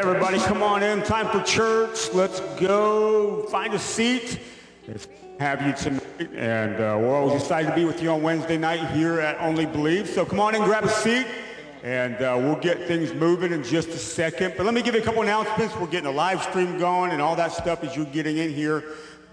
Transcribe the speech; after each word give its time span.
Everybody, 0.00 0.38
come 0.38 0.62
on 0.62 0.82
in. 0.82 1.02
Time 1.02 1.28
for 1.28 1.42
church. 1.42 2.10
Let's 2.14 2.40
go 2.58 3.42
find 3.50 3.74
a 3.74 3.78
seat. 3.78 4.40
It's 4.86 5.06
have 5.38 5.60
you 5.60 5.74
tonight, 5.74 6.30
and 6.34 6.76
uh, 6.76 6.96
we're 6.98 7.14
always 7.14 7.42
excited 7.42 7.68
to 7.68 7.74
be 7.74 7.84
with 7.84 8.02
you 8.02 8.10
on 8.10 8.22
Wednesday 8.22 8.56
night 8.56 8.92
here 8.92 9.20
at 9.20 9.38
Only 9.42 9.66
Believe. 9.66 10.08
So 10.08 10.24
come 10.24 10.40
on 10.40 10.54
in, 10.54 10.62
grab 10.62 10.84
a 10.84 10.88
seat, 10.88 11.26
and 11.82 12.14
uh, 12.14 12.34
we'll 12.40 12.56
get 12.56 12.88
things 12.88 13.12
moving 13.12 13.52
in 13.52 13.62
just 13.62 13.90
a 13.90 13.98
second. 13.98 14.54
But 14.56 14.64
let 14.64 14.72
me 14.72 14.80
give 14.80 14.94
you 14.94 15.02
a 15.02 15.04
couple 15.04 15.20
announcements. 15.20 15.76
We're 15.76 15.86
getting 15.86 16.08
a 16.08 16.12
live 16.12 16.42
stream 16.44 16.78
going 16.78 17.12
and 17.12 17.20
all 17.20 17.36
that 17.36 17.52
stuff 17.52 17.84
as 17.84 17.94
you're 17.94 18.06
getting 18.06 18.38
in 18.38 18.54
here. 18.54 18.82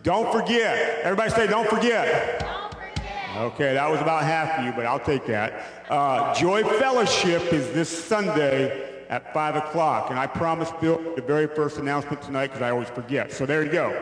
Don't 0.03 0.29
forget. 0.33 0.99
Everybody 1.01 1.29
say, 1.29 1.47
don't 1.47 1.69
forget. 1.69 2.41
Don't 2.41 2.73
forget. 2.73 3.37
Okay, 3.37 3.73
that 3.73 3.89
was 3.89 4.01
about 4.01 4.23
half 4.23 4.59
of 4.59 4.65
you, 4.65 4.73
but 4.73 4.85
I'll 4.85 4.99
take 4.99 5.25
that. 5.27 5.85
Uh, 5.89 6.33
Joy 6.35 6.65
Fellowship 6.65 7.53
is 7.53 7.71
this 7.71 7.87
Sunday 7.87 8.86
at 9.09 9.33
5 9.33 9.55
o'clock. 9.55 10.09
And 10.09 10.19
I 10.19 10.27
promised 10.27 10.79
Bill 10.79 11.01
the 11.15 11.21
very 11.21 11.47
first 11.47 11.77
announcement 11.77 12.21
tonight 12.21 12.47
because 12.47 12.61
I 12.61 12.71
always 12.71 12.89
forget. 12.89 13.31
So 13.31 13.45
there 13.45 13.63
you 13.63 13.71
go. 13.71 13.99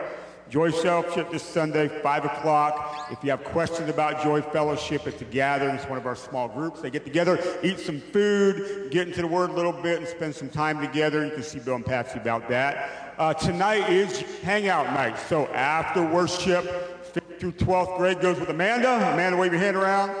Joy 0.48 0.70
Fellowship 0.70 1.32
this 1.32 1.42
Sunday, 1.42 1.88
5 1.88 2.24
o'clock. 2.24 3.08
If 3.10 3.22
you 3.24 3.30
have 3.30 3.42
questions 3.42 3.90
about 3.90 4.22
Joy 4.22 4.42
Fellowship, 4.42 5.04
it's 5.06 5.20
a 5.20 5.24
gathering. 5.24 5.74
It's 5.74 5.88
one 5.88 5.98
of 5.98 6.06
our 6.06 6.14
small 6.14 6.46
groups. 6.46 6.80
They 6.80 6.90
get 6.90 7.04
together, 7.04 7.40
eat 7.64 7.80
some 7.80 8.00
food, 8.00 8.92
get 8.92 9.08
into 9.08 9.22
the 9.22 9.26
Word 9.26 9.50
a 9.50 9.54
little 9.54 9.72
bit, 9.72 9.98
and 9.98 10.06
spend 10.06 10.36
some 10.36 10.48
time 10.48 10.80
together. 10.80 11.24
You 11.24 11.32
can 11.32 11.42
see 11.42 11.58
Bill 11.58 11.74
and 11.74 11.84
Patsy 11.84 12.18
about 12.18 12.48
that. 12.48 13.14
Uh, 13.18 13.34
tonight 13.34 13.90
is 13.90 14.20
Hangout 14.42 14.86
Night. 14.86 15.18
So 15.18 15.46
after 15.46 16.06
worship, 16.06 16.64
5th 17.12 17.40
through 17.40 17.52
12th 17.52 17.96
grade 17.96 18.20
goes 18.20 18.38
with 18.38 18.48
Amanda. 18.48 18.94
Amanda, 19.12 19.36
wave 19.36 19.52
your 19.52 19.60
hand 19.60 19.76
around 19.76 20.14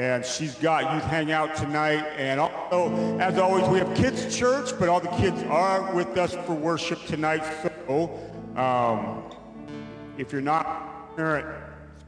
and 0.00 0.24
she's 0.24 0.54
got 0.54 0.94
youth 0.94 1.04
hangout 1.04 1.54
tonight. 1.54 2.02
And 2.16 2.40
also, 2.40 3.18
as 3.18 3.36
always, 3.36 3.68
we 3.68 3.78
have 3.80 3.94
kids 3.94 4.34
church, 4.34 4.70
but 4.78 4.88
all 4.88 4.98
the 4.98 5.08
kids 5.08 5.42
are 5.42 5.94
with 5.94 6.16
us 6.16 6.34
for 6.46 6.54
worship 6.54 7.04
tonight. 7.04 7.42
So, 7.86 8.18
um, 8.56 9.30
if 10.16 10.32
you're 10.32 10.40
not 10.40 11.14
parent, 11.16 11.46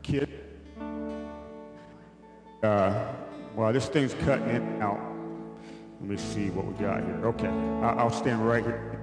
kid, 0.03 0.27
uh, 2.63 3.13
well, 3.55 3.75
this 3.75 3.89
thing's 3.89 4.15
cutting 4.15 4.49
in 4.49 4.63
and 4.63 4.83
out. 4.83 4.99
Let 6.01 6.09
me 6.09 6.17
see 6.17 6.49
what 6.49 6.65
we 6.65 6.73
got 6.83 7.05
here. 7.05 7.27
Okay, 7.27 7.49
I- 7.49 7.95
I'll 7.99 8.11
stand 8.11 8.49
right 8.49 8.65
here. 8.65 8.99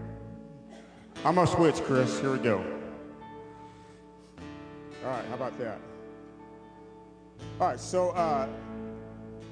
I'm 1.24 1.36
gonna 1.36 1.46
switch, 1.46 1.76
Chris. 1.84 2.20
Here 2.20 2.32
we 2.32 2.40
go. 2.40 2.58
All 5.06 5.12
right, 5.12 5.26
how 5.26 5.36
about 5.36 5.60
that? 5.60 5.78
All 7.62 7.68
right, 7.68 7.80
so 7.80 8.10
uh, 8.12 8.48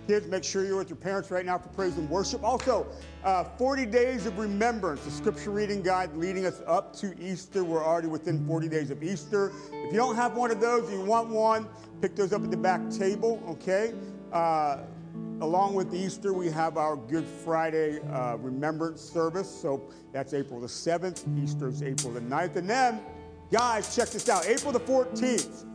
kids, 0.08 0.27
make 0.27 0.44
sure 0.44 0.63
you're 0.66 0.77
with 0.77 0.89
your 0.89 0.97
parents 0.97 1.30
right 1.30 1.45
now 1.45 1.58
for 1.58 1.67
praise 1.69 1.97
and 1.97 2.09
worship. 2.09 2.41
Also, 2.44 2.88
uh, 3.25 3.44
40 3.44 3.86
days 3.86 4.25
of 4.25 4.38
remembrance, 4.39 5.03
the 5.03 5.11
scripture 5.11 5.52
reading 5.52 5.81
guide 5.81 6.16
leading 6.16 6.45
us 6.45 6.61
up 6.66 6.95
to 6.95 7.14
Easter. 7.22 7.64
We're 7.64 7.83
already 7.83 8.08
within 8.08 8.47
40 8.47 8.69
days 8.69 8.89
of 8.89 9.03
Easter. 9.03 9.52
If 9.72 9.91
you 9.91 9.97
don't 9.97 10.16
have 10.16 10.38
one 10.38 10.49
of 10.49 10.61
those, 10.61 10.89
you 10.89 11.02
want 11.02 11.27
one, 11.27 11.67
pick 12.02 12.16
those 12.16 12.31
up 12.31 12.44
at 12.44 12.52
the 12.52 12.58
back 12.58 12.89
table, 12.89 13.44
okay? 13.49 13.94
Uh, 14.31 14.77
along 15.41 15.73
with 15.73 15.94
Easter, 15.94 16.31
we 16.31 16.49
have 16.49 16.77
our 16.77 16.95
Good 16.95 17.25
Friday 17.25 17.99
uh, 18.09 18.38
remembrance 18.38 19.02
service. 19.02 19.49
So 19.49 19.89
that's 20.14 20.33
April 20.33 20.61
the 20.61 20.67
7th. 20.67 21.25
Easter 21.44 21.67
is 21.67 21.83
April 21.83 22.14
the 22.14 22.21
9th. 22.21 22.55
And 22.55 22.69
then, 22.69 23.02
guys, 23.52 23.94
check 23.94 24.09
this 24.09 24.30
out 24.30 24.45
April 24.47 24.71
the 24.71 24.80
14th, 24.80 25.66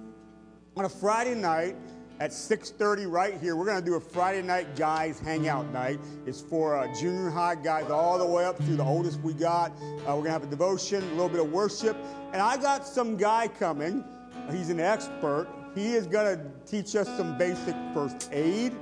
on 0.75 0.87
a 0.87 0.89
Friday 0.89 1.35
night, 1.35 1.77
at 2.21 2.31
6.30 2.31 3.11
right 3.11 3.41
here. 3.41 3.57
We're 3.57 3.67
going 3.67 3.81
to 3.81 3.85
do 3.85 3.95
a 3.95 4.01
Friday 4.01 4.43
night 4.43 4.77
guys 4.77 5.19
hangout 5.19 5.73
night. 5.73 5.99
It's 6.27 6.41
for 6.41 6.77
uh, 6.77 6.93
junior 6.95 7.31
high 7.31 7.57
guys 7.57 7.91
all 7.91 8.19
the 8.19 8.27
way 8.27 8.45
up 8.45 8.59
to 8.59 8.77
the 8.77 8.85
oldest 8.85 9.21
we 9.21 9.33
got. 9.35 9.73
Uh, 9.73 10.15
we're 10.15 10.15
going 10.15 10.25
to 10.25 10.31
have 10.31 10.45
a 10.45 10.47
devotion, 10.47 11.03
a 11.03 11.15
little 11.15 11.29
bit 11.29 11.41
of 11.41 11.53
worship. 11.53 11.97
And 12.33 12.41
I 12.41 12.57
got 12.57 12.87
some 12.87 13.17
guy 13.17 13.49
coming. 13.49 14.05
He's 14.51 14.71
an 14.71 14.81
expert. 14.81 15.49
He 15.75 15.95
is 15.95 16.07
going 16.07 16.37
to 16.37 16.45
teach 16.67 16.95
us 16.97 17.07
some 17.17 17.39
basic 17.39 17.75
first 17.95 18.29
aid 18.33 18.73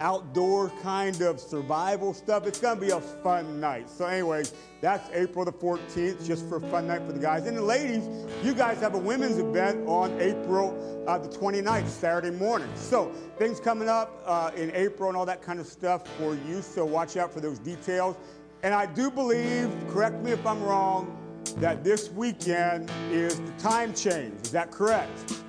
outdoor 0.00 0.70
kind 0.82 1.20
of 1.22 1.40
survival 1.40 2.14
stuff. 2.14 2.46
It's 2.46 2.60
going 2.60 2.78
to 2.78 2.84
be 2.84 2.90
a 2.90 3.00
fun 3.00 3.60
night. 3.60 3.88
So, 3.88 4.06
anyways, 4.06 4.52
that's 4.80 5.08
April 5.12 5.44
the 5.44 5.52
14th, 5.52 6.26
just 6.26 6.48
for 6.48 6.56
a 6.56 6.60
fun 6.60 6.86
night 6.86 7.02
for 7.06 7.12
the 7.12 7.18
guys. 7.18 7.46
And 7.46 7.56
the 7.56 7.62
ladies, 7.62 8.08
you 8.42 8.54
guys 8.54 8.80
have 8.80 8.94
a 8.94 8.98
women's 8.98 9.38
event 9.38 9.86
on 9.88 10.18
April 10.20 11.04
uh, 11.06 11.18
the 11.18 11.28
29th, 11.28 11.88
Saturday 11.88 12.36
morning. 12.36 12.68
So, 12.74 13.12
things 13.38 13.60
coming 13.60 13.88
up 13.88 14.22
uh, 14.26 14.50
in 14.56 14.70
April 14.74 15.08
and 15.08 15.16
all 15.16 15.26
that 15.26 15.42
kind 15.42 15.60
of 15.60 15.66
stuff 15.66 16.06
for 16.16 16.34
you. 16.34 16.62
So, 16.62 16.84
watch 16.84 17.16
out 17.16 17.32
for 17.32 17.40
those 17.40 17.58
details. 17.58 18.16
And 18.62 18.74
I 18.74 18.86
do 18.86 19.10
believe, 19.10 19.70
correct 19.88 20.22
me 20.22 20.32
if 20.32 20.44
I'm 20.46 20.62
wrong, 20.62 21.16
that 21.58 21.84
this 21.84 22.10
weekend 22.10 22.90
is 23.10 23.40
the 23.40 23.52
time 23.52 23.94
change. 23.94 24.34
Is 24.42 24.50
that 24.52 24.70
correct? 24.70 25.42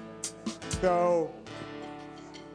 So, 0.81 1.31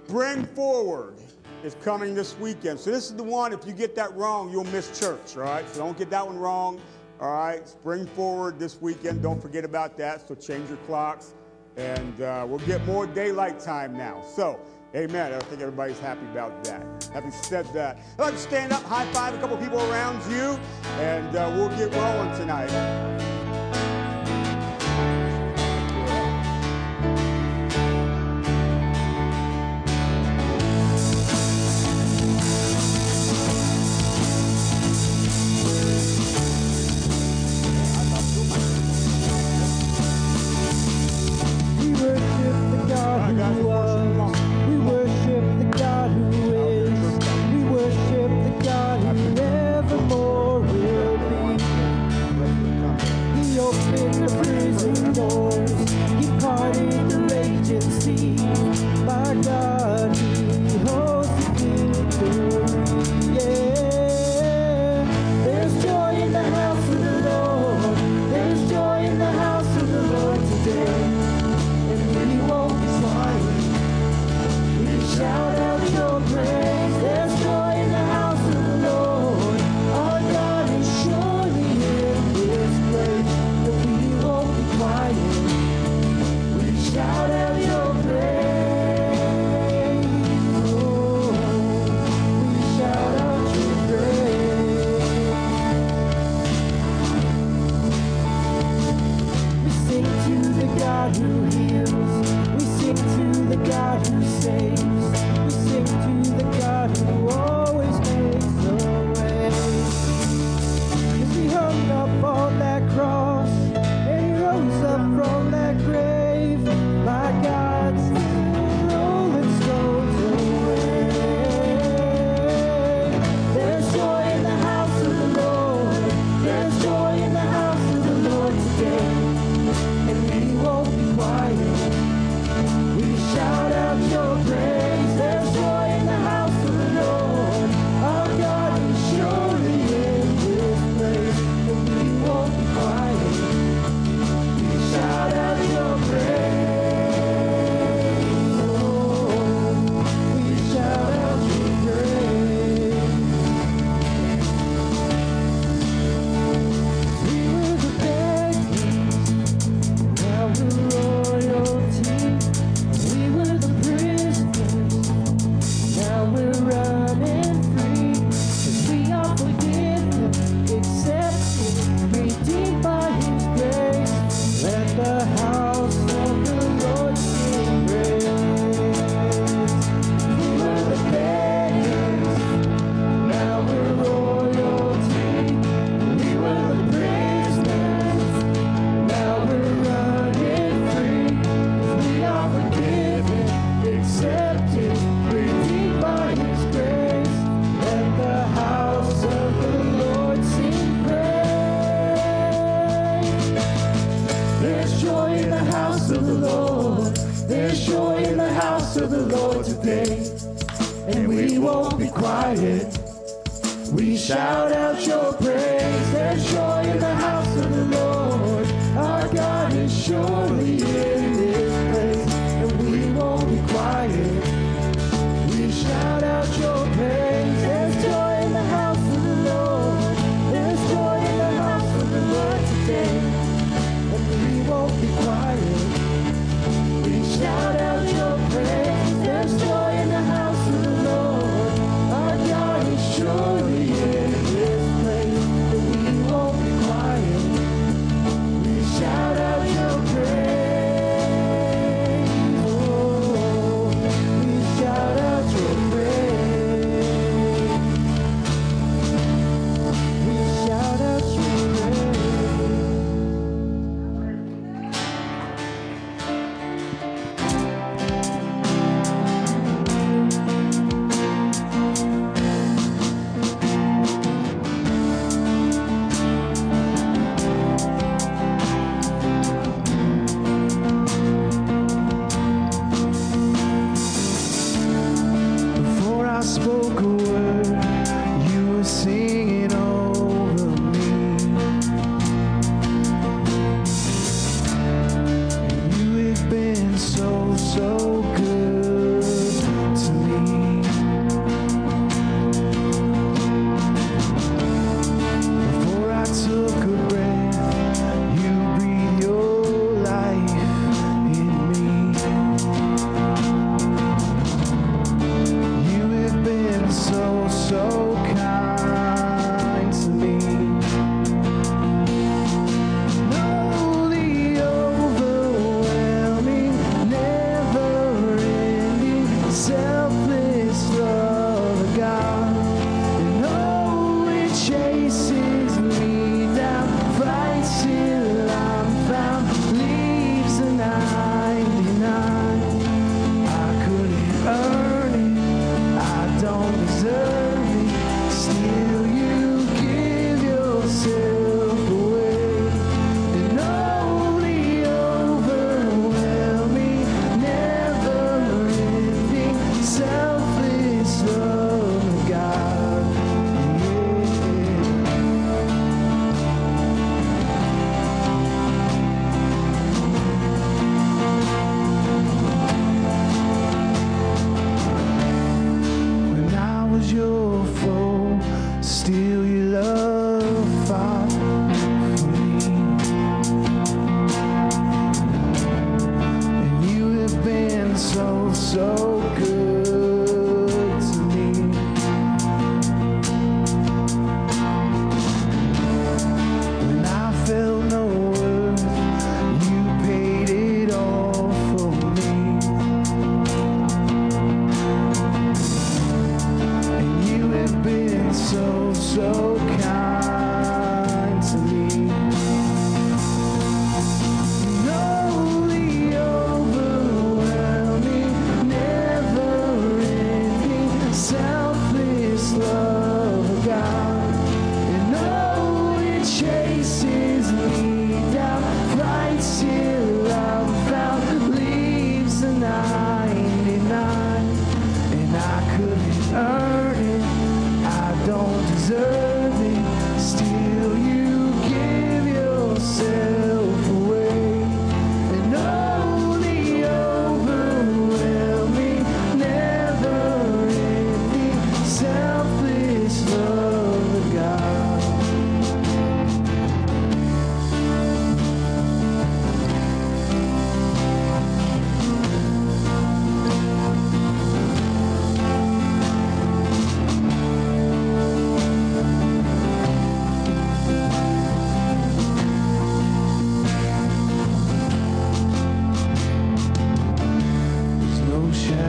bring 0.07 0.47
forward 0.47 1.19
is 1.65 1.75
coming 1.83 2.15
this 2.15 2.39
weekend. 2.39 2.79
So 2.79 2.91
this 2.91 3.07
is 3.07 3.17
the 3.17 3.23
one, 3.23 3.53
if 3.53 3.67
you 3.67 3.73
get 3.73 3.97
that 3.97 4.15
wrong, 4.15 4.51
you'll 4.51 4.65
miss 4.65 4.99
church, 4.99 5.37
all 5.37 5.43
right? 5.43 5.69
So 5.71 5.81
don't 5.81 5.97
get 5.97 6.11
that 6.11 6.25
one 6.25 6.39
wrong, 6.39 6.79
all 7.21 7.33
right? 7.33 7.67
Spring 7.67 8.07
forward 8.09 8.59
this 8.59 8.81
weekend. 8.83 9.23
Don't 9.23 9.41
forget 9.41 9.65
about 9.65 9.97
that. 9.97 10.29
So 10.29 10.35
change 10.35 10.69
your 10.69 10.79
clocks, 10.79 11.33
and 11.77 12.21
uh, 12.21 12.45
we'll 12.47 12.59
get 12.61 12.85
more 12.85 13.07
daylight 13.07 13.59
time 13.61 13.97
now. 13.97 14.23
So, 14.37 14.61
amen. 14.95 15.33
I 15.33 15.39
think 15.41 15.63
everybody's 15.63 15.99
happy 15.99 16.27
about 16.33 16.63
that. 16.65 17.11
Having 17.15 17.33
said 17.33 17.67
that, 17.73 17.99
I'd 18.19 18.23
like 18.23 18.35
to 18.35 18.41
stand 18.41 18.73
up, 18.73 18.83
high 18.83 19.11
five 19.13 19.35
a 19.35 19.39
couple 19.39 19.57
people 19.57 19.81
around 19.91 20.21
you, 20.31 20.59
and 20.99 21.35
uh, 21.35 21.51
we'll 21.57 21.71
get 21.71 21.95
rolling 21.95 22.37
tonight. 22.37 23.44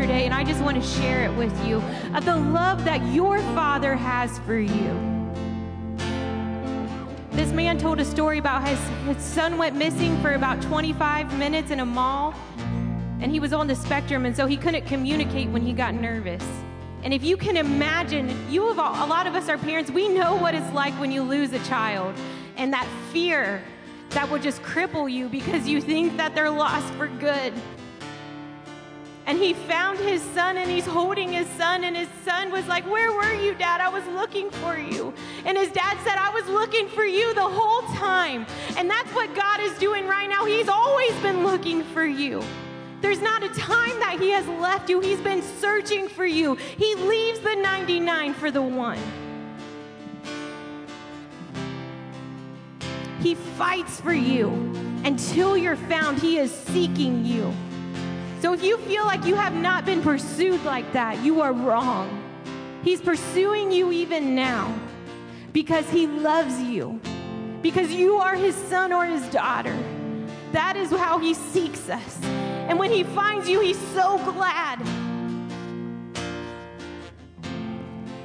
Yesterday, 0.00 0.24
and 0.24 0.32
I 0.32 0.44
just 0.44 0.62
want 0.62 0.82
to 0.82 0.88
share 1.00 1.24
it 1.24 1.36
with 1.36 1.66
you 1.66 1.76
of 2.14 2.24
the 2.24 2.36
love 2.36 2.84
that 2.86 3.04
your 3.12 3.38
father 3.54 3.94
has 3.94 4.38
for 4.40 4.58
you. 4.58 5.26
This 7.32 7.52
man 7.52 7.76
told 7.76 8.00
a 8.00 8.04
story 8.04 8.38
about 8.38 8.66
his, 8.66 8.78
his 9.04 9.22
son 9.22 9.58
went 9.58 9.76
missing 9.76 10.18
for 10.22 10.32
about 10.32 10.62
25 10.62 11.38
minutes 11.38 11.70
in 11.70 11.80
a 11.80 11.84
mall, 11.84 12.34
and 13.20 13.30
he 13.30 13.40
was 13.40 13.52
on 13.52 13.66
the 13.66 13.74
spectrum, 13.74 14.24
and 14.24 14.34
so 14.34 14.46
he 14.46 14.56
couldn't 14.56 14.86
communicate 14.86 15.48
when 15.50 15.60
he 15.60 15.74
got 15.74 15.92
nervous. 15.94 16.44
And 17.02 17.12
if 17.12 17.22
you 17.22 17.36
can 17.36 17.58
imagine, 17.58 18.34
you 18.50 18.66
have 18.68 18.78
a 18.78 19.06
lot 19.06 19.26
of 19.26 19.34
us 19.34 19.50
are 19.50 19.58
parents, 19.58 19.90
we 19.90 20.08
know 20.08 20.34
what 20.36 20.54
it's 20.54 20.72
like 20.72 20.94
when 20.94 21.12
you 21.12 21.22
lose 21.22 21.52
a 21.52 21.62
child 21.64 22.14
and 22.56 22.72
that 22.72 22.88
fear 23.12 23.62
that 24.10 24.30
will 24.30 24.38
just 24.38 24.62
cripple 24.62 25.10
you 25.10 25.28
because 25.28 25.68
you 25.68 25.80
think 25.80 26.16
that 26.16 26.34
they're 26.34 26.50
lost 26.50 26.92
for 26.94 27.08
good. 27.08 27.52
And 29.30 29.38
he 29.38 29.54
found 29.54 30.00
his 30.00 30.20
son 30.34 30.56
and 30.56 30.68
he's 30.68 30.84
holding 30.84 31.32
his 31.32 31.46
son. 31.50 31.84
And 31.84 31.96
his 31.96 32.08
son 32.24 32.50
was 32.50 32.66
like, 32.66 32.84
Where 32.90 33.12
were 33.12 33.32
you, 33.32 33.54
dad? 33.54 33.80
I 33.80 33.88
was 33.88 34.04
looking 34.08 34.50
for 34.50 34.76
you. 34.76 35.14
And 35.44 35.56
his 35.56 35.70
dad 35.70 35.96
said, 36.02 36.16
I 36.18 36.30
was 36.30 36.48
looking 36.48 36.88
for 36.88 37.04
you 37.04 37.32
the 37.34 37.48
whole 37.48 37.82
time. 37.94 38.44
And 38.76 38.90
that's 38.90 39.08
what 39.14 39.32
God 39.36 39.60
is 39.60 39.78
doing 39.78 40.08
right 40.08 40.28
now. 40.28 40.46
He's 40.46 40.68
always 40.68 41.12
been 41.20 41.44
looking 41.44 41.84
for 41.84 42.04
you. 42.04 42.42
There's 43.02 43.22
not 43.22 43.44
a 43.44 43.48
time 43.50 43.96
that 44.00 44.16
he 44.18 44.30
has 44.30 44.48
left 44.48 44.90
you. 44.90 44.98
He's 44.98 45.20
been 45.20 45.42
searching 45.42 46.08
for 46.08 46.26
you. 46.26 46.56
He 46.56 46.96
leaves 46.96 47.38
the 47.38 47.54
99 47.54 48.34
for 48.34 48.50
the 48.50 48.62
one. 48.62 48.98
He 53.20 53.36
fights 53.36 54.00
for 54.00 54.12
you 54.12 54.48
until 55.04 55.56
you're 55.56 55.76
found. 55.76 56.18
He 56.18 56.38
is 56.38 56.50
seeking 56.50 57.24
you. 57.24 57.54
So 58.40 58.54
if 58.54 58.62
you 58.62 58.78
feel 58.78 59.04
like 59.04 59.26
you 59.26 59.34
have 59.34 59.54
not 59.54 59.84
been 59.84 60.00
pursued 60.00 60.64
like 60.64 60.90
that, 60.94 61.22
you 61.22 61.42
are 61.42 61.52
wrong. 61.52 62.24
He's 62.82 63.02
pursuing 63.02 63.70
you 63.70 63.92
even 63.92 64.34
now 64.34 64.74
because 65.52 65.86
he 65.90 66.06
loves 66.06 66.58
you, 66.58 66.98
because 67.60 67.92
you 67.92 68.16
are 68.16 68.34
his 68.34 68.54
son 68.54 68.94
or 68.94 69.04
his 69.04 69.22
daughter. 69.28 69.76
That 70.52 70.76
is 70.76 70.90
how 70.90 71.18
he 71.18 71.34
seeks 71.34 71.90
us. 71.90 72.22
And 72.24 72.78
when 72.78 72.90
he 72.90 73.04
finds 73.04 73.46
you, 73.46 73.60
he's 73.60 73.78
so 73.92 74.16
glad. 74.32 74.80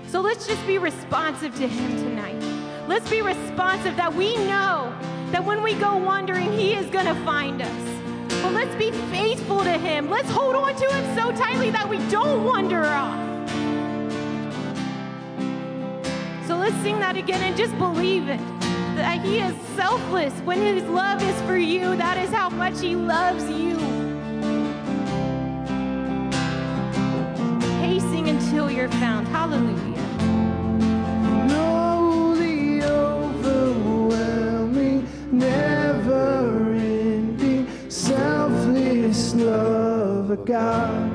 So 0.08 0.22
let's 0.22 0.48
just 0.48 0.66
be 0.66 0.78
responsive 0.78 1.54
to 1.56 1.68
him 1.68 1.98
tonight. 1.98 2.42
Let's 2.88 3.10
be 3.10 3.22
responsive 3.22 3.98
that 3.98 4.14
we 4.14 4.38
know 4.38 4.96
that 5.32 5.44
when 5.44 5.62
we 5.62 5.74
go 5.74 5.98
wandering, 5.98 6.54
he 6.54 6.74
is 6.74 6.90
going 6.90 7.06
to 7.06 7.16
find 7.26 7.62
us. 7.62 8.05
But 8.46 8.54
let's 8.54 8.76
be 8.76 8.92
faithful 9.10 9.64
to 9.64 9.72
Him. 9.72 10.08
Let's 10.08 10.30
hold 10.30 10.56
on 10.56 10.76
to 10.76 10.94
Him 10.94 11.16
so 11.18 11.32
tightly 11.32 11.72
that 11.72 11.90
we 11.90 11.98
don't 12.12 12.44
wander 12.44 12.86
off. 12.86 13.18
So 16.46 16.56
let's 16.56 16.76
sing 16.84 17.00
that 17.00 17.18
again 17.18 17.42
and 17.42 17.58
just 17.58 17.76
believe 17.80 18.28
it 18.28 18.40
that 18.98 19.26
He 19.26 19.40
is 19.40 19.56
selfless. 19.76 20.32
When 20.42 20.62
His 20.62 20.84
love 20.84 21.24
is 21.24 21.42
for 21.42 21.58
you, 21.58 21.96
that 21.96 22.20
is 22.20 22.30
how 22.30 22.50
much 22.50 22.80
He 22.80 22.96
loves 22.96 23.50
you. 23.50 23.78
Pacing 27.80 28.30
until 28.30 28.70
you're 28.70 28.90
found. 28.90 29.28
Hallelujah. 29.28 29.95
God. 40.36 41.12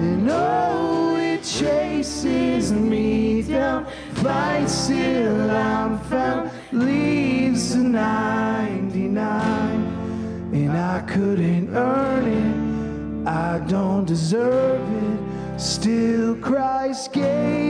And 0.00 0.28
oh, 0.30 1.16
it 1.16 1.42
chases 1.42 2.72
me 2.72 3.42
down, 3.42 3.86
fights 4.14 4.88
till 4.88 5.50
I'm 5.50 5.98
found, 6.00 6.50
leaves 6.72 7.74
the 7.74 7.82
99. 7.82 9.16
And 10.52 10.72
I 10.72 11.00
couldn't 11.06 11.74
earn 11.76 12.24
it, 12.26 13.28
I 13.28 13.58
don't 13.66 14.04
deserve 14.04 14.80
it. 15.04 15.60
Still, 15.60 16.36
Christ 16.36 17.12
gave 17.12 17.69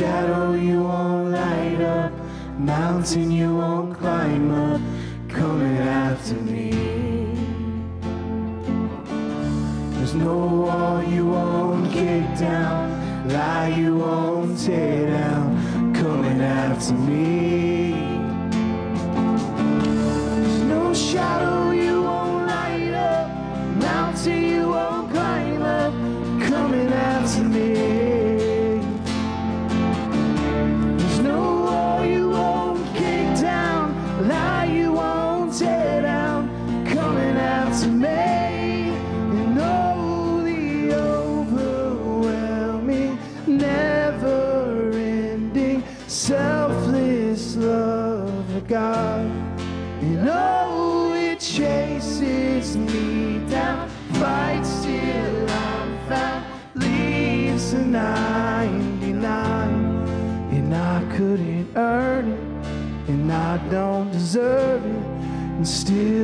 shadow 0.00 0.54
you 0.54 0.82
won't 0.82 1.32
light 1.32 1.78
up, 1.82 2.10
mountain 2.58 3.30
you 3.30 3.59
And 65.90 66.19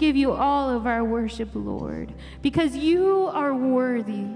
give 0.00 0.16
you 0.16 0.32
all 0.32 0.70
of 0.70 0.86
our 0.86 1.04
worship, 1.04 1.50
Lord, 1.52 2.12
because 2.40 2.74
you 2.74 3.26
are 3.34 3.54
worthy. 3.54 4.26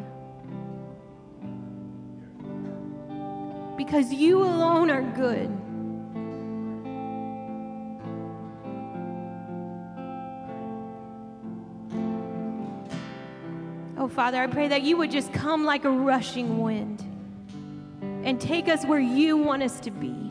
Because 3.76 4.12
you 4.12 4.42
alone 4.42 4.90
are 4.90 5.02
good. 5.02 5.50
Oh, 13.96 14.08
Father, 14.08 14.42
I 14.42 14.46
pray 14.48 14.68
that 14.68 14.82
you 14.82 14.98
would 14.98 15.10
just 15.10 15.32
come 15.32 15.64
like 15.64 15.86
a 15.86 15.90
rushing 15.90 16.60
wind 16.60 17.02
and 18.22 18.38
take 18.38 18.68
us 18.68 18.84
where 18.84 19.00
you 19.00 19.38
want 19.38 19.62
us 19.62 19.80
to 19.80 19.90
be. 19.90 20.30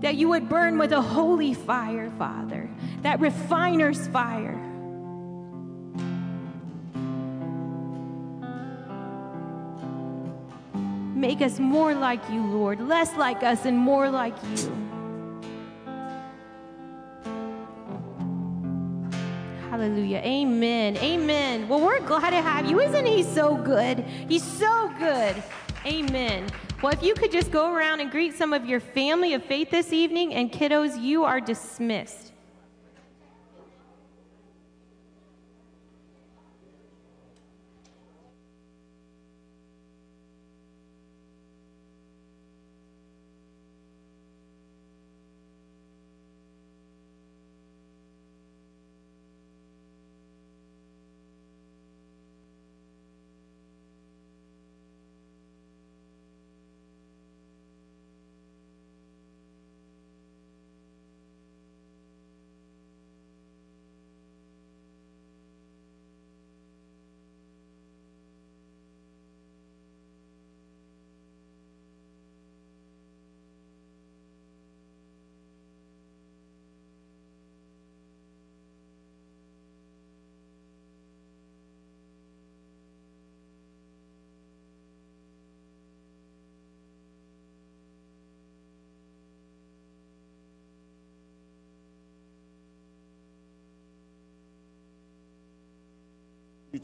That 0.00 0.16
you 0.16 0.28
would 0.28 0.50
burn 0.50 0.76
with 0.76 0.92
a 0.92 1.00
holy 1.00 1.54
fire, 1.54 2.10
Father, 2.18 2.55
that 3.06 3.20
refiner's 3.20 4.08
fire. 4.08 4.56
Make 11.14 11.40
us 11.40 11.60
more 11.60 11.94
like 11.94 12.20
you, 12.30 12.44
Lord, 12.44 12.80
less 12.80 13.16
like 13.16 13.44
us 13.44 13.64
and 13.64 13.78
more 13.78 14.10
like 14.10 14.34
you. 14.50 14.72
Hallelujah. 19.70 20.18
Amen. 20.24 20.96
Amen. 20.96 21.68
Well, 21.68 21.80
we're 21.80 22.00
glad 22.00 22.30
to 22.30 22.42
have 22.42 22.68
you. 22.68 22.80
Isn't 22.80 23.06
he 23.06 23.22
so 23.22 23.56
good? 23.56 24.00
He's 24.28 24.42
so 24.42 24.92
good. 24.98 25.40
Amen. 25.84 26.48
Well, 26.82 26.92
if 26.92 27.02
you 27.02 27.14
could 27.14 27.30
just 27.30 27.52
go 27.52 27.72
around 27.72 28.00
and 28.00 28.10
greet 28.10 28.34
some 28.34 28.52
of 28.52 28.66
your 28.66 28.80
family 28.80 29.34
of 29.34 29.44
faith 29.44 29.70
this 29.70 29.92
evening, 29.92 30.34
and 30.34 30.50
kiddos, 30.50 31.00
you 31.00 31.24
are 31.24 31.40
dismissed. 31.40 32.32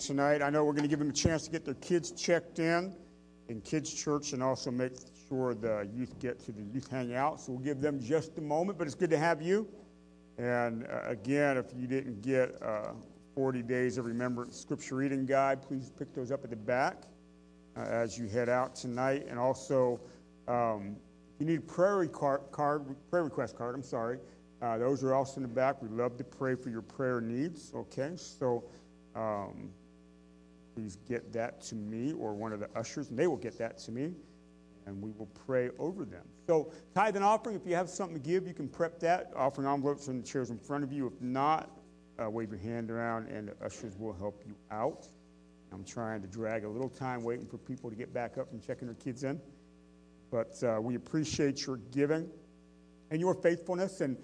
Tonight. 0.07 0.43
I 0.43 0.51
know 0.51 0.65
we're 0.65 0.73
going 0.73 0.83
to 0.83 0.89
give 0.89 0.99
them 0.99 1.11
a 1.11 1.13
chance 1.13 1.45
to 1.45 1.51
get 1.51 1.65
their 1.65 1.75
kids 1.75 2.11
checked 2.11 2.59
in 2.59 2.95
in 3.49 3.61
kids' 3.61 3.93
church 3.93 4.33
and 4.33 4.43
also 4.43 4.71
make 4.71 4.93
sure 5.29 5.55
the 5.55 5.89
youth 5.95 6.19
get 6.19 6.41
to 6.47 6.53
the 6.53 6.63
youth 6.63 6.89
hangout. 6.91 7.41
So 7.41 7.53
we'll 7.53 7.61
give 7.61 7.81
them 7.81 8.01
just 8.01 8.37
a 8.39 8.41
moment, 8.41 8.79
but 8.79 8.87
it's 8.87 8.97
good 8.97 9.11
to 9.11 9.19
have 9.19 9.41
you. 9.41 9.69
And 10.39 10.87
uh, 10.87 11.03
again, 11.07 11.57
if 11.57 11.67
you 11.77 11.87
didn't 11.87 12.21
get 12.23 12.61
uh, 12.63 12.93
40 13.35 13.63
days 13.63 13.99
of 13.99 14.07
remembrance 14.07 14.59
scripture 14.59 14.97
reading 14.97 15.25
guide, 15.27 15.63
please 15.63 15.91
pick 15.91 16.13
those 16.15 16.33
up 16.33 16.43
at 16.45 16.51
the 16.51 16.57
back 16.57 17.05
uh, 17.77 17.81
as 17.81 18.19
you 18.19 18.27
head 18.27 18.49
out 18.49 18.75
tonight. 18.75 19.27
And 19.29 19.39
also, 19.39 20.01
um, 20.49 20.97
if 21.35 21.41
you 21.41 21.47
need 21.47 21.59
a 21.61 21.63
prayer 21.63 22.07
card, 22.07 22.41
card, 22.51 22.85
prayer 23.11 23.25
request 23.25 23.57
card, 23.57 23.75
I'm 23.75 23.83
sorry, 23.83 24.19
uh, 24.63 24.79
those 24.79 25.05
are 25.05 25.15
also 25.15 25.37
in 25.37 25.43
the 25.43 25.49
back. 25.49 25.81
We 25.81 25.89
love 25.89 26.17
to 26.17 26.25
pray 26.25 26.55
for 26.55 26.71
your 26.71 26.83
prayer 26.83 27.21
needs. 27.21 27.73
Okay, 27.75 28.13
so. 28.17 28.65
Um, 29.15 29.69
please 30.75 30.97
get 31.09 31.33
that 31.33 31.61
to 31.63 31.75
me 31.75 32.13
or 32.13 32.35
one 32.35 32.53
of 32.53 32.61
the 32.61 32.69
ushers, 32.77 33.11
and 33.11 33.19
they 33.19 33.27
will 33.27 33.37
get 33.37 33.59
that 33.59 33.79
to 33.79 33.93
me, 33.93 34.13
and 34.87 35.01
we 35.01 35.11
will 35.13 35.29
pray 35.47 35.71
over 35.79 36.05
them. 36.05 36.25
So, 36.47 36.73
tithe 36.95 37.17
and 37.17 37.25
offering, 37.25 37.57
if 37.57 37.67
you 37.67 37.75
have 37.75 37.89
something 37.89 38.21
to 38.21 38.23
give, 38.23 38.47
you 38.47 38.55
can 38.55 38.69
prep 38.69 38.99
that. 39.01 39.33
Offering 39.37 39.69
envelopes 39.69 40.09
in 40.09 40.21
the 40.21 40.27
chairs 40.27 40.51
in 40.51 40.59
front 40.59 40.85
of 40.85 40.93
you. 40.93 41.07
If 41.07 41.21
not, 41.21 41.71
uh, 42.23 42.29
wave 42.29 42.51
your 42.51 42.61
hand 42.61 42.91
around, 42.91 43.29
and 43.29 43.49
the 43.49 43.65
ushers 43.65 43.97
will 43.99 44.13
help 44.13 44.43
you 44.47 44.55
out. 44.71 45.07
I'm 45.73 45.85
trying 45.85 46.21
to 46.21 46.29
drag 46.29 46.65
a 46.65 46.69
little 46.69 46.91
time 46.91 47.23
waiting 47.23 47.47
for 47.47 47.57
people 47.59 47.89
to 47.89 47.97
get 47.97 48.13
back 48.13 48.37
up 48.37 48.53
and 48.53 48.63
checking 48.63 48.87
their 48.87 48.95
kids 48.97 49.25
in. 49.25 49.41
But 50.31 50.63
uh, 50.63 50.81
we 50.81 50.97
appreciate 50.97 51.67
your 51.67 51.77
giving 51.77 52.29
and 53.11 53.21
your 53.21 53.35
faithfulness. 53.35 54.01
And 54.01 54.17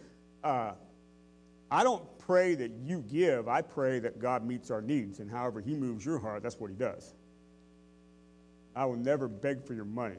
uh, 0.44 0.72
I 1.70 1.83
don't 1.83 2.04
pray 2.18 2.54
that 2.54 2.72
you 2.83 3.04
give, 3.11 3.48
I 3.48 3.62
pray 3.62 3.98
that 4.00 4.18
God 4.18 4.44
meets 4.44 4.70
our 4.70 4.83
needs. 4.83 5.20
And 5.20 5.31
however 5.31 5.61
He 5.61 5.74
moves 5.74 6.04
your 6.04 6.18
heart, 6.18 6.42
that's 6.42 6.59
what 6.59 6.70
He 6.70 6.76
does. 6.76 7.14
I 8.74 8.85
will 8.85 8.96
never 8.96 9.28
beg 9.28 9.64
for 9.64 9.74
your 9.74 9.85
money. 9.85 10.18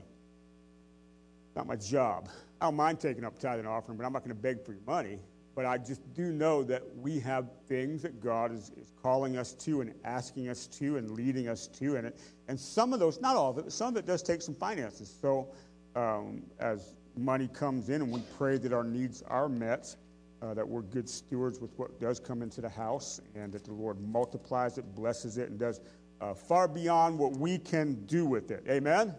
Not 1.55 1.67
my 1.67 1.75
job. 1.75 2.29
I 2.61 2.65
don't 2.65 2.75
mind 2.75 2.99
taking 2.99 3.23
up 3.23 3.39
tithe 3.39 3.59
and 3.59 3.67
offering, 3.67 3.97
but 3.97 4.05
I'm 4.05 4.13
not 4.13 4.19
going 4.19 4.35
to 4.35 4.41
beg 4.41 4.63
for 4.63 4.73
your 4.73 4.81
money. 4.85 5.19
But 5.55 5.65
I 5.65 5.77
just 5.77 6.13
do 6.13 6.31
know 6.31 6.63
that 6.63 6.83
we 6.97 7.19
have 7.19 7.49
things 7.67 8.01
that 8.03 8.21
God 8.21 8.51
is, 8.51 8.71
is 8.77 8.91
calling 9.01 9.37
us 9.37 9.53
to 9.53 9.81
and 9.81 9.93
asking 10.03 10.47
us 10.49 10.67
to 10.67 10.97
and 10.97 11.11
leading 11.11 11.47
us 11.47 11.67
to. 11.67 11.95
And, 11.95 12.13
and 12.47 12.59
some 12.59 12.93
of 12.93 12.99
those, 12.99 13.19
not 13.19 13.35
all 13.35 13.51
of 13.51 13.57
it, 13.57 13.63
but 13.63 13.73
some 13.73 13.89
of 13.89 13.97
it 13.97 14.05
does 14.05 14.23
take 14.23 14.41
some 14.41 14.55
finances. 14.55 15.13
So 15.21 15.49
um, 15.95 16.43
as 16.59 16.95
money 17.17 17.47
comes 17.47 17.89
in 17.89 18.01
and 18.01 18.11
we 18.11 18.21
pray 18.37 18.57
that 18.57 18.71
our 18.71 18.83
needs 18.83 19.21
are 19.23 19.49
met, 19.49 19.95
uh, 20.41 20.53
that 20.53 20.67
we're 20.67 20.81
good 20.81 21.09
stewards 21.09 21.59
with 21.59 21.71
what 21.77 21.99
does 21.99 22.19
come 22.19 22.41
into 22.41 22.61
the 22.61 22.69
house, 22.69 23.19
and 23.35 23.51
that 23.51 23.63
the 23.63 23.73
Lord 23.73 23.99
multiplies 23.99 24.77
it, 24.77 24.95
blesses 24.95 25.37
it, 25.37 25.49
and 25.49 25.59
does 25.59 25.81
uh, 26.21 26.33
far 26.33 26.67
beyond 26.67 27.17
what 27.17 27.37
we 27.37 27.57
can 27.57 28.05
do 28.05 28.25
with 28.25 28.51
it. 28.51 28.63
Amen? 28.69 29.13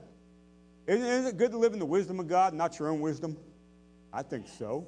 Isn't, 0.87 1.07
isn't 1.07 1.27
it 1.27 1.37
good 1.37 1.51
to 1.53 1.59
live 1.59 1.73
in 1.73 1.79
the 1.79 1.87
wisdom 1.87 2.21
of 2.21 2.29
God, 2.29 2.55
not 2.55 2.79
your 2.79 2.89
own 2.89 3.01
wisdom? 3.01 3.37
I 4.13 4.23
think 4.23 4.49
so. 4.49 4.87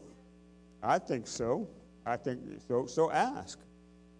I 0.82 0.98
think 0.98 1.26
so. 1.26 1.68
I 2.04 2.16
think 2.16 2.40
so. 2.66 2.86
So 2.86 3.10
ask. 3.10 3.58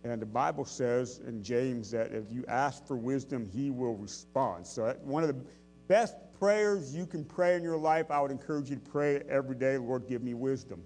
And 0.04 0.20
the 0.20 0.26
Bible 0.26 0.64
says 0.64 1.20
in 1.26 1.42
James 1.42 1.90
that 1.92 2.12
if 2.12 2.30
you 2.30 2.44
ask 2.48 2.86
for 2.86 2.96
wisdom, 2.96 3.48
he 3.52 3.70
will 3.70 3.96
respond. 3.96 4.66
So, 4.66 4.96
one 5.02 5.22
of 5.22 5.28
the 5.28 5.40
best 5.86 6.16
prayers 6.38 6.94
you 6.94 7.06
can 7.06 7.24
pray 7.24 7.54
in 7.54 7.62
your 7.62 7.76
life, 7.76 8.10
I 8.10 8.20
would 8.20 8.32
encourage 8.32 8.68
you 8.68 8.76
to 8.76 8.90
pray 8.90 9.22
every 9.28 9.54
day 9.54 9.78
Lord, 9.78 10.08
give 10.08 10.22
me 10.22 10.34
wisdom. 10.34 10.82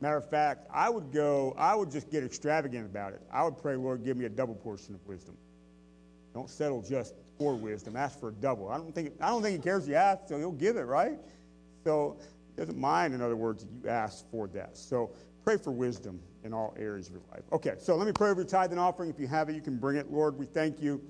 Matter 0.00 0.16
of 0.16 0.30
fact, 0.30 0.66
I 0.72 0.88
would 0.88 1.10
go, 1.12 1.54
I 1.58 1.74
would 1.74 1.90
just 1.90 2.10
get 2.10 2.22
extravagant 2.22 2.86
about 2.86 3.14
it. 3.14 3.22
I 3.32 3.42
would 3.42 3.58
pray, 3.58 3.74
Lord, 3.74 4.04
give 4.04 4.16
me 4.16 4.26
a 4.26 4.28
double 4.28 4.54
portion 4.54 4.94
of 4.94 5.04
wisdom. 5.06 5.36
Don't 6.34 6.48
settle 6.48 6.82
just 6.82 7.14
for 7.36 7.54
wisdom. 7.54 7.96
Ask 7.96 8.20
for 8.20 8.28
a 8.28 8.32
double. 8.32 8.68
I 8.68 8.76
don't 8.76 8.94
think, 8.94 9.12
I 9.20 9.28
don't 9.28 9.42
think 9.42 9.56
he 9.56 9.62
cares 9.62 9.84
if 9.84 9.90
you 9.90 9.94
ask, 9.96 10.28
so 10.28 10.38
he'll 10.38 10.52
give 10.52 10.76
it, 10.76 10.82
right? 10.82 11.18
So 11.82 12.16
he 12.54 12.60
doesn't 12.60 12.78
mind, 12.78 13.12
in 13.12 13.20
other 13.20 13.34
words, 13.34 13.64
that 13.64 13.70
you 13.82 13.90
ask 13.90 14.28
for 14.30 14.46
that. 14.48 14.76
So 14.76 15.10
pray 15.44 15.56
for 15.56 15.72
wisdom 15.72 16.20
in 16.44 16.52
all 16.52 16.76
areas 16.78 17.08
of 17.08 17.14
your 17.14 17.22
life. 17.32 17.42
Okay, 17.52 17.74
so 17.78 17.96
let 17.96 18.06
me 18.06 18.12
pray 18.12 18.30
over 18.30 18.42
your 18.42 18.48
tithe 18.48 18.70
and 18.70 18.78
offering. 18.78 19.10
If 19.10 19.18
you 19.18 19.26
have 19.26 19.48
it, 19.48 19.56
you 19.56 19.62
can 19.62 19.78
bring 19.78 19.96
it. 19.96 20.12
Lord, 20.12 20.38
we 20.38 20.46
thank 20.46 20.80
you. 20.80 21.02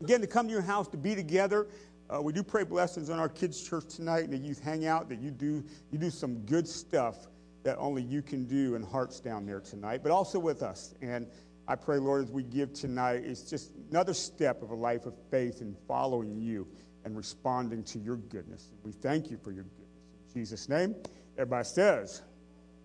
Again, 0.00 0.20
to 0.20 0.26
come 0.26 0.48
to 0.48 0.52
your 0.52 0.62
house 0.62 0.88
to 0.88 0.96
be 0.96 1.14
together. 1.14 1.68
Uh, 2.08 2.20
we 2.20 2.32
do 2.32 2.42
pray 2.42 2.64
blessings 2.64 3.08
on 3.08 3.20
our 3.20 3.28
kids' 3.28 3.62
church 3.62 3.94
tonight 3.94 4.24
and 4.24 4.32
the 4.32 4.38
youth 4.38 4.60
hangout, 4.60 5.08
that 5.08 5.20
you 5.20 5.30
do, 5.30 5.62
you 5.92 5.98
do 5.98 6.10
some 6.10 6.40
good 6.40 6.66
stuff 6.66 7.28
that 7.62 7.76
only 7.78 8.02
you 8.02 8.22
can 8.22 8.44
do 8.46 8.74
in 8.74 8.82
hearts 8.82 9.20
down 9.20 9.46
there 9.46 9.60
tonight, 9.60 10.00
but 10.02 10.12
also 10.12 10.38
with 10.38 10.62
us. 10.62 10.94
And 11.02 11.26
I 11.68 11.76
pray, 11.76 11.98
Lord, 11.98 12.24
as 12.24 12.30
we 12.30 12.42
give 12.42 12.72
tonight, 12.72 13.22
it's 13.24 13.42
just 13.42 13.72
another 13.90 14.14
step 14.14 14.62
of 14.62 14.70
a 14.70 14.74
life 14.74 15.06
of 15.06 15.14
faith 15.30 15.60
in 15.60 15.76
following 15.86 16.36
you 16.36 16.66
and 17.04 17.16
responding 17.16 17.84
to 17.84 17.98
your 17.98 18.16
goodness. 18.16 18.70
We 18.82 18.92
thank 18.92 19.30
you 19.30 19.36
for 19.36 19.52
your 19.52 19.64
goodness. 19.64 20.34
In 20.34 20.40
Jesus' 20.40 20.68
name, 20.68 20.94
everybody 21.36 21.64
says, 21.64 22.22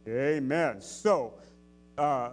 Amen. 0.08 0.82
So, 0.82 1.34
uh, 1.98 2.32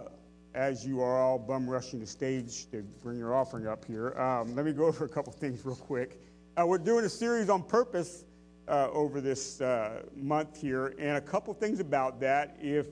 as 0.53 0.85
you 0.85 1.01
are 1.01 1.19
all 1.19 1.39
bum 1.39 1.67
rushing 1.67 1.99
the 1.99 2.05
stage 2.05 2.69
to 2.69 2.83
bring 3.01 3.17
your 3.17 3.33
offering 3.33 3.65
up 3.67 3.83
here, 3.85 4.17
um, 4.19 4.55
let 4.55 4.65
me 4.65 4.73
go 4.73 4.85
over 4.85 5.05
a 5.05 5.09
couple 5.09 5.33
things 5.33 5.65
real 5.65 5.75
quick. 5.75 6.19
Uh, 6.55 6.67
we're 6.67 6.77
doing 6.77 7.03
a 7.05 7.09
series 7.09 7.49
on 7.49 7.63
purpose 7.63 8.25
uh, 8.67 8.89
over 8.91 9.21
this 9.21 9.61
uh, 9.61 10.03
month 10.15 10.59
here. 10.59 10.95
And 10.99 11.17
a 11.17 11.21
couple 11.21 11.53
things 11.53 11.79
about 11.79 12.19
that. 12.21 12.57
If 12.61 12.87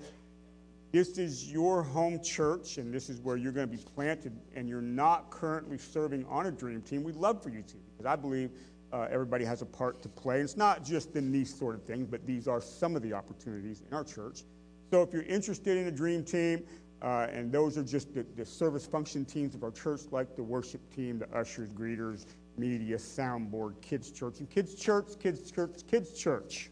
this 0.91 1.17
is 1.17 1.51
your 1.51 1.83
home 1.83 2.21
church 2.21 2.77
and 2.77 2.93
this 2.93 3.09
is 3.09 3.21
where 3.21 3.37
you're 3.37 3.53
going 3.53 3.69
to 3.69 3.77
be 3.77 3.81
planted 3.95 4.37
and 4.55 4.67
you're 4.67 4.81
not 4.81 5.29
currently 5.31 5.77
serving 5.77 6.25
on 6.25 6.47
a 6.47 6.51
dream 6.51 6.81
team, 6.81 7.03
we'd 7.03 7.15
love 7.15 7.41
for 7.41 7.49
you 7.49 7.61
to 7.61 7.75
because 7.97 8.05
I 8.05 8.15
believe 8.15 8.51
uh, 8.91 9.07
everybody 9.09 9.45
has 9.45 9.61
a 9.61 9.65
part 9.65 10.01
to 10.03 10.09
play. 10.09 10.41
It's 10.41 10.57
not 10.57 10.83
just 10.83 11.15
in 11.15 11.31
these 11.31 11.53
sort 11.53 11.75
of 11.75 11.83
things, 11.83 12.07
but 12.07 12.25
these 12.25 12.47
are 12.47 12.59
some 12.59 12.95
of 12.95 13.01
the 13.01 13.13
opportunities 13.13 13.83
in 13.87 13.95
our 13.95 14.03
church. 14.03 14.43
So 14.91 15.01
if 15.01 15.13
you're 15.13 15.23
interested 15.23 15.77
in 15.77 15.87
a 15.87 15.91
dream 15.91 16.25
team, 16.25 16.63
uh, 17.01 17.27
and 17.31 17.51
those 17.51 17.77
are 17.77 17.83
just 17.83 18.13
the, 18.13 18.25
the, 18.35 18.45
service 18.45 18.85
function 18.85 19.25
teams 19.25 19.55
of 19.55 19.63
our 19.63 19.71
church, 19.71 20.01
like 20.11 20.35
the 20.35 20.43
worship 20.43 20.81
team, 20.93 21.17
the 21.17 21.27
ushers, 21.35 21.71
greeters, 21.71 22.25
media, 22.61 22.95
soundboard, 22.95 23.81
kids' 23.81 24.11
church. 24.11 24.39
And 24.39 24.49
kids' 24.49 24.75
church, 24.75 25.07
kids' 25.19 25.51
church, 25.51 25.81
kids' 25.89 26.13
church. 26.13 26.69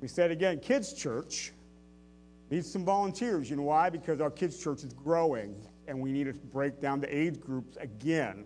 We 0.00 0.08
said 0.08 0.30
again, 0.30 0.60
kids' 0.60 0.92
church 0.94 1.52
needs 2.50 2.70
some 2.70 2.84
volunteers. 2.84 3.50
You 3.50 3.56
know 3.56 3.64
why? 3.64 3.90
Because 3.90 4.20
our 4.20 4.30
kids' 4.30 4.62
church 4.62 4.84
is 4.84 4.92
growing, 4.92 5.54
and 5.88 6.00
we 6.00 6.12
need 6.12 6.24
to 6.24 6.32
break 6.32 6.80
down 6.80 7.00
the 7.00 7.14
age 7.14 7.40
groups 7.40 7.76
again. 7.80 8.44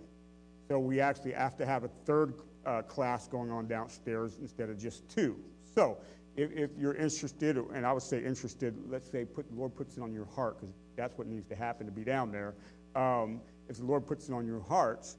So 0.68 0.78
we 0.78 1.00
actually 1.00 1.32
have 1.32 1.56
to 1.58 1.66
have 1.66 1.84
a 1.84 1.90
third 2.06 2.34
uh, 2.64 2.82
class 2.82 3.28
going 3.28 3.50
on 3.50 3.68
downstairs 3.68 4.38
instead 4.40 4.70
of 4.70 4.78
just 4.78 5.08
two. 5.08 5.36
So 5.74 5.98
if, 6.36 6.50
if, 6.52 6.70
you're 6.78 6.94
interested, 6.94 7.56
and 7.56 7.86
I 7.86 7.92
would 7.92 8.02
say 8.02 8.24
interested, 8.24 8.74
let's 8.88 9.10
say 9.10 9.24
put, 9.24 9.48
the 9.48 9.54
Lord 9.54 9.76
puts 9.76 9.96
it 9.96 10.02
on 10.02 10.12
your 10.12 10.26
heart, 10.26 10.58
because 10.58 10.74
that's 10.96 11.16
what 11.18 11.26
needs 11.26 11.46
to 11.48 11.54
happen 11.54 11.86
to 11.86 11.92
be 11.92 12.04
down 12.04 12.32
there. 12.32 12.54
Um, 12.94 13.40
if 13.68 13.76
the 13.76 13.84
Lord 13.84 14.06
puts 14.06 14.28
it 14.28 14.32
on 14.32 14.46
your 14.46 14.60
hearts 14.60 15.18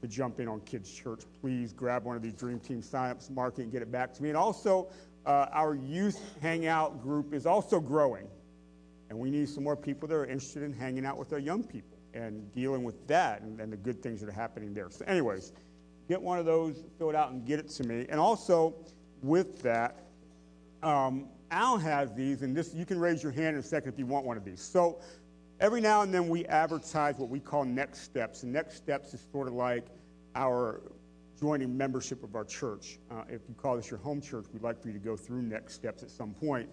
to 0.00 0.08
jump 0.08 0.40
in 0.40 0.48
on 0.48 0.60
Kids 0.60 0.92
Church, 0.92 1.22
please 1.40 1.72
grab 1.72 2.04
one 2.04 2.16
of 2.16 2.22
these 2.22 2.34
Dream 2.34 2.60
Team 2.60 2.82
signups, 2.82 3.30
mark 3.30 3.58
it, 3.58 3.62
and 3.62 3.72
get 3.72 3.82
it 3.82 3.90
back 3.90 4.12
to 4.14 4.22
me. 4.22 4.28
And 4.28 4.38
also, 4.38 4.88
uh, 5.26 5.46
our 5.52 5.74
youth 5.74 6.20
hangout 6.40 7.02
group 7.02 7.34
is 7.34 7.46
also 7.46 7.80
growing. 7.80 8.28
And 9.10 9.18
we 9.18 9.30
need 9.30 9.48
some 9.48 9.64
more 9.64 9.76
people 9.76 10.06
that 10.08 10.14
are 10.14 10.26
interested 10.26 10.62
in 10.62 10.72
hanging 10.72 11.06
out 11.06 11.16
with 11.16 11.32
our 11.32 11.38
young 11.38 11.62
people 11.62 11.98
and 12.14 12.52
dealing 12.52 12.84
with 12.84 13.06
that 13.06 13.42
and, 13.42 13.60
and 13.60 13.72
the 13.72 13.76
good 13.76 14.02
things 14.02 14.20
that 14.20 14.28
are 14.28 14.32
happening 14.32 14.74
there. 14.74 14.90
So, 14.90 15.04
anyways, 15.06 15.52
get 16.08 16.20
one 16.20 16.38
of 16.38 16.46
those, 16.46 16.84
fill 16.98 17.10
it 17.10 17.16
out, 17.16 17.32
and 17.32 17.46
get 17.46 17.58
it 17.58 17.68
to 17.70 17.84
me. 17.84 18.06
And 18.08 18.20
also, 18.20 18.74
with 19.22 19.62
that, 19.62 20.04
um, 20.82 21.28
Al 21.50 21.78
has 21.78 22.14
these, 22.14 22.42
and 22.42 22.54
this 22.56 22.74
you 22.74 22.84
can 22.84 23.00
raise 23.00 23.22
your 23.22 23.32
hand 23.32 23.56
in 23.56 23.60
a 23.60 23.62
second 23.62 23.92
if 23.92 23.98
you 23.98 24.06
want 24.06 24.26
one 24.26 24.36
of 24.36 24.44
these. 24.44 24.60
So, 24.60 25.00
every 25.60 25.80
now 25.80 26.02
and 26.02 26.12
then 26.12 26.28
we 26.28 26.44
advertise 26.46 27.16
what 27.16 27.28
we 27.28 27.40
call 27.40 27.64
next 27.64 28.02
steps. 28.02 28.42
And 28.42 28.52
next 28.52 28.76
steps 28.76 29.14
is 29.14 29.26
sort 29.32 29.48
of 29.48 29.54
like 29.54 29.86
our 30.34 30.82
joining 31.38 31.76
membership 31.76 32.22
of 32.22 32.34
our 32.34 32.44
church. 32.44 32.98
Uh, 33.10 33.22
if 33.28 33.42
you 33.48 33.54
call 33.54 33.76
this 33.76 33.90
your 33.90 34.00
home 34.00 34.20
church, 34.20 34.46
we'd 34.52 34.62
like 34.62 34.80
for 34.80 34.88
you 34.88 34.94
to 34.94 35.00
go 35.00 35.16
through 35.16 35.42
next 35.42 35.74
steps 35.74 36.02
at 36.02 36.10
some 36.10 36.34
point. 36.34 36.68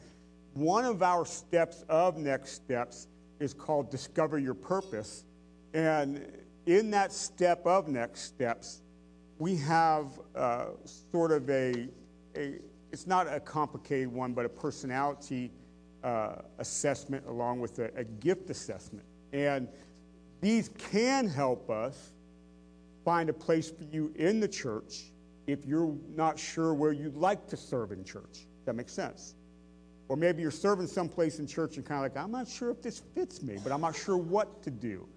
One 0.53 0.85
of 0.85 1.03
our 1.03 1.25
steps 1.25 1.83
of 1.89 2.17
next 2.17 2.51
steps 2.51 3.07
is 3.39 3.53
called 3.53 3.91
Discover 3.91 4.39
Your 4.39 4.53
Purpose. 4.53 5.25
And 5.73 6.31
in 6.65 6.89
that 6.91 7.11
step 7.11 7.65
of 7.65 7.87
next 7.87 8.21
steps, 8.21 8.81
we 9.37 9.57
have 9.57 10.19
uh, 10.35 10.67
sort 11.11 11.31
of 11.31 11.49
a, 11.49 11.89
a, 12.35 12.59
it's 12.91 13.05
not 13.05 13.31
a 13.31 13.39
complicated 13.39 14.07
one, 14.07 14.33
but 14.33 14.45
a 14.45 14.49
personality 14.49 15.51
uh, 16.05 16.35
assessment 16.59 17.25
along 17.27 17.59
with 17.59 17.79
a, 17.79 17.91
a 17.95 18.03
gift 18.03 18.49
assessment. 18.49 19.05
And 19.33 19.67
these 20.39 20.69
can 20.77 21.27
help 21.27 21.69
us 21.69 22.11
find 23.03 23.29
a 23.29 23.33
place 23.33 23.71
for 23.71 23.83
you 23.83 24.13
in 24.15 24.39
the 24.39 24.47
church 24.47 25.11
if 25.47 25.65
you're 25.65 25.95
not 26.15 26.37
sure 26.37 26.73
where 26.73 26.91
you'd 26.91 27.17
like 27.17 27.47
to 27.47 27.57
serve 27.57 27.91
in 27.91 28.03
church. 28.03 28.47
That 28.65 28.75
makes 28.75 28.93
sense. 28.93 29.35
Or 30.07 30.15
maybe 30.15 30.43
you're 30.43 30.51
serving 30.51 30.87
someplace 30.87 31.39
in 31.39 31.47
church 31.47 31.77
and 31.77 31.85
kind 31.85 32.05
of 32.05 32.13
like, 32.13 32.23
I'm 32.23 32.31
not 32.31 32.47
sure 32.47 32.69
if 32.69 32.81
this 32.81 33.01
fits 33.15 33.41
me, 33.41 33.57
but 33.63 33.71
I'm 33.71 33.81
not 33.81 33.95
sure 33.95 34.17
what 34.17 34.61
to 34.63 34.69
do. 34.69 35.07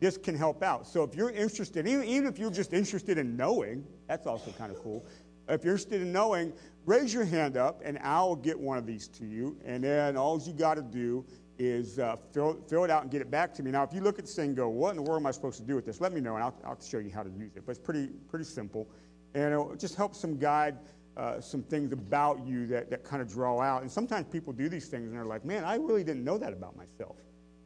This 0.00 0.16
can 0.16 0.36
help 0.36 0.64
out. 0.64 0.88
So 0.88 1.04
if 1.04 1.14
you're 1.14 1.30
interested, 1.30 1.86
even, 1.86 2.04
even 2.04 2.26
if 2.26 2.36
you're 2.36 2.50
just 2.50 2.72
interested 2.72 3.18
in 3.18 3.36
knowing, 3.36 3.84
that's 4.08 4.26
also 4.26 4.50
kind 4.52 4.72
of 4.72 4.82
cool. 4.82 5.06
If 5.48 5.64
you're 5.64 5.74
interested 5.74 6.02
in 6.02 6.12
knowing, 6.12 6.52
raise 6.86 7.12
your 7.12 7.24
hand 7.24 7.56
up 7.56 7.82
and 7.84 7.98
I'll 8.02 8.36
get 8.36 8.58
one 8.58 8.78
of 8.78 8.86
these 8.86 9.08
to 9.08 9.24
you. 9.24 9.56
And 9.64 9.84
then 9.84 10.16
all 10.16 10.40
you 10.40 10.52
got 10.52 10.74
to 10.74 10.82
do 10.82 11.24
is 11.58 11.98
uh, 11.98 12.16
fill, 12.32 12.58
fill 12.68 12.84
it 12.84 12.90
out 12.90 13.02
and 13.02 13.10
get 13.10 13.20
it 13.20 13.30
back 13.30 13.54
to 13.54 13.62
me. 13.62 13.70
Now, 13.70 13.82
if 13.82 13.92
you 13.92 14.00
look 14.00 14.18
at 14.18 14.24
this 14.24 14.34
thing 14.34 14.48
and 14.48 14.56
go, 14.56 14.68
what 14.68 14.90
in 14.90 14.96
the 14.96 15.02
world 15.02 15.20
am 15.20 15.26
I 15.26 15.30
supposed 15.30 15.58
to 15.58 15.64
do 15.64 15.74
with 15.74 15.84
this? 15.84 16.00
Let 16.00 16.12
me 16.12 16.20
know 16.20 16.34
and 16.34 16.44
I'll, 16.44 16.54
I'll 16.64 16.80
show 16.80 16.98
you 16.98 17.10
how 17.10 17.22
to 17.22 17.30
use 17.30 17.56
it. 17.56 17.64
But 17.66 17.72
it's 17.72 17.84
pretty, 17.84 18.08
pretty 18.28 18.44
simple. 18.44 18.88
And 19.34 19.52
it'll 19.52 19.74
just 19.76 19.94
help 19.94 20.14
some 20.14 20.38
guide 20.38 20.78
uh, 21.16 21.40
some 21.40 21.62
things 21.62 21.92
about 21.92 22.44
you 22.46 22.66
that, 22.66 22.90
that 22.90 23.04
kind 23.04 23.20
of 23.20 23.30
draw 23.30 23.60
out. 23.60 23.82
And 23.82 23.90
sometimes 23.90 24.26
people 24.28 24.52
do 24.52 24.68
these 24.68 24.88
things 24.88 25.08
and 25.08 25.14
they're 25.14 25.26
like, 25.26 25.44
man, 25.44 25.64
I 25.64 25.76
really 25.76 26.04
didn't 26.04 26.24
know 26.24 26.38
that 26.38 26.52
about 26.52 26.76
myself. 26.76 27.16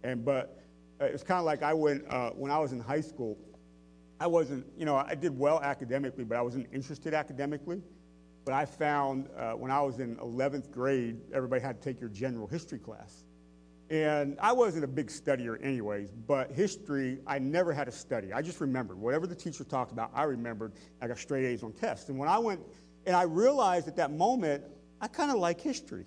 And 0.02 0.24
but 0.24 0.58
uh, 1.00 1.04
it's 1.04 1.22
kind 1.22 1.38
of 1.38 1.44
like 1.44 1.62
I 1.62 1.74
went 1.74 2.04
uh, 2.08 2.30
when 2.30 2.50
I 2.50 2.58
was 2.58 2.72
in 2.72 2.80
high 2.80 3.00
school. 3.00 3.38
I 4.18 4.26
wasn't, 4.26 4.66
you 4.76 4.84
know, 4.84 4.96
I 4.96 5.14
did 5.14 5.38
well 5.38 5.60
academically, 5.60 6.24
but 6.24 6.36
I 6.36 6.42
wasn't 6.42 6.68
interested 6.72 7.14
academically. 7.14 7.82
But 8.44 8.54
I 8.54 8.64
found 8.64 9.28
uh, 9.36 9.52
when 9.52 9.70
I 9.70 9.80
was 9.80 9.98
in 9.98 10.16
11th 10.16 10.70
grade, 10.70 11.18
everybody 11.34 11.60
had 11.60 11.80
to 11.80 11.84
take 11.84 12.00
your 12.00 12.08
general 12.08 12.46
history 12.46 12.78
class. 12.78 13.24
And 13.90 14.36
I 14.40 14.52
wasn't 14.52 14.84
a 14.84 14.88
big 14.88 15.08
studier, 15.08 15.62
anyways, 15.62 16.10
but 16.10 16.50
history, 16.50 17.18
I 17.26 17.38
never 17.38 17.72
had 17.72 17.84
to 17.84 17.92
study. 17.92 18.32
I 18.32 18.42
just 18.42 18.60
remembered. 18.60 18.98
Whatever 18.98 19.26
the 19.26 19.34
teacher 19.34 19.64
talked 19.64 19.92
about, 19.92 20.10
I 20.14 20.24
remembered. 20.24 20.72
I 21.00 21.08
got 21.08 21.18
straight 21.18 21.44
A's 21.44 21.62
on 21.62 21.72
tests. 21.72 22.08
And 22.08 22.18
when 22.18 22.28
I 22.28 22.38
went 22.38 22.60
and 23.04 23.14
I 23.14 23.22
realized 23.22 23.86
at 23.86 23.96
that 23.96 24.12
moment, 24.12 24.64
I 25.00 25.08
kind 25.08 25.30
of 25.30 25.38
like 25.38 25.60
history. 25.60 26.04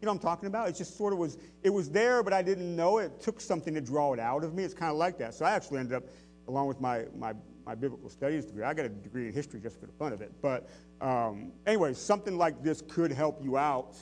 You 0.00 0.06
know 0.06 0.12
what 0.12 0.16
I'm 0.16 0.22
talking 0.22 0.46
about? 0.46 0.68
It 0.68 0.76
just 0.76 0.96
sort 0.96 1.12
of 1.12 1.18
was, 1.18 1.38
it 1.62 1.70
was 1.70 1.90
there, 1.90 2.22
but 2.22 2.32
I 2.32 2.42
didn't 2.42 2.76
know 2.76 2.98
it. 2.98 3.06
it 3.06 3.20
took 3.20 3.40
something 3.40 3.74
to 3.74 3.80
draw 3.80 4.12
it 4.12 4.20
out 4.20 4.44
of 4.44 4.54
me. 4.54 4.62
It's 4.62 4.74
kind 4.74 4.90
of 4.90 4.96
like 4.96 5.18
that. 5.18 5.34
So 5.34 5.44
I 5.44 5.52
actually 5.52 5.80
ended 5.80 5.96
up, 5.96 6.04
along 6.48 6.66
with 6.66 6.80
my, 6.80 7.04
my, 7.16 7.34
my 7.64 7.74
biblical 7.74 8.08
studies 8.08 8.46
degree, 8.46 8.64
I 8.64 8.74
got 8.74 8.86
a 8.86 8.88
degree 8.88 9.26
in 9.28 9.32
history 9.32 9.60
just 9.60 9.78
for 9.78 9.86
the 9.86 9.92
fun 9.92 10.12
of 10.12 10.22
it. 10.22 10.32
But 10.42 10.68
um, 11.00 11.52
anyway, 11.66 11.92
something 11.94 12.36
like 12.36 12.62
this 12.62 12.82
could 12.88 13.12
help 13.12 13.42
you 13.42 13.56
out 13.56 13.96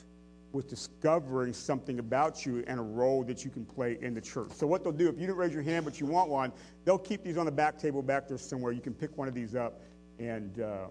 with 0.53 0.69
discovering 0.69 1.53
something 1.53 1.99
about 1.99 2.47
you 2.47 2.65
and 2.67 2.79
a 2.79 2.83
role 2.83 3.25
that 3.25 3.45
you 3.45 3.51
can 3.51 3.67
play 3.67 3.99
in 4.01 4.15
the 4.15 4.21
church. 4.21 4.53
So 4.53 4.67
what 4.67 4.85
they'll 4.85 4.93
do, 4.93 5.09
if 5.09 5.15
you 5.15 5.27
didn't 5.27 5.37
raise 5.37 5.53
your 5.53 5.63
hand 5.63 5.85
but 5.85 6.01
you 6.01 6.07
want 6.07 6.31
one, 6.31 6.53
they'll 6.85 6.99
keep 6.99 7.23
these 7.23 7.37
on 7.37 7.45
the 7.45 7.53
back 7.53 7.79
table 7.79 8.01
back 8.01 8.29
there 8.29 8.39
somewhere. 8.39 8.73
You 8.73 8.81
can 8.81 8.95
pick 8.95 9.17
one 9.19 9.29
of 9.29 9.35
these 9.35 9.55
up 9.55 9.81
and 10.19 10.63
um, 10.63 10.91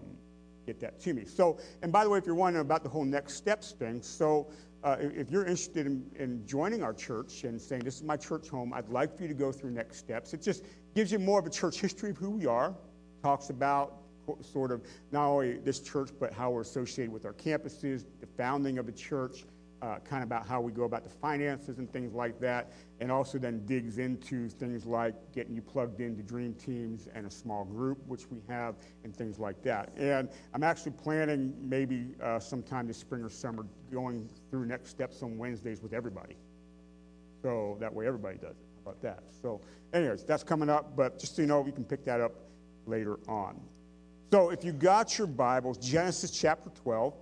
get 0.66 0.78
that 0.80 1.00
to 1.00 1.14
me. 1.14 1.24
So, 1.24 1.58
and 1.82 1.90
by 1.90 2.04
the 2.04 2.10
way, 2.10 2.18
if 2.18 2.26
you're 2.26 2.34
wondering 2.34 2.64
about 2.64 2.82
the 2.82 2.88
whole 2.88 3.04
next 3.04 3.34
steps 3.34 3.72
thing, 3.72 4.02
so 4.02 4.48
uh, 4.84 4.96
if 5.00 5.30
you're 5.30 5.42
interested 5.42 5.86
in, 5.86 6.04
in, 6.16 6.46
joining 6.46 6.82
our 6.82 6.92
church 6.92 7.42
and 7.42 7.60
saying, 7.60 7.82
This 7.82 7.96
is 7.96 8.02
my 8.04 8.16
church 8.16 8.48
home, 8.48 8.72
I'd 8.72 8.88
like 8.88 9.16
for 9.16 9.22
you 9.22 9.28
to 9.28 9.34
go 9.34 9.50
through 9.50 9.70
next 9.70 9.96
steps, 9.96 10.32
It's 10.32 10.44
just 10.44 10.64
gives 10.96 11.12
you 11.12 11.18
more 11.18 11.38
of 11.38 11.46
a 11.46 11.50
church 11.50 11.78
history 11.78 12.08
of 12.08 12.16
who 12.16 12.30
we 12.30 12.46
are, 12.46 12.74
talks 13.22 13.50
about 13.50 13.98
sort 14.40 14.72
of 14.72 14.82
not 15.12 15.28
only 15.28 15.58
this 15.58 15.78
church, 15.80 16.08
but 16.18 16.32
how 16.32 16.50
we're 16.50 16.62
associated 16.62 17.12
with 17.12 17.26
our 17.26 17.34
campuses, 17.34 18.06
the 18.18 18.26
founding 18.26 18.78
of 18.78 18.86
the 18.86 18.92
church, 18.92 19.44
uh, 19.82 19.98
kind 19.98 20.22
of 20.22 20.26
about 20.26 20.46
how 20.46 20.58
we 20.58 20.72
go 20.72 20.84
about 20.84 21.04
the 21.04 21.10
finances 21.10 21.76
and 21.76 21.92
things 21.92 22.14
like 22.14 22.40
that, 22.40 22.72
and 23.00 23.12
also 23.12 23.36
then 23.36 23.64
digs 23.66 23.98
into 23.98 24.48
things 24.48 24.86
like 24.86 25.14
getting 25.34 25.54
you 25.54 25.60
plugged 25.60 26.00
into 26.00 26.22
dream 26.22 26.54
teams 26.54 27.08
and 27.14 27.26
a 27.26 27.30
small 27.30 27.66
group, 27.66 27.98
which 28.06 28.30
we 28.30 28.38
have, 28.48 28.74
and 29.04 29.14
things 29.14 29.38
like 29.38 29.62
that. 29.62 29.92
And 29.98 30.30
I'm 30.54 30.62
actually 30.62 30.92
planning 30.92 31.54
maybe 31.60 32.14
uh, 32.22 32.40
sometime 32.40 32.86
this 32.86 32.96
spring 32.96 33.22
or 33.22 33.28
summer 33.28 33.66
going 33.92 34.30
through 34.50 34.64
next 34.64 34.88
steps 34.88 35.22
on 35.22 35.36
Wednesdays 35.36 35.82
with 35.82 35.92
everybody. 35.92 36.36
So 37.42 37.76
that 37.80 37.92
way 37.92 38.06
everybody 38.06 38.38
does 38.38 38.56
it. 38.56 38.75
About 38.86 39.02
that? 39.02 39.24
So, 39.42 39.60
anyways, 39.92 40.22
that's 40.22 40.44
coming 40.44 40.70
up, 40.70 40.94
but 40.94 41.18
just 41.18 41.34
so 41.34 41.42
you 41.42 41.48
know, 41.48 41.60
we 41.60 41.72
can 41.72 41.82
pick 41.82 42.04
that 42.04 42.20
up 42.20 42.32
later 42.86 43.18
on. 43.26 43.60
So, 44.30 44.50
if 44.50 44.64
you 44.64 44.70
got 44.72 45.18
your 45.18 45.26
Bibles, 45.26 45.76
Genesis 45.78 46.30
chapter 46.30 46.70
12. 46.84 47.12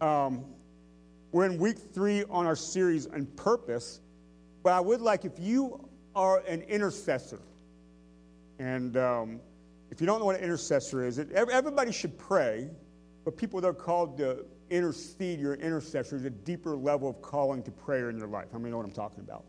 Um, 0.00 0.46
we're 1.30 1.44
in 1.44 1.58
week 1.58 1.76
three 1.76 2.24
on 2.24 2.46
our 2.46 2.56
series 2.56 3.06
on 3.06 3.26
purpose, 3.26 4.00
but 4.62 4.72
I 4.72 4.80
would 4.80 5.02
like 5.02 5.26
if 5.26 5.38
you 5.38 5.86
are 6.14 6.38
an 6.48 6.62
intercessor, 6.62 7.40
and 8.58 8.96
um, 8.96 9.40
if 9.90 10.00
you 10.00 10.06
don't 10.06 10.20
know 10.20 10.24
what 10.24 10.36
an 10.36 10.42
intercessor 10.42 11.04
is, 11.06 11.18
it, 11.18 11.30
everybody 11.32 11.92
should 11.92 12.18
pray, 12.18 12.70
but 13.26 13.36
people 13.36 13.60
that 13.60 13.68
are 13.68 13.74
called 13.74 14.16
to 14.18 14.46
intercede, 14.70 15.38
your 15.38 15.54
intercessor, 15.54 16.16
is 16.16 16.24
a 16.24 16.30
deeper 16.30 16.74
level 16.76 17.10
of 17.10 17.20
calling 17.20 17.62
to 17.62 17.70
prayer 17.70 18.08
in 18.08 18.16
your 18.16 18.28
life. 18.28 18.46
How 18.52 18.58
many 18.58 18.70
know 18.70 18.78
what 18.78 18.86
I'm 18.86 18.92
talking 18.92 19.20
about? 19.20 19.44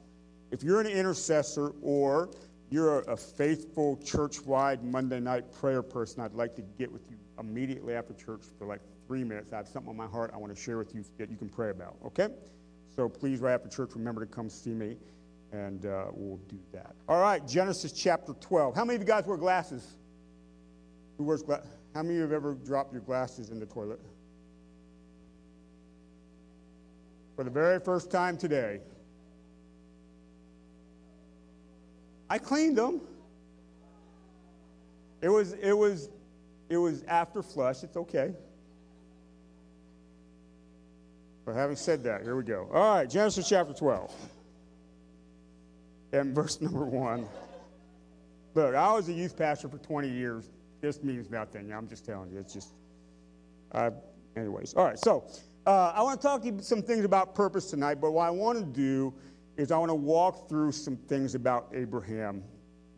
If 0.53 0.61
you're 0.61 0.79
an 0.79 0.85
intercessor 0.85 1.73
or 1.81 2.29
you're 2.69 2.99
a, 3.01 3.17
faithful 3.17 3.97
church-wide 4.05 4.83
Monday 4.83 5.19
night 5.19 5.51
prayer 5.51 5.81
person, 5.81 6.21
I'd 6.21 6.35
like 6.35 6.55
to 6.57 6.61
get 6.77 6.91
with 6.91 7.09
you 7.09 7.17
immediately 7.39 7.95
after 7.95 8.13
church 8.13 8.41
for 8.59 8.67
like 8.67 8.81
three 9.07 9.23
minutes. 9.23 9.51
I 9.51 9.57
have 9.57 9.67
something 9.67 9.89
on 9.89 9.97
my 9.97 10.05
heart 10.05 10.29
I 10.31 10.37
want 10.37 10.55
to 10.55 10.61
share 10.61 10.77
with 10.77 10.93
you 10.93 11.03
that 11.17 11.31
you 11.31 11.37
can 11.37 11.49
pray 11.49 11.71
about, 11.71 11.95
okay? 12.05 12.27
So 12.95 13.09
please, 13.09 13.39
right 13.39 13.53
after 13.53 13.67
church, 13.67 13.95
remember 13.95 14.23
to 14.23 14.31
come 14.31 14.47
see 14.47 14.75
me, 14.75 14.95
and 15.51 15.87
uh, 15.87 16.05
we'll 16.13 16.37
do 16.47 16.59
that. 16.71 16.93
All 17.09 17.19
right, 17.19 17.45
Genesis 17.47 17.91
chapter 17.91 18.33
12. 18.33 18.75
How 18.75 18.85
many 18.85 18.97
of 18.97 19.01
you 19.01 19.07
guys 19.07 19.25
wear 19.25 19.37
glasses? 19.37 19.95
Who 21.17 21.23
wears 21.23 21.41
glasses? 21.41 21.71
How 21.95 22.03
many 22.03 22.13
of 22.13 22.17
you 22.17 22.21
have 22.21 22.31
ever 22.31 22.53
dropped 22.53 22.93
your 22.93 23.01
glasses 23.01 23.49
in 23.49 23.59
the 23.59 23.65
toilet? 23.65 23.99
for 27.35 27.43
the 27.43 27.49
very 27.49 27.79
first 27.79 28.11
time 28.11 28.37
today. 28.37 28.79
I 32.34 32.39
cleaned 32.39 32.80
them. 32.80 33.00
It 35.22 35.30
was, 35.30 35.54
it 35.54 35.78
was, 35.78 36.10
it 36.67 36.78
was 36.78 37.04
after 37.04 37.43
flush. 37.43 37.84
It's 37.84 37.96
okay. 37.96 38.34
But 41.46 41.54
having 41.54 41.76
said 41.76 42.04
that, 42.06 42.24
here 42.24 42.36
we 42.36 42.41
go. 42.41 42.67
All 42.74 42.96
right, 42.96 43.08
Genesis 43.08 43.48
chapter 43.48 43.72
12. 43.72 44.12
And 46.13 46.34
verse 46.34 46.60
number 46.62 46.86
1. 46.86 47.28
Look, 48.56 48.74
I 48.74 48.91
was 48.93 49.10
a 49.10 49.13
youth 49.13 49.38
pastor 49.38 49.69
for 49.69 49.78
20 49.78 50.10
years. 50.10 50.50
This 50.82 51.04
means 51.04 51.30
nothing. 51.30 51.72
I'm 51.72 51.88
just 51.88 52.04
telling 52.04 52.32
you. 52.32 52.39
It's 52.39 52.54
just, 52.56 52.74
uh, 53.74 53.91
anyways. 54.36 54.74
All 54.74 54.86
right, 54.86 54.98
so 54.98 55.24
uh, 55.67 55.93
I 55.96 56.02
want 56.02 56.19
to 56.19 56.28
talk 56.28 56.41
to 56.41 56.48
you 56.48 56.58
some 56.63 56.82
things 56.82 57.06
about 57.06 57.36
purpose 57.36 57.69
tonight, 57.69 58.02
but 58.02 58.10
what 58.10 58.26
I 58.26 58.32
want 58.32 58.58
to 58.58 58.65
do 58.65 59.13
is 59.57 59.71
I 59.71 59.77
want 59.77 59.89
to 59.89 59.95
walk 59.95 60.49
through 60.49 60.71
some 60.71 60.97
things 60.97 61.35
about 61.35 61.67
Abraham 61.73 62.43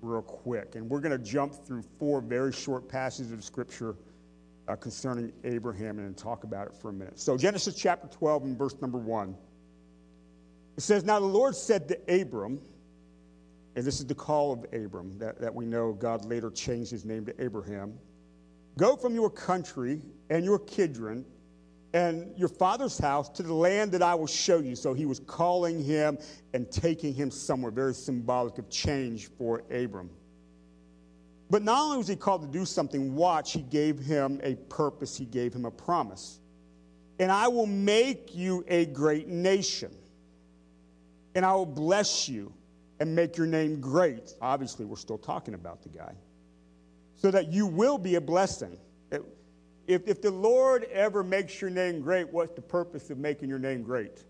real 0.01 0.21
quick. 0.21 0.75
And 0.75 0.89
we're 0.89 1.01
going 1.01 1.17
to 1.17 1.23
jump 1.23 1.53
through 1.53 1.83
four 1.99 2.21
very 2.21 2.53
short 2.53 2.87
passages 2.87 3.31
of 3.31 3.43
Scripture 3.43 3.95
uh, 4.67 4.75
concerning 4.75 5.31
Abraham 5.43 5.99
and 5.99 6.15
talk 6.17 6.43
about 6.43 6.67
it 6.67 6.73
for 6.73 6.89
a 6.89 6.93
minute. 6.93 7.19
So, 7.19 7.37
Genesis 7.37 7.75
chapter 7.75 8.07
12 8.07 8.43
and 8.43 8.57
verse 8.57 8.75
number 8.81 8.97
1. 8.97 9.35
It 10.77 10.81
says, 10.81 11.03
Now 11.03 11.19
the 11.19 11.25
Lord 11.25 11.55
said 11.55 11.87
to 11.89 12.21
Abram, 12.21 12.59
and 13.75 13.85
this 13.85 13.99
is 13.99 14.05
the 14.05 14.15
call 14.15 14.53
of 14.53 14.65
Abram 14.73 15.17
that, 15.19 15.39
that 15.39 15.53
we 15.53 15.65
know 15.65 15.93
God 15.93 16.25
later 16.25 16.49
changed 16.49 16.91
his 16.91 17.05
name 17.05 17.25
to 17.25 17.43
Abraham 17.43 17.93
Go 18.77 18.95
from 18.97 19.15
your 19.15 19.29
country 19.29 20.01
and 20.29 20.43
your 20.43 20.59
kindred 20.59 21.23
and 21.95 22.37
your 22.37 22.49
father's 22.49 22.97
house 22.97 23.29
to 23.29 23.41
the 23.41 23.53
land 23.53 23.93
that 23.93 24.01
I 24.01 24.15
will 24.15 24.27
show 24.27 24.57
you. 24.57 24.75
So 24.75 24.93
he 24.93 25.05
was 25.05 25.21
calling 25.21 25.81
him 25.81 26.17
and 26.53 26.69
taking 26.69 27.13
him 27.13 27.31
somewhere, 27.31 27.71
very 27.71 27.93
symbolic 27.93 28.57
of 28.57 28.69
change 28.69 29.29
for 29.37 29.63
Abram. 29.71 30.09
But 31.49 31.63
not 31.63 31.81
only 31.81 31.99
was 31.99 32.09
he 32.09 32.17
called 32.17 32.41
to 32.41 32.49
do 32.49 32.65
something, 32.65 33.15
watch, 33.15 33.53
he 33.53 33.61
gave 33.61 33.97
him 33.97 34.41
a 34.43 34.55
purpose, 34.55 35.15
he 35.15 35.23
gave 35.23 35.53
him 35.53 35.63
a 35.63 35.71
promise. 35.71 36.41
And 37.17 37.31
I 37.31 37.47
will 37.47 37.65
make 37.65 38.35
you 38.35 38.65
a 38.67 38.87
great 38.87 39.29
nation, 39.29 39.95
and 41.33 41.45
I 41.45 41.53
will 41.53 41.65
bless 41.65 42.27
you 42.27 42.51
and 42.99 43.15
make 43.15 43.37
your 43.37 43.47
name 43.47 43.79
great. 43.79 44.33
Obviously, 44.41 44.83
we're 44.83 44.97
still 44.97 45.17
talking 45.17 45.53
about 45.53 45.81
the 45.81 45.89
guy. 45.89 46.13
So 47.15 47.31
that 47.31 47.53
you 47.53 47.65
will 47.67 47.97
be 47.97 48.15
a 48.15 48.21
blessing. 48.21 48.77
If, 49.87 50.07
if 50.07 50.21
the 50.21 50.31
Lord 50.31 50.85
ever 50.85 51.23
makes 51.23 51.61
your 51.61 51.69
name 51.69 52.01
great, 52.01 52.31
what's 52.31 52.55
the 52.55 52.61
purpose 52.61 53.09
of 53.09 53.17
making 53.17 53.49
your 53.49 53.59
name 53.59 53.83
great? 53.83 54.23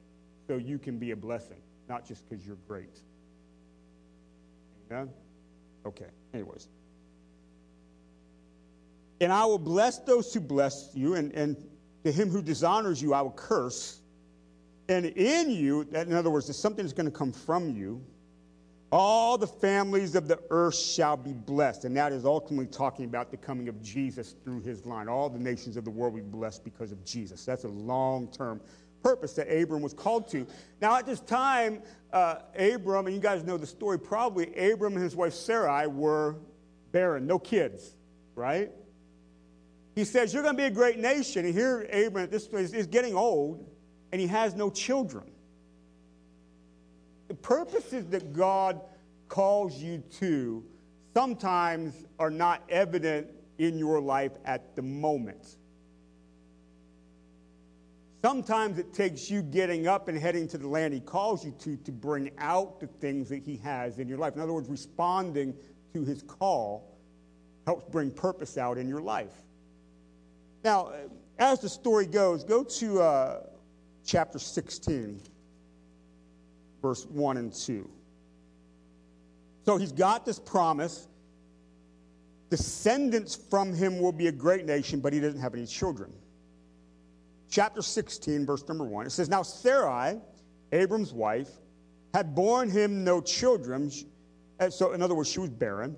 So 0.47 0.58
you 0.58 0.78
can 0.78 0.97
be 0.97 1.12
a 1.12 1.16
blessing, 1.16 1.62
not 1.88 2.06
just 2.06 2.28
because 2.28 2.45
you're 2.45 2.58
great. 2.68 2.99
Amen? 4.91 5.10
Okay, 5.86 6.08
anyways. 6.34 6.68
And 9.22 9.32
I 9.32 9.45
will 9.45 9.60
bless 9.60 9.99
those 9.99 10.34
who 10.34 10.41
bless 10.41 10.89
you, 10.93 11.16
and, 11.16 11.32
and 11.34 11.56
to 12.03 12.12
him 12.12 12.30
who 12.30 12.41
dishonors 12.41 13.01
you, 13.01 13.14
I 13.14 13.22
will 13.22 13.32
curse. 13.32 14.01
And 14.89 15.06
in 15.06 15.49
you, 15.49 15.82
in 15.82 16.14
other 16.14 16.30
words, 16.30 16.47
there's 16.47 16.60
something 16.60 16.84
that's 16.84 16.93
going 16.93 17.10
to 17.10 17.18
come 17.18 17.32
from 17.32 17.70
you 17.70 18.03
all 18.91 19.38
the 19.38 19.47
families 19.47 20.15
of 20.15 20.27
the 20.27 20.39
earth 20.49 20.75
shall 20.75 21.17
be 21.17 21.33
blessed. 21.33 21.86
And 21.86 21.97
that 21.97 22.11
is 22.11 22.25
ultimately 22.25 22.67
talking 22.67 23.05
about 23.05 23.31
the 23.31 23.38
coming 23.38 23.67
of 23.67 23.81
Jesus 23.81 24.36
through 24.43 24.61
his 24.61 24.86
line. 24.86 25.09
All 25.09 25.29
the 25.29 25.39
nations 25.39 25.75
of 25.75 25.86
the 25.86 25.91
world 25.91 26.13
will 26.13 26.21
be 26.21 26.27
blessed 26.27 26.63
because 26.63 26.91
of 26.91 27.03
Jesus. 27.03 27.43
That's 27.45 27.63
a 27.63 27.69
long 27.69 28.27
term 28.31 28.61
purpose 29.03 29.33
that 29.33 29.47
Abram 29.51 29.81
was 29.81 29.93
called 29.93 30.27
to. 30.29 30.47
Now, 30.81 30.95
at 30.97 31.05
this 31.05 31.19
time, 31.19 31.81
uh, 32.11 32.38
Abram, 32.57 33.05
and 33.05 33.15
you 33.15 33.21
guys 33.21 33.43
know 33.43 33.57
the 33.57 33.67
story 33.67 33.99
probably, 33.99 34.47
Abram 34.71 34.93
and 34.93 35.03
his 35.03 35.15
wife 35.15 35.33
Sarai 35.33 35.86
were 35.86 36.38
barren, 36.91 37.27
no 37.27 37.38
kids, 37.38 37.95
right? 38.33 38.71
He 39.93 40.05
says, 40.05 40.33
You're 40.33 40.41
going 40.41 40.55
to 40.55 40.61
be 40.61 40.65
a 40.65 40.71
great 40.71 40.97
nation. 40.97 41.45
And 41.45 41.53
here, 41.53 41.83
Abram 41.91 42.23
at 42.23 42.31
this 42.31 42.47
place 42.47 42.73
is 42.73 42.88
getting 42.88 43.15
old, 43.15 43.69
and 44.11 44.19
he 44.19 44.27
has 44.27 44.55
no 44.55 44.69
children. 44.69 45.31
The 47.36 47.41
purposes 47.41 48.05
that 48.11 48.31
God 48.31 48.79
calls 49.27 49.75
you 49.83 50.01
to 50.19 50.63
sometimes 51.13 52.05
are 52.17 52.29
not 52.29 52.63
evident 52.69 53.27
in 53.57 53.77
your 53.77 53.99
life 53.99 54.31
at 54.45 54.73
the 54.77 54.81
moment. 54.81 55.57
Sometimes 58.21 58.79
it 58.79 58.93
takes 58.93 59.29
you 59.29 59.41
getting 59.41 59.86
up 59.86 60.07
and 60.07 60.17
heading 60.17 60.47
to 60.47 60.57
the 60.57 60.69
land 60.69 60.93
He 60.93 61.01
calls 61.01 61.43
you 61.43 61.51
to 61.59 61.75
to 61.75 61.91
bring 61.91 62.31
out 62.38 62.79
the 62.79 62.88
things 62.88 63.27
that 63.27 63.43
He 63.43 63.57
has 63.57 63.99
in 63.99 64.07
your 64.07 64.17
life. 64.17 64.36
In 64.36 64.41
other 64.41 64.53
words, 64.53 64.69
responding 64.69 65.53
to 65.93 66.05
His 66.05 66.21
call 66.21 66.97
helps 67.65 67.83
bring 67.91 68.11
purpose 68.11 68.57
out 68.57 68.77
in 68.77 68.88
your 68.88 69.01
life. 69.01 69.41
Now, 70.63 70.93
as 71.38 71.59
the 71.59 71.67
story 71.67 72.05
goes, 72.05 72.45
go 72.45 72.63
to 72.63 73.01
uh, 73.01 73.39
chapter 74.05 74.39
16 74.39 75.19
verse 76.86 77.07
1 77.07 77.38
and 77.38 77.51
2. 77.51 77.89
So 79.65 79.77
he's 79.77 79.91
got 79.91 80.23
this 80.23 80.38
promise. 80.38 81.07
Descendants 82.51 83.36
from 83.36 83.73
him 83.73 83.99
will 83.99 84.11
be 84.11 84.27
a 84.27 84.31
great 84.31 84.65
nation, 84.65 84.99
but 84.99 85.11
he 85.11 85.19
doesn't 85.19 85.39
have 85.39 85.55
any 85.55 85.65
children. 85.65 86.13
Chapter 87.49 87.81
16, 87.81 88.45
verse 88.45 88.67
number 88.67 88.83
1, 88.83 89.07
it 89.07 89.09
says, 89.09 89.29
Now 89.29 89.41
Sarai, 89.41 90.19
Abram's 90.71 91.11
wife, 91.11 91.49
had 92.13 92.36
borne 92.36 92.69
him 92.69 93.03
no 93.03 93.19
children. 93.19 93.91
Eh, 94.59 94.69
so, 94.69 94.93
in 94.93 95.01
other 95.01 95.15
words, 95.15 95.31
she 95.31 95.39
was 95.39 95.49
barren. 95.49 95.97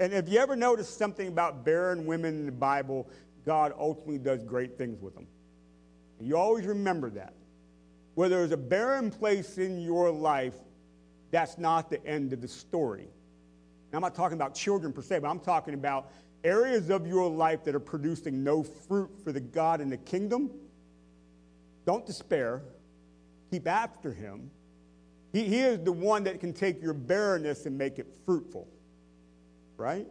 And 0.00 0.12
if 0.12 0.28
you 0.28 0.38
ever 0.38 0.54
notice 0.54 0.88
something 0.90 1.28
about 1.28 1.64
barren 1.64 2.04
women 2.04 2.40
in 2.40 2.44
the 2.44 2.52
Bible, 2.52 3.08
God 3.46 3.72
ultimately 3.78 4.18
does 4.18 4.44
great 4.44 4.76
things 4.76 5.00
with 5.00 5.14
them. 5.14 5.26
You 6.20 6.36
always 6.36 6.66
remember 6.66 7.08
that 7.10 7.32
where 8.20 8.28
there's 8.28 8.52
a 8.52 8.56
barren 8.58 9.10
place 9.10 9.56
in 9.56 9.80
your 9.80 10.10
life, 10.10 10.52
that's 11.30 11.56
not 11.56 11.88
the 11.88 12.06
end 12.06 12.34
of 12.34 12.42
the 12.42 12.48
story. 12.48 13.08
I'm 13.94 14.02
not 14.02 14.14
talking 14.14 14.36
about 14.36 14.54
children 14.54 14.92
per 14.92 15.00
se, 15.00 15.20
but 15.20 15.28
I'm 15.30 15.40
talking 15.40 15.72
about 15.72 16.12
areas 16.44 16.90
of 16.90 17.06
your 17.06 17.30
life 17.30 17.64
that 17.64 17.74
are 17.74 17.80
producing 17.80 18.44
no 18.44 18.62
fruit 18.62 19.08
for 19.24 19.32
the 19.32 19.40
God 19.40 19.80
in 19.80 19.88
the 19.88 19.96
kingdom. 19.96 20.50
Don't 21.86 22.04
despair. 22.04 22.60
Keep 23.50 23.66
after 23.66 24.12
him. 24.12 24.50
He, 25.32 25.44
he 25.44 25.60
is 25.60 25.82
the 25.82 25.90
one 25.92 26.24
that 26.24 26.40
can 26.40 26.52
take 26.52 26.82
your 26.82 26.92
barrenness 26.92 27.64
and 27.64 27.78
make 27.78 27.98
it 27.98 28.06
fruitful. 28.26 28.68
Right? 29.78 30.06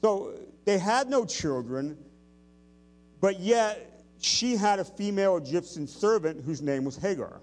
So 0.00 0.38
they 0.64 0.78
had 0.78 1.10
no 1.10 1.24
children, 1.24 1.98
but 3.20 3.40
yet 3.40 3.93
she 4.24 4.56
had 4.56 4.78
a 4.78 4.84
female 4.84 5.36
Egyptian 5.36 5.86
servant 5.86 6.42
whose 6.42 6.62
name 6.62 6.84
was 6.84 6.96
Hagar. 6.96 7.40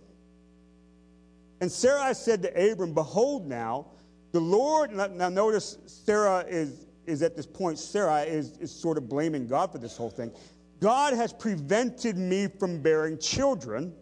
And 1.61 1.71
Sarai 1.71 2.15
said 2.15 2.41
to 2.41 2.71
Abram, 2.71 2.93
Behold 2.93 3.47
now, 3.47 3.85
the 4.31 4.39
Lord, 4.39 4.91
now 4.91 5.29
notice 5.29 5.77
Sarah 5.85 6.43
is, 6.47 6.87
is 7.05 7.21
at 7.21 7.35
this 7.35 7.45
point, 7.45 7.77
Sarah 7.77 8.21
is, 8.21 8.57
is 8.57 8.71
sort 8.71 8.97
of 8.97 9.07
blaming 9.07 9.47
God 9.47 9.71
for 9.71 9.77
this 9.77 9.95
whole 9.95 10.09
thing. 10.09 10.31
God 10.79 11.13
has 11.13 11.31
prevented 11.31 12.17
me 12.17 12.47
from 12.47 12.81
bearing 12.81 13.19
children. 13.19 13.93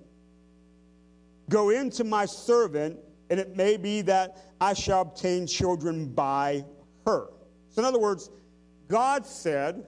Go 1.49 1.71
into 1.71 2.05
my 2.05 2.25
servant, 2.25 2.97
and 3.29 3.41
it 3.41 3.57
may 3.57 3.75
be 3.75 4.01
that 4.03 4.37
I 4.61 4.73
shall 4.73 5.01
obtain 5.01 5.47
children 5.47 6.07
by 6.07 6.63
her. 7.05 7.27
So, 7.71 7.81
in 7.81 7.85
other 7.85 7.99
words, 7.99 8.29
God 8.87 9.25
said, 9.25 9.85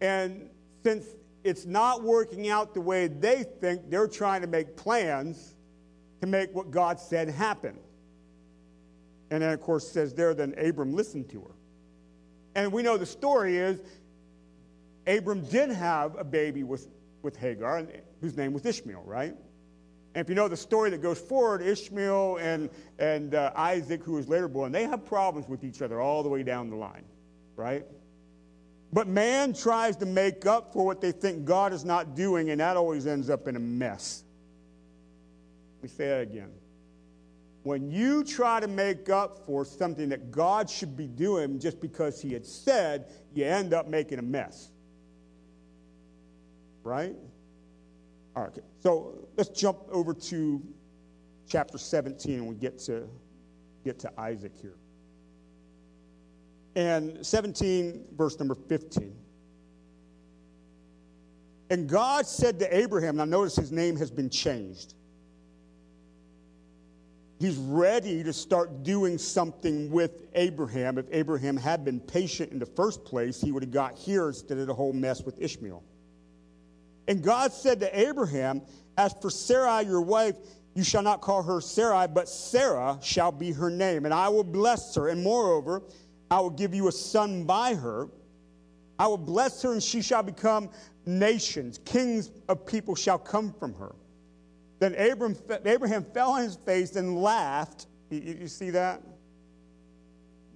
and 0.00 0.48
since 0.84 1.15
it's 1.46 1.64
not 1.64 2.02
working 2.02 2.48
out 2.48 2.74
the 2.74 2.80
way 2.80 3.06
they 3.06 3.44
think, 3.44 3.88
they're 3.88 4.08
trying 4.08 4.42
to 4.42 4.46
make 4.46 4.76
plans 4.76 5.54
to 6.20 6.26
make 6.26 6.54
what 6.54 6.70
God 6.70 6.98
said 6.98 7.28
happen. 7.28 7.78
And 9.30 9.42
then, 9.42 9.52
of 9.52 9.60
course, 9.60 9.88
says 9.88 10.14
there, 10.14 10.34
then 10.34 10.54
Abram 10.58 10.94
listened 10.94 11.30
to 11.30 11.40
her. 11.40 11.54
And 12.54 12.72
we 12.72 12.82
know 12.82 12.96
the 12.96 13.06
story 13.06 13.56
is 13.56 13.80
Abram 15.06 15.44
did 15.44 15.70
have 15.70 16.16
a 16.18 16.24
baby 16.24 16.64
with, 16.64 16.88
with 17.22 17.36
Hagar, 17.36 17.86
whose 18.20 18.36
name 18.36 18.52
was 18.52 18.64
Ishmael, 18.64 19.02
right? 19.04 19.34
And 20.14 20.24
if 20.24 20.28
you 20.28 20.34
know 20.34 20.48
the 20.48 20.56
story 20.56 20.90
that 20.90 21.02
goes 21.02 21.20
forward, 21.20 21.60
Ishmael 21.60 22.38
and, 22.38 22.70
and 22.98 23.34
uh, 23.34 23.52
Isaac, 23.54 24.02
who 24.02 24.14
was 24.14 24.28
later 24.28 24.48
born, 24.48 24.72
they 24.72 24.84
have 24.84 25.04
problems 25.04 25.48
with 25.48 25.62
each 25.62 25.82
other 25.82 26.00
all 26.00 26.22
the 26.22 26.28
way 26.28 26.42
down 26.42 26.70
the 26.70 26.76
line, 26.76 27.04
right? 27.54 27.84
But 28.96 29.08
man 29.08 29.52
tries 29.52 29.94
to 29.96 30.06
make 30.06 30.46
up 30.46 30.72
for 30.72 30.86
what 30.86 31.02
they 31.02 31.12
think 31.12 31.44
God 31.44 31.74
is 31.74 31.84
not 31.84 32.14
doing, 32.16 32.48
and 32.48 32.60
that 32.62 32.78
always 32.78 33.06
ends 33.06 33.28
up 33.28 33.46
in 33.46 33.54
a 33.54 33.60
mess. 33.60 34.24
Let 35.76 35.82
me 35.82 35.88
say 35.94 36.08
that 36.08 36.22
again. 36.22 36.48
When 37.62 37.90
you 37.90 38.24
try 38.24 38.58
to 38.58 38.66
make 38.66 39.10
up 39.10 39.44
for 39.44 39.66
something 39.66 40.08
that 40.08 40.30
God 40.30 40.70
should 40.70 40.96
be 40.96 41.06
doing 41.06 41.60
just 41.60 41.78
because 41.78 42.22
He 42.22 42.32
had 42.32 42.46
said, 42.46 43.12
you 43.34 43.44
end 43.44 43.74
up 43.74 43.86
making 43.86 44.18
a 44.18 44.22
mess. 44.22 44.70
Right? 46.82 47.16
All 48.34 48.44
right, 48.44 48.58
so 48.80 49.28
let's 49.36 49.50
jump 49.50 49.76
over 49.90 50.14
to 50.14 50.62
chapter 51.46 51.76
17 51.76 52.36
and 52.36 52.48
we 52.48 52.54
get 52.54 52.78
to 52.84 53.06
get 53.84 53.98
to 53.98 54.12
Isaac 54.18 54.52
here. 54.58 54.78
And 56.76 57.26
17, 57.26 58.04
verse 58.16 58.38
number 58.38 58.54
15. 58.54 59.12
And 61.70 61.88
God 61.88 62.26
said 62.26 62.58
to 62.60 62.76
Abraham, 62.76 63.16
now 63.16 63.24
notice 63.24 63.56
his 63.56 63.72
name 63.72 63.96
has 63.96 64.10
been 64.10 64.30
changed. 64.30 64.94
He's 67.40 67.56
ready 67.56 68.22
to 68.22 68.32
start 68.32 68.82
doing 68.82 69.18
something 69.18 69.90
with 69.90 70.12
Abraham. 70.34 70.96
If 70.96 71.06
Abraham 71.10 71.56
had 71.56 71.84
been 71.84 71.98
patient 71.98 72.52
in 72.52 72.58
the 72.58 72.66
first 72.66 73.04
place, 73.04 73.40
he 73.40 73.52
would 73.52 73.62
have 73.62 73.72
got 73.72 73.98
here 73.98 74.28
instead 74.28 74.58
of 74.58 74.66
the 74.66 74.74
whole 74.74 74.92
mess 74.92 75.22
with 75.22 75.40
Ishmael. 75.40 75.82
And 77.08 77.22
God 77.22 77.52
said 77.52 77.80
to 77.80 77.98
Abraham, 77.98 78.62
As 78.96 79.14
for 79.20 79.30
Sarai, 79.30 79.84
your 79.84 80.00
wife, 80.00 80.36
you 80.74 80.84
shall 80.84 81.02
not 81.02 81.20
call 81.20 81.42
her 81.42 81.60
Sarai, 81.60 82.06
but 82.06 82.28
Sarah 82.28 82.98
shall 83.02 83.32
be 83.32 83.52
her 83.52 83.70
name. 83.70 84.04
And 84.04 84.14
I 84.14 84.28
will 84.28 84.44
bless 84.44 84.94
her. 84.94 85.08
And 85.08 85.22
moreover, 85.22 85.82
I 86.30 86.40
will 86.40 86.50
give 86.50 86.74
you 86.74 86.88
a 86.88 86.92
son 86.92 87.44
by 87.44 87.74
her. 87.74 88.08
I 88.98 89.06
will 89.06 89.18
bless 89.18 89.62
her, 89.62 89.72
and 89.72 89.82
she 89.82 90.02
shall 90.02 90.22
become 90.22 90.70
nations. 91.04 91.78
Kings 91.84 92.30
of 92.48 92.66
people 92.66 92.94
shall 92.94 93.18
come 93.18 93.52
from 93.52 93.74
her. 93.74 93.94
Then 94.78 94.94
Abraham, 94.96 95.36
Abraham 95.64 96.04
fell 96.04 96.32
on 96.32 96.42
his 96.42 96.56
face 96.56 96.96
and 96.96 97.20
laughed. 97.22 97.86
You, 98.10 98.20
you 98.40 98.48
see 98.48 98.70
that? 98.70 99.02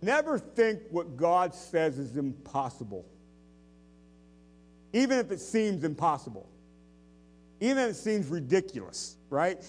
Never 0.02 0.38
think 0.38 0.80
what 0.90 1.16
God 1.16 1.54
says 1.54 1.98
is 1.98 2.16
impossible, 2.16 3.04
even 4.92 5.18
if 5.18 5.30
it 5.30 5.40
seems 5.40 5.84
impossible, 5.84 6.48
even 7.60 7.84
if 7.84 7.90
it 7.90 7.96
seems 7.96 8.26
ridiculous, 8.28 9.16
right? 9.28 9.62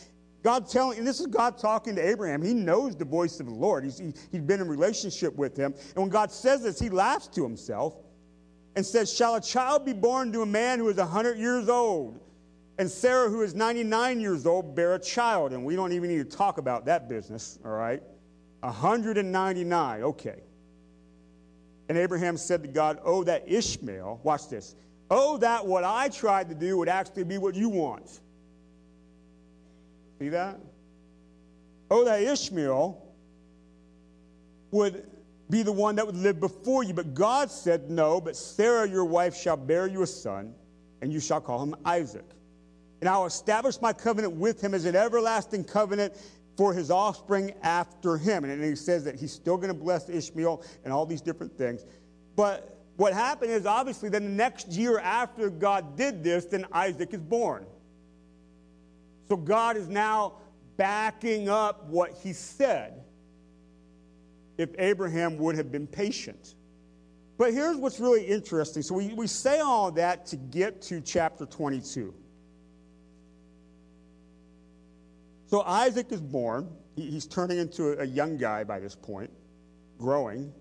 God 0.44 0.68
telling, 0.68 0.98
and 0.98 1.08
this 1.08 1.20
is 1.20 1.28
God 1.28 1.58
talking 1.58 1.96
to 1.96 2.08
Abraham. 2.08 2.42
He 2.42 2.54
knows 2.54 2.96
the 2.96 3.06
voice 3.06 3.40
of 3.40 3.46
the 3.46 3.54
Lord. 3.54 3.84
He's, 3.84 4.00
he, 4.00 4.14
he's 4.32 4.42
been 4.42 4.60
in 4.60 4.68
relationship 4.68 5.36
with 5.36 5.56
him. 5.56 5.74
And 5.74 5.98
when 5.98 6.10
God 6.10 6.32
says 6.32 6.64
this, 6.64 6.80
he 6.80 6.90
laughs 6.90 7.28
to 7.30 7.44
himself 7.44 7.96
and 8.76 8.86
says, 8.86 9.14
Shall 9.14 9.36
a 9.36 9.42
child 9.42 9.86
be 9.86 9.94
born 9.94 10.32
to 10.34 10.42
a 10.42 10.46
man 10.46 10.80
who 10.80 10.90
is 10.90 10.98
100 10.98 11.38
years 11.38 11.70
old? 11.70 12.20
And 12.80 12.90
Sarah, 12.90 13.30
who 13.30 13.42
is 13.42 13.54
99 13.54 14.20
years 14.20 14.48
old, 14.48 14.76
bear 14.76 14.96
a 14.96 15.00
child. 15.00 15.54
And 15.54 15.64
we 15.64 15.76
don't 15.76 15.92
even 15.92 16.10
need 16.10 16.30
to 16.30 16.38
talk 16.38 16.58
about 16.58 16.86
that 16.86 17.08
business, 17.08 17.60
all 17.64 17.72
right? 17.72 18.02
199, 18.62 20.04
okay. 20.04 20.42
And 21.90 21.98
Abraham 21.98 22.38
said 22.38 22.64
to 22.64 22.68
God, 22.68 23.00
Oh, 23.04 23.24
that 23.26 23.44
Ishmael, 23.48 24.22
watch 24.24 24.50
this. 24.50 24.76
Oh, 25.12 25.38
that 25.38 25.68
what 25.68 25.84
I 25.84 26.10
tried 26.10 26.50
to 26.50 26.56
do 26.56 26.78
would 26.78 26.88
actually 26.88 27.26
be 27.26 27.38
what 27.38 27.54
you 27.54 27.70
want. 27.70 28.21
See 30.22 30.30
that? 30.30 30.60
Oh, 31.90 32.06
that 32.06 32.22
Ishmael 32.22 33.12
would 34.70 35.10
be 35.50 35.64
the 35.64 35.72
one 35.72 35.96
that 35.96 36.06
would 36.06 36.16
live 36.16 36.40
before 36.40 36.84
you. 36.84 36.94
But 36.94 37.16
God 37.16 37.50
said, 37.50 37.90
No, 37.90 38.22
but 38.22 38.36
Sarah, 38.36 38.88
your 38.88 39.04
wife, 39.04 39.36
shall 39.36 39.58
bear 39.58 39.88
you 39.88 40.04
a 40.04 40.08
son, 40.08 40.54
and 41.02 41.12
you 41.12 41.20
shall 41.20 41.42
call 41.42 41.64
him 41.64 41.74
Isaac. 41.86 42.26
And 43.00 43.10
I 43.10 43.18
will 43.18 43.26
establish 43.26 43.82
my 43.82 43.94
covenant 43.94 44.36
with 44.36 44.64
him 44.64 44.76
as 44.76 44.86
an 44.86 44.96
everlasting 44.96 45.64
covenant 45.64 46.14
for 46.56 46.72
his 46.72 46.92
offspring 46.92 47.56
after 47.64 48.16
him. 48.16 48.44
And 48.44 48.64
he 48.64 48.76
says 48.76 49.04
that 49.06 49.16
he's 49.16 49.32
still 49.32 49.58
going 49.58 49.70
to 49.70 49.74
bless 49.74 50.08
Ishmael 50.08 50.64
and 50.84 50.94
all 50.94 51.08
these 51.08 51.22
different 51.22 51.58
things. 51.58 51.84
But 52.36 52.78
what 52.98 53.14
happened 53.14 53.50
is 53.50 53.66
obviously 53.66 54.10
then 54.10 54.26
the 54.26 54.30
next 54.30 54.68
year 54.68 55.00
after 55.00 55.50
God 55.50 55.98
did 55.98 56.24
this, 56.24 56.46
then 56.46 56.68
Isaac 56.72 57.12
is 57.12 57.22
born. 57.22 57.66
So 59.32 59.38
God 59.38 59.78
is 59.78 59.88
now 59.88 60.34
backing 60.76 61.48
up 61.48 61.86
what 61.88 62.12
he 62.22 62.34
said 62.34 63.02
if 64.58 64.72
Abraham 64.78 65.38
would 65.38 65.56
have 65.56 65.72
been 65.72 65.88
patient. 65.88 66.56
But 67.38 67.54
here's 67.54 67.78
what's 67.78 67.98
really 67.98 68.26
interesting. 68.26 68.84
So 68.84 68.96
we, 68.96 69.14
we 69.14 69.28
say 69.28 69.62
all 69.62 69.90
that 69.94 70.26
to 70.26 70.36
get 70.36 70.82
to 70.82 71.00
chapter 71.00 71.46
22. 71.46 72.14
So 75.46 75.62
Isaac 75.62 76.12
is 76.12 76.20
born. 76.20 76.68
He's 76.98 77.26
turning 77.26 77.58
into 77.58 77.98
a, 78.02 78.06
young 78.06 78.36
guy 78.36 78.66
by 78.66 78.82
this 78.82 78.96
point, 78.96 79.32
growing. 79.98 80.52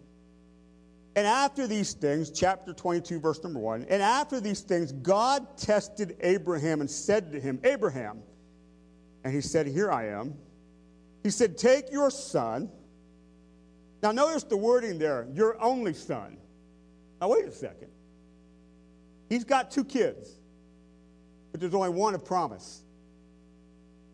And 1.16 1.26
after 1.26 1.66
these 1.66 1.92
things, 1.92 2.30
chapter 2.30 2.72
22, 2.72 3.18
verse 3.18 3.42
number 3.42 3.58
1, 3.58 3.86
and 3.90 4.00
after 4.00 4.40
these 4.40 4.60
things, 4.60 4.92
God 4.92 5.56
tested 5.56 6.16
Abraham 6.20 6.80
and 6.80 6.88
said 6.88 7.32
to 7.32 7.40
him, 7.40 7.58
Abraham, 7.64 8.22
and 9.24 9.34
he 9.34 9.40
said, 9.40 9.66
Here 9.66 9.90
I 9.90 10.08
am. 10.08 10.34
He 11.22 11.30
said, 11.30 11.58
Take 11.58 11.92
your 11.92 12.10
son. 12.10 12.70
Now, 14.02 14.12
notice 14.12 14.44
the 14.44 14.56
wording 14.56 14.98
there, 14.98 15.26
your 15.32 15.62
only 15.62 15.92
son. 15.92 16.38
Now, 17.20 17.28
wait 17.28 17.44
a 17.44 17.52
second. 17.52 17.88
He's 19.28 19.44
got 19.44 19.70
two 19.70 19.84
kids, 19.84 20.30
but 21.52 21.60
there's 21.60 21.74
only 21.74 21.90
one 21.90 22.14
of 22.14 22.24
promise, 22.24 22.82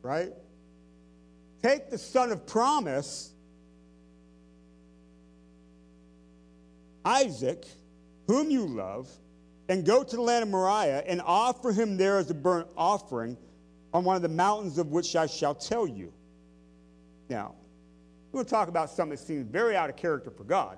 right? 0.03 0.33
Take 1.63 1.91
the 1.91 1.99
son 1.99 2.33
of 2.33 2.47
promise, 2.47 3.33
Isaac, 7.05 7.65
whom 8.27 8.51
you 8.51 8.67
love, 8.67 9.09
and 9.69 9.87
go 9.87 10.03
to 10.03 10.17
the 10.17 10.23
land 10.23 10.43
of 10.43 10.49
Moriah 10.49 11.03
and 11.07 11.23
offer 11.25 11.73
him 11.73 11.97
there 11.97 12.19
as 12.19 12.29
a 12.31 12.35
burnt 12.35 12.69
offering 12.77 13.37
on 13.97 14.05
one 14.05 14.15
of 14.15 14.21
the 14.21 14.29
mountains 14.29 14.77
of 14.77 14.89
which 14.89 15.17
I 15.17 15.27
shall 15.27 15.55
tell 15.55 15.87
you. 15.87 16.13
Now, 17.31 17.55
to 18.35 18.45
talk 18.45 18.69
about 18.69 18.91
something 18.91 19.17
that 19.17 19.25
seems 19.25 19.51
very 19.51 19.75
out 19.75 19.89
of 19.89 19.97
character 19.97 20.31
for 20.31 20.45
God. 20.45 20.77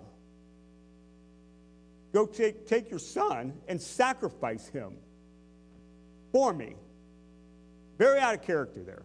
Go 2.12 2.26
take, 2.26 2.68
take 2.68 2.88
your 2.90 3.00
son 3.00 3.52
and 3.66 3.82
sacrifice 3.82 4.68
him 4.68 4.92
for 6.30 6.54
me. 6.54 6.76
Very 7.98 8.20
out 8.20 8.34
of 8.36 8.42
character 8.42 8.84
there. 8.84 9.02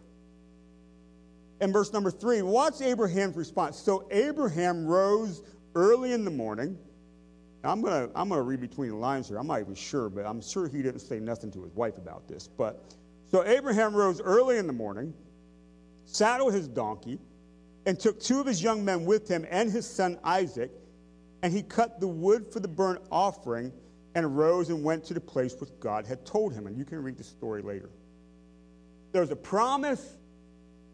And 1.59 1.73
verse 1.73 1.91
number 1.91 2.11
three, 2.11 2.43
watch 2.43 2.79
Abraham's 2.81 3.35
response. 3.35 3.79
So 3.79 4.07
Abraham 4.11 4.85
rose 4.85 5.41
early 5.73 6.13
in 6.13 6.23
the 6.23 6.31
morning. 6.31 6.77
I'm 7.63 7.81
going 7.81 8.07
to 8.07 8.15
I'm 8.15 8.29
going 8.29 8.39
to 8.39 8.43
read 8.43 8.61
between 8.61 8.89
the 8.89 8.97
lines 8.97 9.29
here. 9.29 9.37
I'm 9.37 9.47
not 9.47 9.61
even 9.61 9.73
sure, 9.73 10.09
but 10.09 10.27
I'm 10.27 10.41
sure 10.41 10.67
he 10.67 10.83
didn't 10.83 10.99
say 10.99 11.19
nothing 11.19 11.49
to 11.53 11.63
his 11.63 11.73
wife 11.73 11.97
about 11.97 12.27
this. 12.27 12.47
But 12.47 12.93
so 13.33 13.43
Abraham 13.43 13.95
rose 13.95 14.21
early 14.21 14.59
in 14.59 14.67
the 14.67 14.73
morning, 14.73 15.11
saddled 16.05 16.53
his 16.53 16.67
donkey, 16.67 17.17
and 17.87 17.99
took 17.99 18.19
two 18.19 18.39
of 18.39 18.45
his 18.45 18.61
young 18.61 18.85
men 18.85 19.05
with 19.05 19.27
him 19.27 19.43
and 19.49 19.71
his 19.71 19.87
son 19.87 20.19
Isaac, 20.23 20.69
and 21.41 21.51
he 21.51 21.63
cut 21.63 21.99
the 21.99 22.07
wood 22.07 22.53
for 22.53 22.59
the 22.59 22.67
burnt 22.67 23.01
offering 23.11 23.73
and 24.13 24.23
arose 24.23 24.69
and 24.69 24.83
went 24.83 25.03
to 25.05 25.15
the 25.15 25.19
place 25.19 25.55
which 25.59 25.71
God 25.79 26.05
had 26.05 26.27
told 26.27 26.53
him. 26.53 26.67
And 26.67 26.77
you 26.77 26.85
can 26.85 27.01
read 27.01 27.17
the 27.17 27.23
story 27.23 27.63
later. 27.63 27.89
There's 29.13 29.31
a 29.31 29.35
promise. 29.35 30.15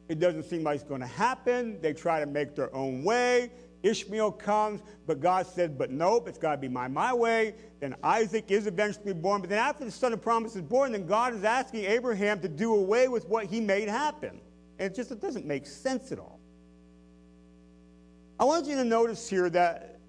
It 0.08 0.22
doesn't 0.22 0.44
seem 0.44 0.64
like 0.64 0.76
it's 0.76 0.86
going 0.86 1.02
to 1.02 1.08
happen. 1.08 1.82
They 1.82 1.92
try 1.92 2.22
to 2.22 2.26
make 2.26 2.56
their 2.56 2.74
own 2.74 3.04
way. 3.04 3.52
Ishmael 3.82 4.34
comes, 4.34 4.82
but 5.08 5.20
God 5.22 5.48
said, 5.48 5.78
but 5.78 5.90
nope, 5.90 6.28
it's 6.28 6.38
got 6.38 6.52
to 6.52 6.58
be 6.58 6.68
my, 6.68 6.88
my 6.88 7.14
way. 7.14 7.56
Then 7.80 7.96
Isaac 8.04 8.52
is 8.52 8.68
eventually 8.68 9.14
born. 9.14 9.42
But 9.42 9.50
then 9.50 9.60
after 9.60 9.86
the 9.86 9.92
son 9.92 10.12
of 10.12 10.22
promise 10.22 10.56
is 10.56 10.62
born, 10.62 10.92
then 10.92 11.06
God 11.06 11.34
is 11.34 11.44
asking 11.44 11.86
Abraham 11.86 12.42
to 12.42 12.50
do 12.50 12.76
away 12.76 13.08
with 13.08 13.28
what 13.30 13.46
he 13.46 13.62
made 13.62 13.88
happen. 13.88 14.42
And 14.80 14.92
it 14.92 14.96
just 14.96 15.12
it 15.12 15.22
doesn't 15.22 15.46
make 15.46 15.66
sense 15.66 16.12
at 16.12 16.20
all. 16.20 16.40
I 18.40 18.46
want 18.46 18.68
you 18.68 18.76
to 18.76 18.86
notice 18.86 19.30
here 19.30 19.50
that 19.50 20.00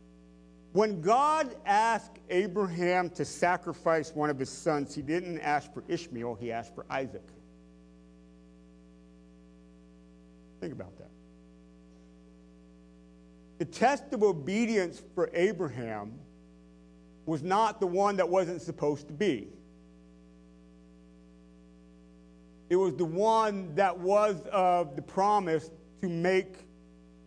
when 0.73 1.01
God 1.01 1.57
asked 1.66 2.18
Abraham 2.29 3.11
to 3.11 3.25
sacrifice 3.25 4.14
one 4.14 4.31
of 4.31 4.39
his 4.39 4.51
sons, 4.51 4.95
he 4.95 5.03
didn't 5.03 5.41
ask 5.41 5.73
for 5.75 5.83
Ishmael, 5.89 6.37
he 6.37 6.53
asked 6.53 6.75
for 6.75 6.87
Isaac. 6.89 7.27
Think 10.61 10.73
about 10.73 10.97
that. 10.99 11.00
The 13.61 13.67
test 13.67 14.15
of 14.15 14.23
obedience 14.23 15.03
for 15.15 15.29
Abraham 15.35 16.19
was 17.27 17.43
not 17.43 17.79
the 17.79 17.87
one 17.87 18.17
that 18.17 18.27
wasn't 18.27 18.63
supposed 18.63 19.07
to 19.09 19.13
be. 19.13 19.49
It 22.71 22.77
was 22.77 22.97
the 22.97 23.05
one 23.05 23.75
that 23.75 23.99
was 23.99 24.41
of 24.51 24.97
the 24.97 25.03
promise 25.03 25.71
to 26.01 26.09
make 26.09 26.67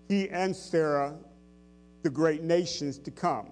he 0.10 0.28
and 0.28 0.56
Sarah 0.56 1.16
the 2.02 2.10
great 2.10 2.42
nations 2.42 2.98
to 2.98 3.12
come. 3.12 3.50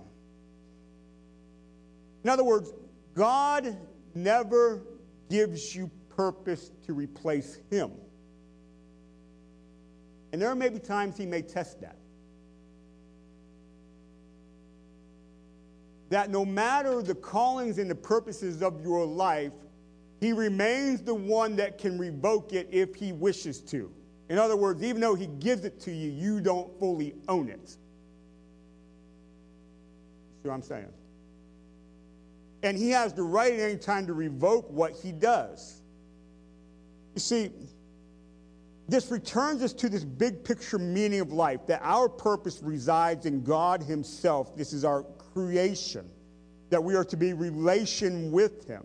In 2.23 2.31
other 2.31 2.43
words, 2.43 2.73
God 3.13 3.77
never 4.15 4.81
gives 5.29 5.75
you 5.75 5.91
purpose 6.09 6.71
to 6.87 6.93
replace 6.93 7.59
him. 7.69 7.91
And 10.33 10.41
there 10.41 10.55
may 10.55 10.69
be 10.69 10.79
times 10.79 11.15
he 11.15 11.27
may 11.27 11.43
test 11.43 11.79
that. 11.81 12.00
That 16.11 16.29
no 16.29 16.45
matter 16.45 17.01
the 17.01 17.15
callings 17.15 17.79
and 17.79 17.89
the 17.89 17.95
purposes 17.95 18.61
of 18.61 18.83
your 18.83 19.05
life, 19.05 19.53
he 20.19 20.33
remains 20.33 21.01
the 21.01 21.15
one 21.15 21.55
that 21.55 21.77
can 21.77 21.97
revoke 21.97 22.51
it 22.51 22.67
if 22.69 22.93
he 22.93 23.13
wishes 23.13 23.61
to. 23.61 23.89
In 24.27 24.37
other 24.37 24.57
words, 24.57 24.83
even 24.83 24.99
though 25.01 25.15
he 25.15 25.27
gives 25.27 25.63
it 25.63 25.79
to 25.81 25.91
you, 25.91 26.11
you 26.11 26.41
don't 26.41 26.77
fully 26.79 27.15
own 27.29 27.47
it. 27.47 27.69
See 27.69 27.77
what 30.43 30.53
I'm 30.53 30.61
saying? 30.61 30.89
And 32.61 32.77
he 32.77 32.89
has 32.89 33.13
the 33.13 33.23
right 33.23 33.53
at 33.53 33.59
any 33.59 33.77
time 33.77 34.05
to 34.07 34.13
revoke 34.13 34.69
what 34.69 34.91
he 34.91 35.13
does. 35.13 35.81
You 37.15 37.21
see, 37.21 37.51
this 38.89 39.09
returns 39.11 39.63
us 39.63 39.71
to 39.73 39.87
this 39.87 40.03
big 40.03 40.43
picture 40.43 40.77
meaning 40.77 41.21
of 41.21 41.31
life 41.31 41.65
that 41.67 41.79
our 41.81 42.09
purpose 42.09 42.59
resides 42.61 43.25
in 43.25 43.41
God 43.41 43.81
Himself. 43.81 44.53
This 44.57 44.73
is 44.73 44.83
our 44.83 45.05
creation, 45.33 46.09
that 46.69 46.83
we 46.83 46.95
are 46.95 47.03
to 47.05 47.17
be 47.17 47.33
relation 47.33 48.31
with 48.31 48.67
Him. 48.67 48.83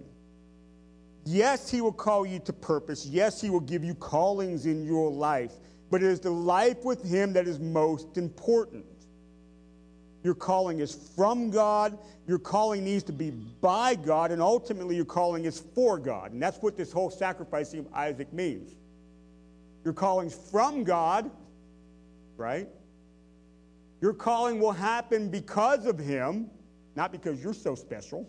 Yes, 1.24 1.68
He 1.68 1.80
will 1.80 1.92
call 1.92 2.24
you 2.24 2.38
to 2.40 2.52
purpose. 2.52 3.06
Yes, 3.06 3.40
He 3.40 3.50
will 3.50 3.60
give 3.60 3.82
you 3.82 3.94
callings 3.94 4.66
in 4.66 4.84
your 4.84 5.10
life. 5.10 5.52
But 5.90 6.02
it 6.02 6.08
is 6.08 6.20
the 6.20 6.30
life 6.30 6.84
with 6.84 7.02
Him 7.02 7.32
that 7.34 7.46
is 7.46 7.58
most 7.58 8.16
important. 8.16 8.84
Your 10.22 10.34
calling 10.34 10.80
is 10.80 11.10
from 11.14 11.50
God. 11.50 11.98
Your 12.26 12.40
calling 12.40 12.84
needs 12.84 13.04
to 13.04 13.12
be 13.12 13.30
by 13.30 13.94
God. 13.94 14.32
And 14.32 14.42
ultimately, 14.42 14.96
your 14.96 15.04
calling 15.04 15.44
is 15.44 15.60
for 15.74 15.98
God. 15.98 16.32
And 16.32 16.42
that's 16.42 16.58
what 16.58 16.76
this 16.76 16.90
whole 16.90 17.10
sacrificing 17.10 17.80
of 17.80 17.86
Isaac 17.94 18.32
means. 18.32 18.74
Your 19.84 19.94
calling's 19.94 20.34
from 20.34 20.82
God, 20.82 21.30
right? 22.36 22.68
Your 24.00 24.12
calling 24.12 24.60
will 24.60 24.72
happen 24.72 25.30
because 25.30 25.86
of 25.86 25.98
Him, 25.98 26.50
not 26.94 27.12
because 27.12 27.42
you're 27.42 27.54
so 27.54 27.74
special. 27.74 28.28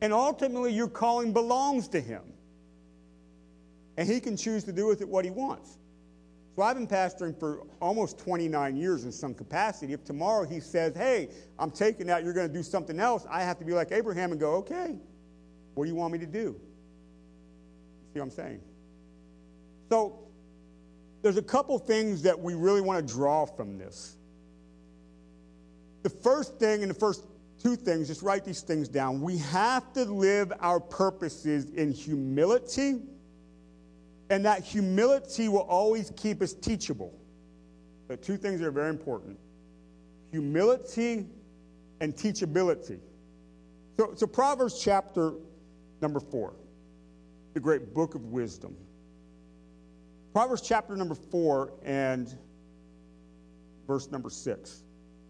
And 0.00 0.12
ultimately, 0.12 0.72
your 0.72 0.88
calling 0.88 1.32
belongs 1.32 1.88
to 1.88 2.00
Him. 2.00 2.22
And 3.96 4.08
He 4.08 4.20
can 4.20 4.36
choose 4.36 4.64
to 4.64 4.72
do 4.72 4.86
with 4.86 5.00
it 5.00 5.08
what 5.08 5.24
He 5.24 5.30
wants. 5.30 5.78
So 6.56 6.62
I've 6.62 6.76
been 6.76 6.86
pastoring 6.86 7.38
for 7.38 7.62
almost 7.80 8.18
29 8.18 8.76
years 8.76 9.04
in 9.04 9.12
some 9.12 9.32
capacity. 9.32 9.92
If 9.92 10.04
tomorrow 10.04 10.46
He 10.46 10.60
says, 10.60 10.94
hey, 10.96 11.28
I'm 11.58 11.70
taking 11.70 12.06
that, 12.08 12.24
you're 12.24 12.34
going 12.34 12.48
to 12.48 12.52
do 12.52 12.62
something 12.62 13.00
else, 13.00 13.26
I 13.30 13.42
have 13.42 13.58
to 13.58 13.64
be 13.64 13.72
like 13.72 13.92
Abraham 13.92 14.32
and 14.32 14.40
go, 14.40 14.54
okay, 14.56 14.96
what 15.74 15.84
do 15.84 15.90
you 15.90 15.96
want 15.96 16.12
me 16.12 16.18
to 16.18 16.26
do? 16.26 16.60
See 18.12 18.18
what 18.18 18.24
I'm 18.24 18.30
saying? 18.30 18.60
So 19.88 20.21
there's 21.22 21.36
a 21.36 21.42
couple 21.42 21.78
things 21.78 22.22
that 22.22 22.38
we 22.38 22.54
really 22.54 22.80
want 22.80 23.06
to 23.06 23.14
draw 23.14 23.46
from 23.46 23.78
this. 23.78 24.16
The 26.02 26.10
first 26.10 26.58
thing 26.58 26.82
and 26.82 26.90
the 26.90 26.98
first 26.98 27.24
two 27.62 27.76
things, 27.76 28.08
just 28.08 28.22
write 28.22 28.44
these 28.44 28.62
things 28.62 28.88
down. 28.88 29.20
We 29.20 29.38
have 29.38 29.92
to 29.92 30.04
live 30.04 30.52
our 30.58 30.80
purposes 30.80 31.70
in 31.70 31.92
humility, 31.92 33.00
and 34.30 34.44
that 34.44 34.64
humility 34.64 35.48
will 35.48 35.60
always 35.60 36.12
keep 36.16 36.42
us 36.42 36.52
teachable. 36.54 37.14
The 38.08 38.16
two 38.16 38.36
things 38.36 38.60
that 38.60 38.66
are 38.66 38.72
very 38.72 38.90
important 38.90 39.38
humility 40.32 41.26
and 42.00 42.16
teachability. 42.16 42.98
So, 43.98 44.14
so 44.16 44.26
Proverbs 44.26 44.82
chapter 44.82 45.34
number 46.00 46.18
four, 46.18 46.54
the 47.52 47.60
great 47.60 47.92
book 47.94 48.14
of 48.14 48.24
wisdom. 48.24 48.74
Proverbs 50.32 50.62
chapter 50.62 50.96
number 50.96 51.14
four 51.14 51.74
and 51.84 52.32
verse 53.86 54.10
number 54.10 54.30
six, 54.30 54.82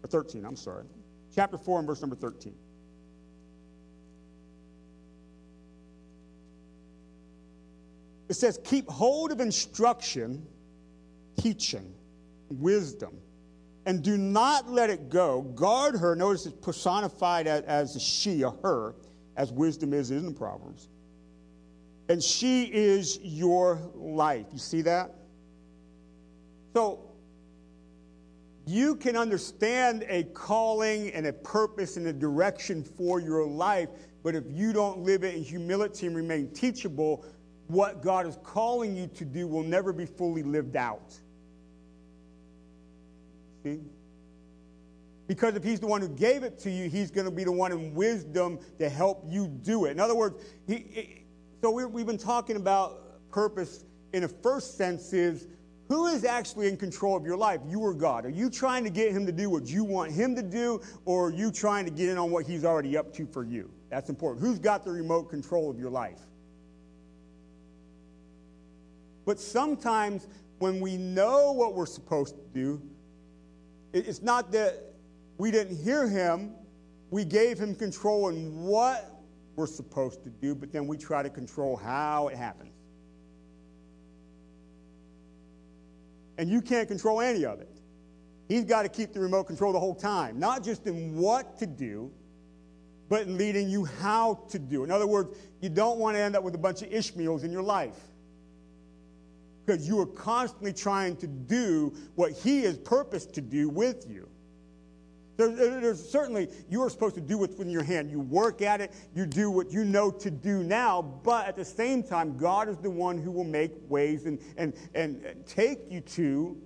or 0.03 0.07
13, 0.07 0.45
I'm 0.45 0.55
sorry 0.55 0.85
chapter 1.33 1.57
4 1.57 1.79
and 1.79 1.87
verse 1.87 2.01
number 2.01 2.15
13. 2.15 2.53
It 8.29 8.35
says, 8.35 8.59
Keep 8.63 8.89
hold 8.89 9.31
of 9.31 9.39
instruction, 9.39 10.45
teaching, 11.37 11.93
wisdom, 12.49 13.17
and 13.85 14.01
do 14.01 14.17
not 14.17 14.69
let 14.69 14.89
it 14.89 15.09
go. 15.09 15.41
Guard 15.41 15.97
her. 15.97 16.15
Notice 16.15 16.45
it's 16.45 16.55
personified 16.55 17.47
as, 17.47 17.63
as 17.63 17.95
a 17.95 17.99
she, 17.99 18.41
a 18.43 18.51
her, 18.63 18.95
as 19.35 19.51
wisdom 19.51 19.93
is 19.93 20.11
in 20.11 20.25
the 20.25 20.31
Proverbs. 20.31 20.89
And 22.09 22.21
she 22.21 22.65
is 22.65 23.19
your 23.21 23.79
life. 23.95 24.47
You 24.51 24.59
see 24.59 24.81
that? 24.81 25.15
So, 26.73 27.13
you 28.65 28.95
can 28.95 29.15
understand 29.17 30.05
a 30.07 30.23
calling 30.23 31.11
and 31.11 31.27
a 31.27 31.33
purpose 31.33 31.97
and 31.97 32.07
a 32.07 32.13
direction 32.13 32.83
for 32.83 33.19
your 33.19 33.45
life, 33.45 33.89
but 34.23 34.35
if 34.35 34.43
you 34.49 34.71
don't 34.71 34.99
live 34.99 35.23
it 35.23 35.35
in 35.35 35.43
humility 35.43 36.07
and 36.07 36.15
remain 36.15 36.49
teachable, 36.49 37.25
what 37.67 38.01
God 38.01 38.25
is 38.25 38.37
calling 38.43 38.95
you 38.95 39.07
to 39.07 39.25
do 39.25 39.47
will 39.47 39.63
never 39.63 39.91
be 39.91 40.05
fully 40.05 40.43
lived 40.43 40.75
out. 40.75 41.13
See? 43.63 43.79
Because 45.27 45.55
if 45.55 45.63
He's 45.63 45.79
the 45.79 45.87
one 45.87 46.01
who 46.01 46.09
gave 46.09 46.43
it 46.43 46.59
to 46.59 46.71
you, 46.71 46.89
He's 46.89 47.11
going 47.11 47.25
to 47.25 47.31
be 47.31 47.43
the 47.43 47.51
one 47.51 47.71
in 47.71 47.93
wisdom 47.93 48.59
to 48.79 48.89
help 48.89 49.25
you 49.29 49.47
do 49.47 49.85
it. 49.85 49.91
In 49.91 49.99
other 49.99 50.15
words, 50.15 50.41
he, 50.67 51.22
so 51.63 51.71
we've 51.71 52.05
been 52.05 52.17
talking 52.17 52.57
about 52.57 53.29
purpose 53.31 53.85
in 54.11 54.25
a 54.25 54.27
first 54.27 54.77
sense 54.77 55.13
is 55.13 55.47
who 55.87 56.07
is 56.07 56.25
actually 56.25 56.67
in 56.67 56.75
control 56.75 57.15
of 57.15 57.25
your 57.25 57.37
life? 57.37 57.61
You 57.65 57.79
or 57.79 57.93
God? 57.93 58.25
Are 58.25 58.29
you 58.29 58.49
trying 58.49 58.83
to 58.83 58.89
get 58.89 59.13
Him 59.13 59.25
to 59.25 59.31
do 59.31 59.49
what 59.49 59.67
you 59.67 59.85
want 59.85 60.11
Him 60.11 60.35
to 60.35 60.41
do, 60.41 60.81
or 61.05 61.27
are 61.27 61.31
you 61.31 61.51
trying 61.51 61.85
to 61.85 61.91
get 61.91 62.09
in 62.09 62.17
on 62.17 62.31
what 62.31 62.45
He's 62.45 62.65
already 62.65 62.97
up 62.97 63.13
to 63.13 63.25
for 63.25 63.45
you? 63.45 63.71
That's 63.89 64.09
important. 64.09 64.45
Who's 64.45 64.59
got 64.59 64.83
the 64.83 64.91
remote 64.91 65.29
control 65.29 65.69
of 65.69 65.79
your 65.79 65.89
life? 65.89 66.19
But 69.25 69.39
sometimes 69.39 70.27
when 70.59 70.81
we 70.81 70.97
know 70.97 71.53
what 71.53 71.75
we're 71.75 71.85
supposed 71.85 72.35
to 72.35 72.43
do, 72.53 72.81
it's 73.93 74.21
not 74.21 74.51
that 74.51 74.95
we 75.37 75.49
didn't 75.49 75.81
hear 75.81 76.09
Him, 76.09 76.55
we 77.09 77.23
gave 77.23 77.57
Him 77.57 77.73
control 77.73 78.27
in 78.27 78.53
what 78.65 79.12
we're 79.55 79.67
supposed 79.67 80.23
to 80.23 80.29
do, 80.29 80.55
but 80.55 80.71
then 80.71 80.87
we 80.87 80.97
try 80.97 81.23
to 81.23 81.29
control 81.29 81.75
how 81.75 82.27
it 82.27 82.37
happens. 82.37 82.73
and 86.37 86.49
you 86.49 86.61
can't 86.61 86.87
control 86.87 87.21
any 87.21 87.45
of 87.45 87.59
it. 87.61 87.69
He's 88.47 88.65
got 88.65 88.83
to 88.83 88.89
keep 88.89 89.13
the 89.13 89.19
remote 89.19 89.45
control 89.45 89.73
the 89.73 89.79
whole 89.79 89.95
time, 89.95 90.39
not 90.39 90.63
just 90.63 90.85
in 90.87 91.15
what 91.15 91.57
to 91.59 91.65
do, 91.65 92.11
but 93.09 93.23
in 93.23 93.37
leading 93.37 93.69
you 93.69 93.85
how 93.85 94.45
to 94.49 94.59
do. 94.59 94.83
In 94.83 94.91
other 94.91 95.07
words, 95.07 95.37
you 95.61 95.69
don't 95.69 95.99
want 95.99 96.15
to 96.15 96.21
end 96.21 96.35
up 96.35 96.43
with 96.43 96.55
a 96.55 96.57
bunch 96.57 96.81
of 96.81 96.91
Ishmaels 96.91 97.43
in 97.43 97.51
your 97.51 97.63
life 97.63 97.99
because 99.65 99.87
you 99.87 99.99
are 99.99 100.05
constantly 100.05 100.73
trying 100.73 101.15
to 101.17 101.27
do 101.27 101.93
what 102.15 102.31
He 102.31 102.63
has 102.63 102.77
purposed 102.77 103.33
to 103.35 103.41
do 103.41 103.69
with 103.69 104.05
you. 104.09 104.27
There, 105.49 105.81
there's 105.81 106.07
certainly, 106.07 106.49
you 106.69 106.81
are 106.81 106.89
supposed 106.89 107.15
to 107.15 107.21
do 107.21 107.37
what's 107.37 107.59
in 107.59 107.69
your 107.69 107.83
hand. 107.83 108.11
You 108.11 108.19
work 108.19 108.61
at 108.61 108.81
it, 108.81 108.91
you 109.15 109.25
do 109.25 109.49
what 109.49 109.71
you 109.71 109.83
know 109.83 110.11
to 110.11 110.31
do 110.31 110.63
now, 110.63 111.01
but 111.01 111.47
at 111.47 111.55
the 111.55 111.65
same 111.65 112.03
time, 112.03 112.37
God 112.37 112.69
is 112.69 112.77
the 112.77 112.89
one 112.89 113.17
who 113.17 113.31
will 113.31 113.43
make 113.43 113.71
ways 113.89 114.25
and, 114.25 114.39
and, 114.57 114.73
and 114.93 115.45
take 115.45 115.79
you 115.89 116.01
to 116.01 116.57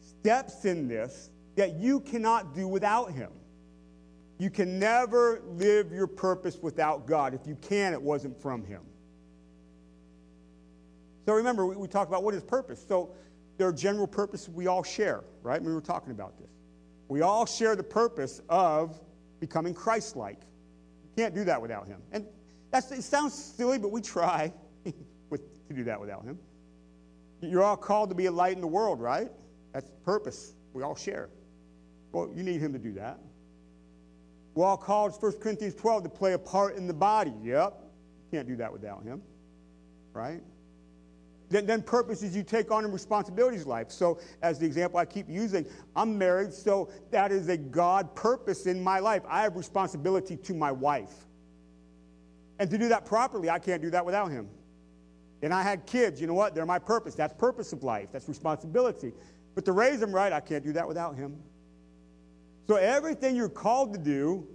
steps 0.00 0.64
in 0.64 0.88
this 0.88 1.30
that 1.56 1.76
you 1.76 2.00
cannot 2.00 2.54
do 2.54 2.68
without 2.68 3.12
Him. 3.12 3.30
You 4.38 4.50
can 4.50 4.78
never 4.78 5.42
live 5.46 5.92
your 5.92 6.06
purpose 6.06 6.58
without 6.60 7.06
God. 7.06 7.32
If 7.32 7.46
you 7.46 7.56
can, 7.56 7.92
it 7.92 8.02
wasn't 8.02 8.40
from 8.40 8.64
Him. 8.64 8.82
So 11.24 11.32
remember, 11.32 11.66
we, 11.66 11.76
we 11.76 11.88
talked 11.88 12.10
about 12.10 12.22
what 12.22 12.34
is 12.34 12.42
purpose. 12.42 12.84
So 12.86 13.10
there 13.56 13.66
are 13.66 13.72
general 13.72 14.06
purposes 14.06 14.48
we 14.48 14.66
all 14.66 14.82
share, 14.82 15.24
right? 15.42 15.62
We 15.62 15.72
were 15.72 15.80
talking 15.80 16.12
about 16.12 16.38
this. 16.38 16.50
We 17.08 17.22
all 17.22 17.46
share 17.46 17.76
the 17.76 17.82
purpose 17.82 18.40
of 18.48 18.98
becoming 19.40 19.74
Christ 19.74 20.16
like. 20.16 20.40
You 21.04 21.24
can't 21.24 21.34
do 21.34 21.44
that 21.44 21.60
without 21.60 21.86
Him. 21.86 22.00
And 22.12 22.26
that's, 22.70 22.90
it 22.90 23.02
sounds 23.02 23.34
silly, 23.34 23.78
but 23.78 23.90
we 23.90 24.00
try 24.00 24.52
with, 25.30 25.68
to 25.68 25.74
do 25.74 25.84
that 25.84 26.00
without 26.00 26.24
Him. 26.24 26.38
You're 27.40 27.62
all 27.62 27.76
called 27.76 28.08
to 28.08 28.14
be 28.14 28.26
a 28.26 28.32
light 28.32 28.54
in 28.54 28.60
the 28.60 28.66
world, 28.66 29.00
right? 29.00 29.30
That's 29.72 29.88
the 29.88 30.00
purpose 30.04 30.54
we 30.72 30.82
all 30.82 30.96
share. 30.96 31.28
Well, 32.12 32.30
you 32.34 32.42
need 32.42 32.60
Him 32.60 32.72
to 32.72 32.78
do 32.78 32.92
that. 32.94 33.18
We're 34.54 34.64
all 34.64 34.78
called, 34.78 35.14
1 35.20 35.32
Corinthians 35.32 35.74
12, 35.74 36.04
to 36.04 36.08
play 36.08 36.32
a 36.32 36.38
part 36.38 36.76
in 36.76 36.86
the 36.86 36.94
body. 36.94 37.34
Yep. 37.42 37.74
You 37.78 38.38
can't 38.38 38.48
do 38.48 38.56
that 38.56 38.72
without 38.72 39.04
Him, 39.04 39.22
right? 40.12 40.40
Then, 41.48 41.82
purposes 41.82 42.34
you 42.34 42.42
take 42.42 42.70
on 42.72 42.84
in 42.84 42.90
responsibilities 42.90 43.66
life. 43.66 43.90
So, 43.90 44.18
as 44.42 44.58
the 44.58 44.66
example 44.66 44.98
I 44.98 45.04
keep 45.04 45.28
using, 45.28 45.64
I'm 45.94 46.18
married, 46.18 46.52
so 46.52 46.90
that 47.10 47.30
is 47.30 47.48
a 47.48 47.56
God 47.56 48.14
purpose 48.16 48.66
in 48.66 48.82
my 48.82 48.98
life. 48.98 49.22
I 49.28 49.42
have 49.42 49.56
responsibility 49.56 50.36
to 50.36 50.54
my 50.54 50.72
wife. 50.72 51.14
And 52.58 52.68
to 52.70 52.78
do 52.78 52.88
that 52.88 53.04
properly, 53.04 53.48
I 53.48 53.58
can't 53.58 53.80
do 53.80 53.90
that 53.90 54.04
without 54.04 54.30
him. 54.30 54.48
And 55.42 55.54
I 55.54 55.62
had 55.62 55.86
kids, 55.86 56.20
you 56.20 56.26
know 56.26 56.34
what? 56.34 56.54
They're 56.54 56.66
my 56.66 56.78
purpose. 56.78 57.14
That's 57.14 57.34
purpose 57.34 57.72
of 57.72 57.84
life. 57.84 58.08
That's 58.12 58.28
responsibility. 58.28 59.12
But 59.54 59.64
to 59.66 59.72
raise 59.72 60.00
them 60.00 60.12
right, 60.12 60.32
I 60.32 60.40
can't 60.40 60.64
do 60.64 60.72
that 60.72 60.88
without 60.88 61.14
him. 61.14 61.36
So 62.66 62.76
everything 62.76 63.36
you're 63.36 63.48
called 63.48 63.92
to 63.92 63.98
do 63.98 64.48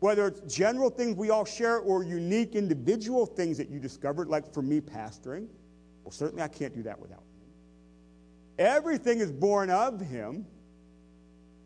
whether 0.00 0.28
it's 0.28 0.40
general 0.54 0.90
things 0.90 1.16
we 1.16 1.30
all 1.30 1.44
share 1.44 1.78
or 1.78 2.02
unique 2.02 2.54
individual 2.54 3.26
things 3.26 3.58
that 3.58 3.68
you 3.68 3.80
discovered, 3.80 4.28
like 4.28 4.52
for 4.52 4.62
me, 4.62 4.80
pastoring. 4.80 5.48
Well, 6.08 6.14
certainly 6.14 6.42
I 6.42 6.48
can't 6.48 6.74
do 6.74 6.84
that 6.84 6.98
without 6.98 7.18
him. 7.18 7.50
Everything 8.58 9.18
is 9.18 9.30
born 9.30 9.68
of 9.68 10.00
him, 10.00 10.46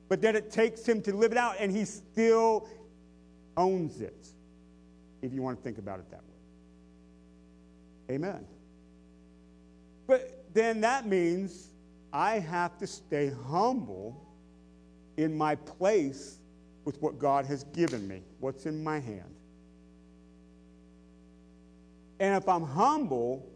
but 0.08 0.20
then 0.20 0.34
it 0.34 0.50
takes 0.50 0.84
him 0.84 1.00
to 1.02 1.14
live 1.14 1.30
it 1.30 1.38
out, 1.38 1.54
and 1.60 1.70
he 1.70 1.84
still 1.84 2.68
owns 3.56 4.00
it, 4.00 4.26
if 5.22 5.32
you 5.32 5.42
want 5.42 5.58
to 5.58 5.62
think 5.62 5.78
about 5.78 6.00
it 6.00 6.10
that 6.10 6.22
way. 8.08 8.16
Amen. 8.16 8.44
But 10.08 10.44
then 10.52 10.80
that 10.80 11.06
means 11.06 11.68
I 12.12 12.40
have 12.40 12.76
to 12.78 12.86
stay 12.88 13.30
humble 13.46 14.26
in 15.18 15.38
my 15.38 15.54
place 15.54 16.40
with 16.84 17.00
what 17.00 17.16
God 17.20 17.46
has 17.46 17.62
given 17.62 18.08
me, 18.08 18.22
what's 18.40 18.66
in 18.66 18.82
my 18.82 18.98
hand. 18.98 19.36
And 22.18 22.34
if 22.34 22.48
I'm 22.48 22.64
humble, 22.64 23.51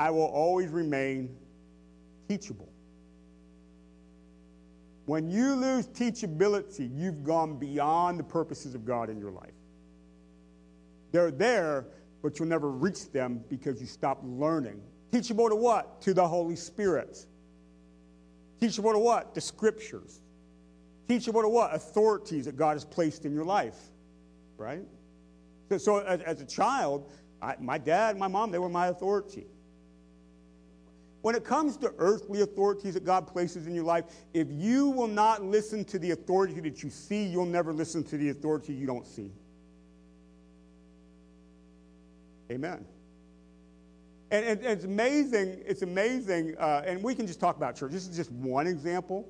I 0.00 0.08
will 0.08 0.24
always 0.24 0.70
remain 0.70 1.36
teachable. 2.26 2.72
When 5.04 5.30
you 5.30 5.54
lose 5.54 5.88
teachability, 5.88 6.90
you've 6.90 7.22
gone 7.22 7.58
beyond 7.58 8.18
the 8.18 8.24
purposes 8.24 8.74
of 8.74 8.86
God 8.86 9.10
in 9.10 9.20
your 9.20 9.30
life. 9.30 9.52
They're 11.12 11.30
there, 11.30 11.84
but 12.22 12.38
you'll 12.38 12.48
never 12.48 12.70
reach 12.70 13.12
them 13.12 13.44
because 13.50 13.78
you 13.78 13.86
stop 13.86 14.20
learning. 14.24 14.80
Teachable 15.12 15.50
to 15.50 15.56
what? 15.56 16.00
To 16.00 16.14
the 16.14 16.26
Holy 16.26 16.56
Spirit. 16.56 17.26
Teachable 18.58 18.92
to 18.92 18.98
what? 18.98 19.34
The 19.34 19.42
Scriptures. 19.42 20.22
Teachable 21.08 21.42
to 21.42 21.48
what? 21.50 21.74
Authorities 21.74 22.46
that 22.46 22.56
God 22.56 22.72
has 22.72 22.86
placed 22.86 23.26
in 23.26 23.34
your 23.34 23.44
life, 23.44 23.76
right? 24.56 24.86
So, 25.68 25.76
so 25.76 25.98
as, 25.98 26.22
as, 26.22 26.40
a 26.40 26.46
child, 26.46 27.12
I, 27.42 27.56
my 27.60 27.76
dad, 27.76 28.16
my 28.16 28.28
mom, 28.28 28.50
they 28.50 28.58
were 28.58 28.70
my 28.70 28.86
authority. 28.86 29.44
When 31.22 31.34
it 31.34 31.44
comes 31.44 31.76
to 31.78 31.92
earthly 31.98 32.40
authorities 32.40 32.94
that 32.94 33.04
God 33.04 33.26
places 33.26 33.66
in 33.66 33.74
your 33.74 33.84
life, 33.84 34.04
if 34.32 34.48
you 34.50 34.88
will 34.88 35.06
not 35.06 35.42
listen 35.42 35.84
to 35.86 35.98
the 35.98 36.12
authority 36.12 36.60
that 36.60 36.82
you 36.82 36.88
see, 36.88 37.24
you'll 37.24 37.44
never 37.44 37.72
listen 37.72 38.02
to 38.04 38.16
the 38.16 38.30
authority 38.30 38.72
you 38.72 38.86
don't 38.86 39.06
see. 39.06 39.30
Amen. 42.50 42.84
And, 44.32 44.60
it's 44.62 44.84
amazing, 44.84 45.60
it's 45.66 45.82
amazing, 45.82 46.56
uh, 46.58 46.82
and 46.86 47.02
we 47.02 47.14
can 47.14 47.26
just 47.26 47.40
talk 47.40 47.56
about 47.56 47.76
church. 47.76 47.90
This 47.90 48.06
is 48.06 48.16
just 48.16 48.30
one 48.30 48.66
example. 48.66 49.28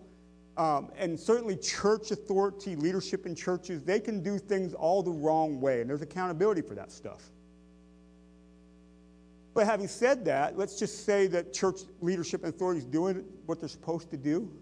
Um, 0.56 0.90
and 0.98 1.18
certainly, 1.18 1.56
church 1.56 2.10
authority, 2.10 2.76
leadership 2.76 3.24
in 3.24 3.34
churches, 3.34 3.82
they 3.82 3.98
can 3.98 4.22
do 4.22 4.38
things 4.38 4.74
all 4.74 5.02
the 5.02 5.10
wrong 5.10 5.60
way, 5.60 5.80
and 5.80 5.88
there's 5.88 6.02
accountability 6.02 6.60
for 6.60 6.74
that 6.74 6.92
stuff. 6.92 7.30
But 9.52 9.66
having 9.66 9.88
said 9.88 10.24
that, 10.26 10.56
let's 10.56 10.78
just 10.78 11.04
say 11.04 11.26
that 11.28 11.52
church 11.52 11.80
leadership 12.00 12.44
and 12.44 12.54
authority 12.54 12.78
is 12.78 12.86
doing 12.86 13.24
what 13.46 13.60
they're 13.60 13.68
supposed 13.68 14.10
to 14.10 14.16
do. 14.16 14.52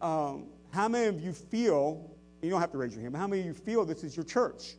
Um, 0.00 0.46
how 0.70 0.88
many 0.88 1.06
of 1.06 1.20
you 1.20 1.32
feel, 1.32 2.10
you 2.40 2.50
don't 2.50 2.60
have 2.60 2.72
to 2.72 2.78
raise 2.78 2.92
your 2.92 3.02
hand, 3.02 3.12
but 3.12 3.18
how 3.18 3.26
many 3.26 3.42
of 3.42 3.46
you 3.46 3.54
feel 3.54 3.84
this 3.84 4.02
is 4.02 4.16
your 4.16 4.24
church? 4.24 4.76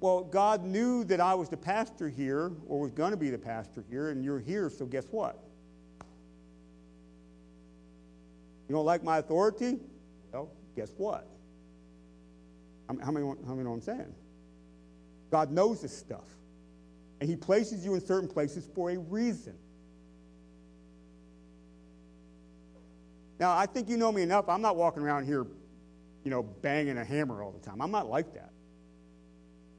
Well, 0.00 0.24
God 0.24 0.64
knew 0.64 1.04
that 1.04 1.20
I 1.20 1.34
was 1.34 1.50
the 1.50 1.58
pastor 1.58 2.08
here, 2.08 2.52
or 2.66 2.80
was 2.80 2.90
going 2.90 3.10
to 3.10 3.18
be 3.18 3.28
the 3.28 3.38
pastor 3.38 3.84
here, 3.90 4.08
and 4.08 4.24
you're 4.24 4.40
here, 4.40 4.70
so 4.70 4.86
guess 4.86 5.06
what? 5.10 5.38
You 8.66 8.74
don't 8.74 8.86
like 8.86 9.04
my 9.04 9.18
authority? 9.18 9.78
Well, 10.32 10.48
guess 10.74 10.92
what? 10.96 11.28
How 12.88 12.94
many, 12.94 13.26
how 13.26 13.34
many 13.50 13.62
know 13.62 13.70
what 13.70 13.76
I'm 13.76 13.80
saying? 13.82 14.14
God 15.30 15.52
knows 15.52 15.82
this 15.82 15.96
stuff. 15.96 16.24
And 17.20 17.28
He 17.28 17.36
places 17.36 17.84
you 17.84 17.94
in 17.94 18.04
certain 18.04 18.28
places 18.28 18.68
for 18.74 18.90
a 18.90 18.98
reason. 18.98 19.54
Now, 23.38 23.56
I 23.56 23.66
think 23.66 23.88
you 23.88 23.96
know 23.96 24.12
me 24.12 24.22
enough. 24.22 24.48
I'm 24.48 24.60
not 24.60 24.76
walking 24.76 25.02
around 25.02 25.24
here, 25.24 25.46
you 26.24 26.30
know, 26.30 26.42
banging 26.42 26.98
a 26.98 27.04
hammer 27.04 27.42
all 27.42 27.52
the 27.52 27.58
time. 27.58 27.80
I'm 27.80 27.90
not 27.90 28.08
like 28.08 28.34
that. 28.34 28.50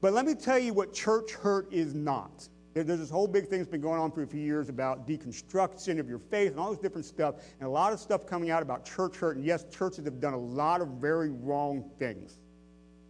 But 0.00 0.12
let 0.12 0.26
me 0.26 0.34
tell 0.34 0.58
you 0.58 0.74
what 0.74 0.92
church 0.92 1.32
hurt 1.32 1.72
is 1.72 1.94
not. 1.94 2.48
There's 2.74 2.86
this 2.86 3.10
whole 3.10 3.28
big 3.28 3.48
thing 3.48 3.58
that's 3.58 3.70
been 3.70 3.82
going 3.82 4.00
on 4.00 4.10
for 4.10 4.22
a 4.22 4.26
few 4.26 4.40
years 4.40 4.68
about 4.68 5.06
deconstruction 5.06 6.00
of 6.00 6.08
your 6.08 6.18
faith 6.18 6.52
and 6.52 6.58
all 6.58 6.70
this 6.70 6.80
different 6.80 7.04
stuff, 7.04 7.36
and 7.60 7.68
a 7.68 7.70
lot 7.70 7.92
of 7.92 8.00
stuff 8.00 8.26
coming 8.26 8.50
out 8.50 8.62
about 8.62 8.84
church 8.84 9.16
hurt. 9.16 9.36
And 9.36 9.44
yes, 9.44 9.64
churches 9.70 10.04
have 10.06 10.20
done 10.20 10.32
a 10.32 10.38
lot 10.38 10.80
of 10.80 10.88
very 10.88 11.30
wrong 11.30 11.88
things. 11.98 12.38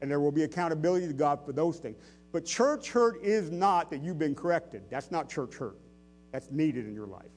And 0.03 0.11
there 0.11 0.21
will 0.21 0.33
be 0.33 0.43
accountability 0.43 1.07
to 1.07 1.13
God 1.13 1.47
for 1.47 1.53
those 1.53 1.79
things. 1.79 1.97
But 2.33 2.47
church 2.47 2.91
hurt 2.91 3.23
is 3.23 3.51
not 3.51 3.91
that 3.91 4.03
you've 4.03 4.19
been 4.19 4.35
corrected. 4.35 4.83
That's 4.91 5.11
not 5.11 5.29
church 5.29 5.55
hurt. 5.55 5.77
That's 6.33 6.51
needed 6.51 6.87
in 6.87 6.95
your 6.95 7.07
life. 7.07 7.31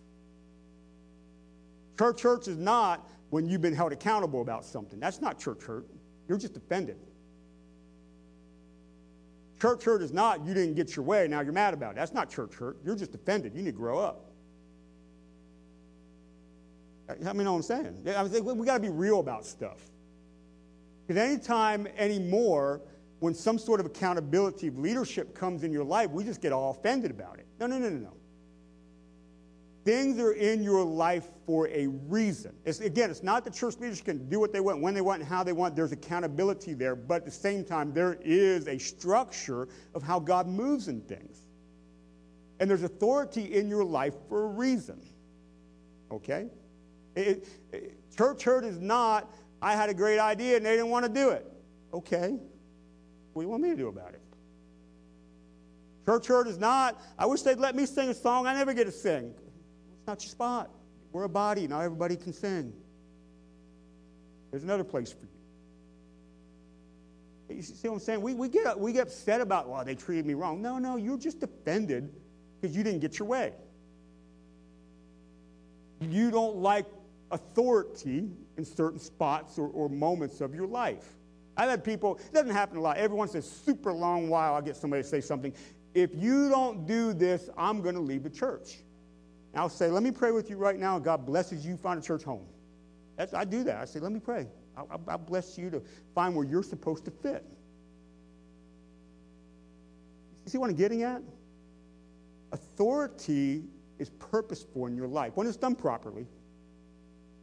Church 1.99 2.21
hurt 2.21 2.47
is 2.47 2.57
not 2.57 3.09
when 3.29 3.47
you've 3.47 3.61
been 3.61 3.75
held 3.75 3.91
accountable 3.91 4.41
about 4.41 4.63
something. 4.63 4.99
That's 4.99 5.21
not 5.21 5.37
church 5.37 5.63
hurt. 5.63 5.85
You're 6.27 6.37
just 6.37 6.55
offended. 6.55 6.97
Church 9.61 9.83
hurt 9.83 10.01
is 10.01 10.11
not 10.11 10.45
you 10.45 10.53
didn't 10.53 10.75
get 10.75 10.95
your 10.95 11.03
way, 11.03 11.27
now 11.27 11.41
you're 11.41 11.53
mad 11.53 11.73
about 11.73 11.91
it. 11.91 11.95
That's 11.95 12.13
not 12.13 12.29
church 12.29 12.55
hurt. 12.55 12.77
You're 12.83 12.95
just 12.95 13.15
offended. 13.15 13.53
You 13.53 13.61
need 13.61 13.71
to 13.71 13.77
grow 13.77 13.99
up. 13.99 14.31
I 17.09 17.33
mean, 17.33 17.45
know 17.45 17.53
what 17.53 17.57
I'm 17.57 17.63
saying? 17.63 18.07
I 18.15 18.27
think 18.27 18.45
we 18.45 18.65
got 18.65 18.75
to 18.75 18.79
be 18.79 18.89
real 18.89 19.19
about 19.19 19.45
stuff. 19.45 19.89
Because 21.05 21.21
anytime 21.21 21.87
anymore, 21.97 22.81
when 23.19 23.33
some 23.33 23.57
sort 23.57 23.79
of 23.79 23.85
accountability 23.85 24.67
of 24.67 24.77
leadership 24.77 25.33
comes 25.33 25.63
in 25.63 25.71
your 25.71 25.83
life, 25.83 26.09
we 26.11 26.23
just 26.23 26.41
get 26.41 26.51
all 26.51 26.71
offended 26.71 27.11
about 27.11 27.39
it. 27.39 27.47
No, 27.59 27.67
no, 27.67 27.77
no, 27.77 27.89
no, 27.89 27.97
no. 27.97 28.13
Things 29.85 30.19
are 30.19 30.31
in 30.31 30.63
your 30.63 30.83
life 30.83 31.27
for 31.45 31.67
a 31.67 31.85
reason. 31.87 32.55
It's, 32.65 32.79
again, 32.79 33.11
it's 33.11 33.21
not 33.21 33.43
that 33.45 33.53
church 33.53 33.77
leaders 33.77 34.01
can 34.01 34.27
do 34.29 34.39
what 34.39 34.51
they 34.51 34.59
want, 34.59 34.81
when 34.81 34.95
they 34.95 35.01
want, 35.01 35.21
and 35.21 35.29
how 35.29 35.43
they 35.43 35.53
want. 35.53 35.75
There's 35.75 35.91
accountability 35.91 36.73
there. 36.73 36.95
But 36.95 37.17
at 37.17 37.25
the 37.25 37.31
same 37.31 37.63
time, 37.63 37.93
there 37.93 38.17
is 38.21 38.67
a 38.67 38.79
structure 38.79 39.67
of 39.93 40.01
how 40.01 40.19
God 40.19 40.47
moves 40.47 40.87
in 40.87 41.01
things. 41.01 41.45
And 42.59 42.67
there's 42.67 42.81
authority 42.81 43.53
in 43.53 43.69
your 43.69 43.83
life 43.83 44.15
for 44.27 44.45
a 44.45 44.47
reason. 44.47 44.99
Okay? 46.11 46.47
It, 47.15 47.47
it, 47.71 47.95
church 48.17 48.43
hurt 48.43 48.65
is 48.65 48.79
not, 48.79 49.31
I 49.61 49.73
had 49.75 49.89
a 49.89 49.93
great 49.93 50.19
idea 50.19 50.57
and 50.57 50.65
they 50.65 50.71
didn't 50.71 50.89
want 50.89 51.05
to 51.05 51.11
do 51.11 51.29
it. 51.29 51.45
Okay. 51.93 52.39
What 53.35 53.41
do 53.41 53.47
you 53.47 53.49
want 53.49 53.63
me 53.63 53.69
to 53.71 53.75
do 53.75 53.89
about 53.89 54.13
it? 54.13 54.21
Church 56.05 56.27
hurt 56.27 56.47
is 56.47 56.57
not, 56.57 57.01
I 57.19 57.25
wish 57.25 57.41
they'd 57.41 57.57
let 57.57 57.75
me 57.75 57.85
sing 57.85 58.07
a 58.07 58.13
song 58.13 58.47
I 58.47 58.53
never 58.53 58.73
get 58.73 58.85
to 58.85 58.93
sing. 58.93 59.33
It's 59.97 60.07
not 60.07 60.23
your 60.23 60.29
spot. 60.29 60.69
We're 61.11 61.25
a 61.25 61.29
body. 61.29 61.67
Not 61.67 61.81
everybody 61.81 62.15
can 62.15 62.31
sing. 62.31 62.71
There's 64.51 64.63
another 64.63 64.85
place 64.85 65.11
for 65.11 65.25
you. 67.49 67.57
You 67.57 67.61
see 67.61 67.89
what 67.89 67.95
I'm 67.95 67.99
saying? 67.99 68.21
We, 68.21 68.35
we, 68.35 68.47
get, 68.47 68.79
we 68.79 68.93
get 68.93 69.07
upset 69.07 69.41
about, 69.41 69.67
well, 69.67 69.83
they 69.83 69.95
treated 69.95 70.25
me 70.25 70.33
wrong. 70.33 70.61
No, 70.61 70.79
no, 70.79 70.95
you're 70.95 71.17
just 71.17 71.43
offended 71.43 72.15
because 72.61 72.73
you 72.73 72.83
didn't 72.83 73.01
get 73.01 73.19
your 73.19 73.27
way. 73.27 73.51
You 75.99 76.31
don't 76.31 76.55
like 76.55 76.85
authority 77.31 78.29
in 78.55 78.63
certain 78.63 78.99
spots 78.99 79.59
or, 79.59 79.67
or 79.67 79.89
moments 79.89 80.39
of 80.39 80.55
your 80.55 80.67
life. 80.67 81.17
I've 81.57 81.69
had 81.69 81.83
people, 81.83 82.17
it 82.17 82.33
doesn't 82.33 82.51
happen 82.51 82.77
a 82.77 82.81
lot. 82.81 82.97
Every 82.97 83.15
once 83.15 83.33
in 83.33 83.39
a 83.39 83.43
super 83.43 83.93
long 83.93 84.29
while, 84.29 84.55
I'll 84.55 84.61
get 84.61 84.75
somebody 84.75 85.03
to 85.03 85.07
say 85.07 85.21
something. 85.21 85.53
If 85.93 86.11
you 86.13 86.49
don't 86.49 86.85
do 86.85 87.13
this, 87.13 87.49
I'm 87.57 87.81
going 87.81 87.95
to 87.95 88.01
leave 88.01 88.23
the 88.23 88.29
church. 88.29 88.79
I'll 89.55 89.69
say, 89.69 89.89
let 89.89 90.03
me 90.03 90.11
pray 90.11 90.31
with 90.31 90.49
you 90.49 90.57
right 90.57 90.77
now. 90.77 90.99
God 90.99 91.25
blesses 91.25 91.65
you, 91.65 91.77
find 91.77 91.97
a 91.97 92.05
church 92.05 92.23
home. 92.23 92.45
That's, 93.15 93.33
I 93.33 93.45
do 93.45 93.63
that. 93.63 93.77
I 93.81 93.85
say, 93.85 94.01
let 94.01 94.11
me 94.11 94.19
pray. 94.19 94.47
I'll, 94.75 95.01
I'll 95.07 95.17
bless 95.17 95.57
you 95.57 95.69
to 95.69 95.81
find 96.13 96.35
where 96.35 96.45
you're 96.45 96.63
supposed 96.63 97.05
to 97.05 97.11
fit. 97.11 97.45
You 100.45 100.51
see 100.51 100.57
what 100.57 100.69
I'm 100.69 100.75
getting 100.75 101.03
at? 101.03 101.21
Authority 102.51 103.63
is 103.97 104.09
purposeful 104.09 104.87
in 104.87 104.97
your 104.97 105.07
life 105.07 105.31
when 105.35 105.47
it's 105.47 105.55
done 105.55 105.75
properly, 105.75 106.27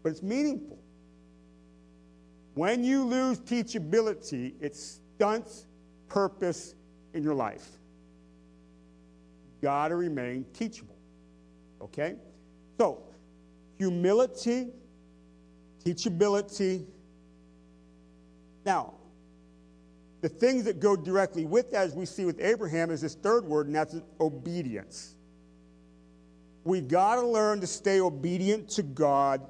but 0.03 0.11
it's 0.11 0.23
meaningful. 0.23 0.79
When 2.55 2.85
you 2.85 3.05
lose 3.05 3.39
teachability, 3.39 4.55
it 4.61 4.77
stunts 4.77 5.67
purpose 6.09 6.75
in 7.15 7.23
your 7.23 7.35
life. 7.35 7.67
Got 9.63 9.89
to 9.89 9.97
remain 9.97 10.45
teachable. 10.53 10.97
Okay? 11.81 12.17
So, 12.79 13.03
humility, 13.79 14.69
teachability. 15.85 16.85
Now, 18.67 18.95
the 20.21 20.29
things 20.29 20.65
that 20.65 20.79
go 20.79 20.95
directly 20.95 21.47
with 21.47 21.73
that, 21.73 21.83
as 21.83 21.95
we 21.95 22.07
see 22.07 22.25
with 22.25 22.41
Abraham, 22.41 22.91
is 22.91 23.01
this 23.01 23.15
third 23.15 23.45
word, 23.45 23.67
and 23.67 23.75
that's 23.75 23.97
obedience. 24.21 25.15
We've 26.65 26.87
got 26.87 27.17
to 27.17 27.27
learn 27.27 27.61
to 27.61 27.67
stay 27.67 28.01
obedient 28.01 28.69
to 28.71 28.83
God 28.83 29.41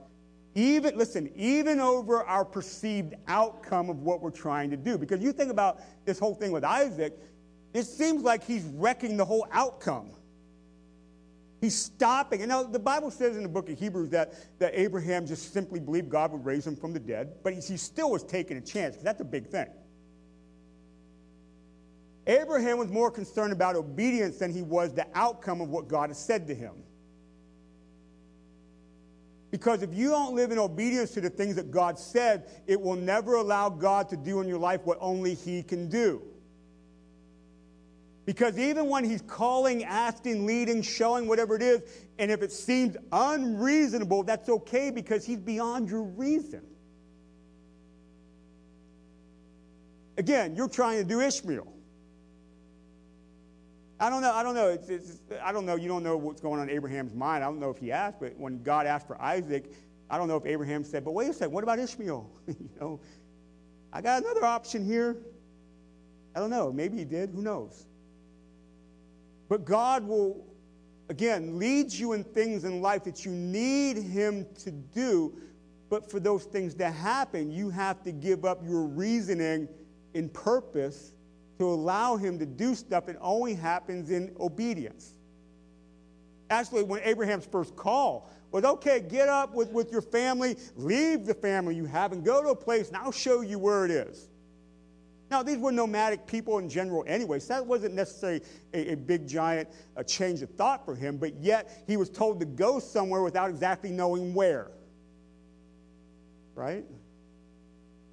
Even, 0.55 0.99
listen, 0.99 1.31
even 1.35 1.81
over 1.81 2.25
our 2.25 2.45
perceived 2.45 3.15
outcome 3.27 3.89
of 3.89 4.03
what 4.03 4.21
we're 4.21 4.31
trying 4.31 4.71
to 4.71 4.77
do. 4.77 4.99
Because 4.99 5.23
you 5.23 5.33
think 5.33 5.51
about 5.51 5.81
this 6.05 6.19
whole 6.19 6.35
thing 6.35 6.53
with 6.53 6.65
Isaac, 6.65 7.19
it 7.73 7.85
seems 7.85 8.23
like 8.23 8.45
he's 8.45 8.65
wrecking 8.65 9.17
the 9.17 9.25
whole 9.25 9.47
outcome. 9.51 10.11
He's 11.63 11.77
stopping. 11.77 12.43
And 12.43 12.51
now 12.51 12.65
the 12.65 12.79
Bible 12.79 13.11
says 13.11 13.37
in 13.37 13.45
the 13.45 13.49
book 13.49 13.71
of 13.71 13.79
Hebrews 13.79 14.11
that, 14.11 14.35
that 14.59 14.73
Abraham 14.75 15.27
just 15.27 15.53
simply 15.55 15.81
believed 15.81 16.11
God 16.11 16.33
would 16.33 16.45
raise 16.45 16.67
him 16.67 16.77
from 16.77 16.93
the 16.93 17.01
dead, 17.01 17.35
but 17.43 17.55
he, 17.55 17.61
he 17.61 17.77
still 17.77 18.11
was 18.11 18.25
taking 18.25 18.57
a 18.57 18.61
chance 18.61 18.97
because 18.97 19.05
that's 19.05 19.21
a 19.21 19.25
big 19.25 19.47
thing. 19.47 19.69
Abraham 22.27 22.79
was 22.79 22.89
more 22.89 23.11
concerned 23.11 23.53
about 23.53 23.75
obedience 23.75 24.39
than 24.39 24.53
he 24.53 24.63
was 24.63 24.93
the 24.93 25.07
outcome 25.15 25.61
of 25.61 25.71
what 25.71 25.89
God 25.89 26.11
had 26.11 26.17
said 26.17 26.47
to 26.49 26.55
him. 26.55 26.75
Because 29.53 29.83
if 29.83 29.95
you 29.95 30.09
don't 30.09 30.35
live 30.35 30.51
in 30.51 30.59
obedience 30.59 31.11
to 31.13 31.21
the 31.21 31.29
things 31.29 31.57
that 31.57 31.71
God 31.71 31.99
said, 31.99 32.47
it 32.67 32.81
will 32.81 32.97
never 32.97 33.35
allow 33.35 33.69
God 33.69 34.09
to 34.09 34.17
do 34.17 34.41
in 34.41 34.49
your 34.49 34.59
life 34.59 34.81
what 34.85 34.97
only 34.99 35.35
He 35.35 35.63
can 35.63 35.91
do. 35.91 36.23
Because 38.25 38.59
even 38.59 38.89
when 38.89 39.05
He's 39.05 39.21
calling, 39.21 39.85
asking, 39.85 40.47
leading, 40.47 40.81
showing, 40.81 41.29
whatever 41.29 41.55
it 41.55 41.61
is, 41.61 41.83
and 42.19 42.31
if 42.31 42.41
it 42.41 42.51
seems 42.51 42.97
unreasonable, 43.13 44.23
that's 44.23 44.49
okay 44.49 44.91
because 44.91 45.27
He's 45.27 45.41
beyond 45.41 45.91
your 45.91 46.05
reason. 46.05 46.63
Again, 50.17 50.57
you're 50.57 50.69
trying 50.69 50.97
to 50.97 51.05
do 51.05 51.21
Ishmael. 51.21 51.71
I 54.03 54.11
don't 54.11 54.21
know. 54.21 54.33
I 54.33 54.43
don't 54.43 54.57
know. 54.57 54.67
It's, 54.67 54.89
it's, 54.89 55.19
I 55.45 55.53
don't 55.53 55.65
know. 55.65 55.77
You 55.77 55.87
don't 55.87 56.03
know 56.03 56.17
what's 56.17 56.41
going 56.41 56.59
on 56.59 56.69
in 56.69 56.75
Abraham's 56.75 57.15
mind. 57.15 57.45
I 57.45 57.47
don't 57.47 57.61
know 57.61 57.71
if 57.71 57.79
he 57.79 57.93
asked, 57.93 58.19
but 58.19 58.37
when 58.37 58.61
God 58.65 58.85
asked 58.85 59.07
for 59.07 59.21
Isaac, 59.23 59.73
I 60.11 60.19
don't 60.19 60.27
know 60.27 60.37
if 60.37 60.45
Abraham 60.45 60.83
said, 60.83 61.05
"But 61.05 61.13
wait 61.13 61.31
a 61.31 61.33
second. 61.33 61.55
What 61.55 61.63
about 61.63 61.79
Ishmael? 61.79 62.29
you 62.49 62.69
know, 62.81 63.01
I 63.93 64.01
got 64.01 64.21
another 64.25 64.45
option 64.45 64.85
here." 64.85 65.19
I 66.35 66.41
don't 66.41 66.51
know. 66.51 66.73
Maybe 66.73 66.99
he 66.99 67.05
did. 67.05 67.31
Who 67.31 67.43
knows? 67.43 67.87
But 69.49 69.65
God 69.65 70.03
will, 70.03 70.45
again, 71.09 71.61
lead 71.61 71.93
you 71.93 72.15
in 72.15 72.25
things 72.25 72.65
in 72.65 72.83
life 72.83 73.05
that 73.05 73.25
you 73.25 73.31
need 73.31 73.99
Him 73.99 74.47
to 74.65 74.73
do. 74.73 75.33
But 75.89 76.11
for 76.11 76.19
those 76.19 76.43
things 76.43 76.75
to 76.77 76.91
happen, 76.91 77.53
you 77.53 77.71
have 77.71 78.03
to 78.03 78.11
give 78.11 78.45
up 78.45 78.65
your 78.65 78.83
reasoning 78.83 79.69
and 80.15 80.33
purpose 80.33 81.12
to 81.59 81.67
allow 81.67 82.17
him 82.17 82.39
to 82.39 82.47
do 82.47 82.75
stuff 82.75 83.07
that 83.07 83.17
only 83.21 83.55
happens 83.55 84.11
in 84.11 84.35
obedience. 84.41 85.15
Actually, 86.51 86.83
when 86.83 87.01
Abraham's 87.03 87.47
first 87.47 87.75
call 87.77 88.31
was, 88.51 88.65
okay, 88.65 89.01
get 89.01 89.29
up 89.29 89.55
with, 89.55 89.71
with 89.71 89.91
your 89.91 90.03
family, 90.03 90.57
leave 90.77 91.25
the 91.25 91.35
family 91.35 91.75
you 91.75 91.87
have, 91.87 92.13
and 92.13 92.25
go 92.25 92.43
to 92.43 92.49
a 92.49 92.57
place, 92.57 92.89
and 92.89 92.97
I'll 92.97 93.13
show 93.13 93.41
you 93.41 93.59
where 93.59 93.85
it 93.85 93.91
is. 93.91 94.29
Now, 95.31 95.43
these 95.43 95.57
were 95.57 95.73
nomadic 95.73 96.27
people 96.27 96.59
in 96.59 96.69
general 96.69 97.05
anyway, 97.07 97.39
so 97.39 97.55
that 97.55 97.67
wasn't 97.67 97.95
necessarily 97.95 98.43
a, 98.75 98.93
a 98.93 98.97
big, 98.97 99.27
giant 99.27 99.67
a 99.97 100.05
change 100.05 100.43
of 100.43 100.51
thought 100.51 100.85
for 100.85 100.95
him, 100.95 101.17
but 101.17 101.35
yet 101.37 101.85
he 101.87 101.97
was 101.97 102.11
told 102.11 102.39
to 102.41 102.45
go 102.45 102.79
somewhere 102.79 103.23
without 103.23 103.49
exactly 103.49 103.91
knowing 103.91 104.35
where. 104.35 104.71
Right? 106.55 106.85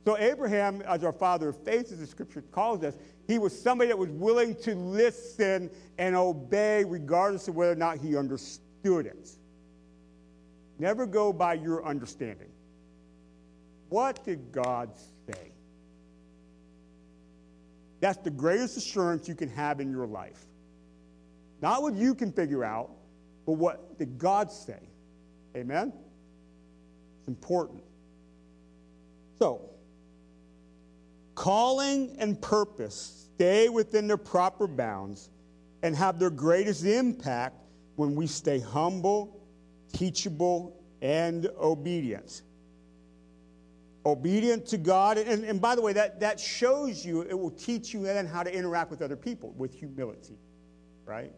So, 0.06 0.18
Abraham, 0.18 0.82
as 0.84 1.04
our 1.04 1.12
father 1.12 1.50
of 1.50 1.62
faith, 1.62 1.92
as 1.92 2.00
the 2.00 2.08
scripture 2.08 2.42
calls 2.42 2.86
us, 2.86 2.96
he 3.30 3.38
was 3.38 3.58
somebody 3.62 3.90
that 3.90 3.98
was 3.98 4.10
willing 4.10 4.56
to 4.56 4.74
listen 4.74 5.70
and 6.00 6.16
obey 6.16 6.84
regardless 6.84 7.48
of 7.48 7.54
whether 7.54 7.74
or 7.74 7.76
not 7.76 8.00
he 8.00 8.18
understood 8.18 9.06
it. 9.06 9.30
Never 10.80 11.06
go 11.06 11.32
by 11.32 11.54
your 11.54 11.86
understanding. 11.86 12.50
What 13.90 14.26
did 14.26 14.52
God 14.52 14.90
say? 15.28 15.52
That's 18.00 18.18
the 18.18 18.32
greatest 18.32 18.78
assurance 18.78 19.28
you 19.28 19.36
can 19.36 19.50
have 19.50 19.80
in 19.80 19.92
your 19.92 20.08
life. 20.08 20.48
Not 21.62 21.84
what 21.84 21.94
you 21.94 22.16
can 22.16 22.32
figure 22.32 22.64
out, 22.64 22.90
but 23.46 23.54
what 23.54 24.00
did 24.00 24.18
God 24.18 24.52
say? 24.52 24.80
Amen? 25.56 25.94
It's 27.20 27.28
important. 27.28 27.84
So, 29.38 29.70
calling 31.40 32.14
and 32.20 32.42
purpose 32.42 33.30
stay 33.36 33.70
within 33.70 34.08
their 34.08 34.18
proper 34.18 34.68
bounds 34.68 35.30
and 35.84 35.96
have 35.96 36.20
their 36.20 36.30
greatest 36.30 36.84
impact 36.84 37.56
when 37.96 38.14
we 38.14 38.28
stay 38.28 38.60
humble, 38.60 39.40
teachable, 39.94 40.76
and 41.02 41.48
obedient. 41.58 42.42
Obedient 44.06 44.66
to 44.66 44.78
God. 44.78 45.18
And, 45.18 45.46
and 45.46 45.62
by 45.62 45.76
the 45.76 45.82
way, 45.82 45.94
that, 45.94 46.20
that 46.20 46.42
shows 46.42 47.06
you, 47.06 47.22
it 47.22 47.40
will 47.40 47.52
teach 47.52 47.94
you 47.94 48.04
then 48.04 48.26
how 48.26 48.44
to 48.44 48.54
interact 48.54 48.92
with 48.92 49.02
other 49.02 49.16
people 49.16 49.54
with 49.58 49.74
humility, 49.74 50.38
right? 51.06 51.32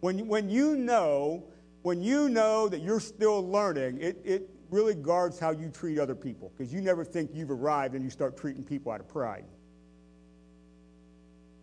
When, 0.00 0.26
when 0.26 0.48
you 0.48 0.74
know, 0.74 1.44
when 1.82 2.00
you 2.00 2.30
know 2.30 2.66
that 2.66 2.80
you're 2.80 2.98
still 2.98 3.46
learning, 3.46 3.98
it, 4.00 4.22
it 4.24 4.48
really 4.72 4.94
guards 4.94 5.38
how 5.38 5.50
you 5.50 5.68
treat 5.68 5.98
other 5.98 6.14
people 6.14 6.50
because 6.56 6.72
you 6.72 6.80
never 6.80 7.04
think 7.04 7.30
you've 7.32 7.50
arrived 7.50 7.94
and 7.94 8.02
you 8.02 8.10
start 8.10 8.36
treating 8.36 8.64
people 8.64 8.90
out 8.90 9.00
of 9.00 9.08
pride 9.08 9.44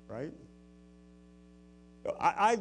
right? 0.10 0.32
I, 2.20 2.28
I, 2.28 2.57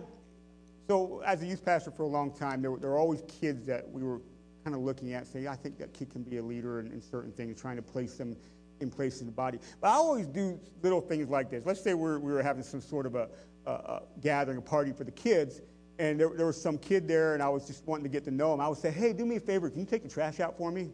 so 0.86 1.22
as 1.24 1.42
a 1.42 1.46
youth 1.46 1.64
pastor 1.64 1.90
for 1.90 2.03
a 2.03 2.07
long 2.09 2.30
time, 2.30 2.61
there, 2.61 2.70
were, 2.70 2.78
there 2.78 2.90
were 2.90 2.99
always 2.99 3.22
kids 3.40 3.64
that 3.66 3.90
we 3.90 4.03
were 4.03 4.20
kind 4.64 4.76
of 4.76 4.82
looking 4.82 5.14
at, 5.14 5.26
saying, 5.26 5.49
I 5.49 5.57
think 5.57 5.78
that 5.78 5.94
kid 5.94 6.11
can 6.11 6.22
be 6.22 6.36
a 6.36 6.42
leader 6.42 6.78
in, 6.80 6.92
in 6.92 7.01
certain 7.01 7.32
things, 7.32 7.61
trying 7.61 7.76
to 7.76 7.82
place 7.82 8.14
them 8.14 8.36
in 8.80 8.90
place 8.90 9.20
in 9.20 9.26
the 9.26 9.32
body. 9.32 9.59
But 9.80 9.88
I 9.88 9.94
always 9.94 10.26
do 10.26 10.61
little 10.82 11.01
things 11.01 11.28
like 11.28 11.51
this. 11.51 11.66
Let's 11.66 11.82
say 11.82 11.94
we're, 11.94 12.20
we 12.20 12.30
were 12.30 12.42
having 12.42 12.62
some 12.62 12.80
sort 12.80 13.07
of 13.07 13.16
a, 13.16 13.28
a, 13.66 13.70
a 13.70 14.03
gathering, 14.20 14.59
a 14.59 14.62
party 14.62 14.92
for 14.92 15.03
the 15.03 15.11
kids, 15.11 15.62
and 15.99 16.18
there, 16.18 16.30
there, 16.30 16.46
was 16.46 16.61
some 16.61 16.78
kid 16.78 17.09
there, 17.09 17.34
and 17.34 17.42
I 17.42 17.49
was 17.49 17.66
just 17.66 17.86
wanting 17.86 18.05
to 18.05 18.09
get 18.09 18.24
to 18.24 18.30
know 18.30 18.55
him. 18.55 18.61
I 18.61 18.68
would 18.68 18.78
say, 18.78 18.90
hey, 18.90 19.12
do 19.12 19.26
me 19.26 19.36
a 19.36 19.40
favor, 19.40 19.68
can 19.68 19.80
you 19.80 19.86
take 19.86 20.03
the 20.03 20.09
trash 20.09 20.38
out 20.38 20.57
for 20.57 20.70
me? 20.70 20.90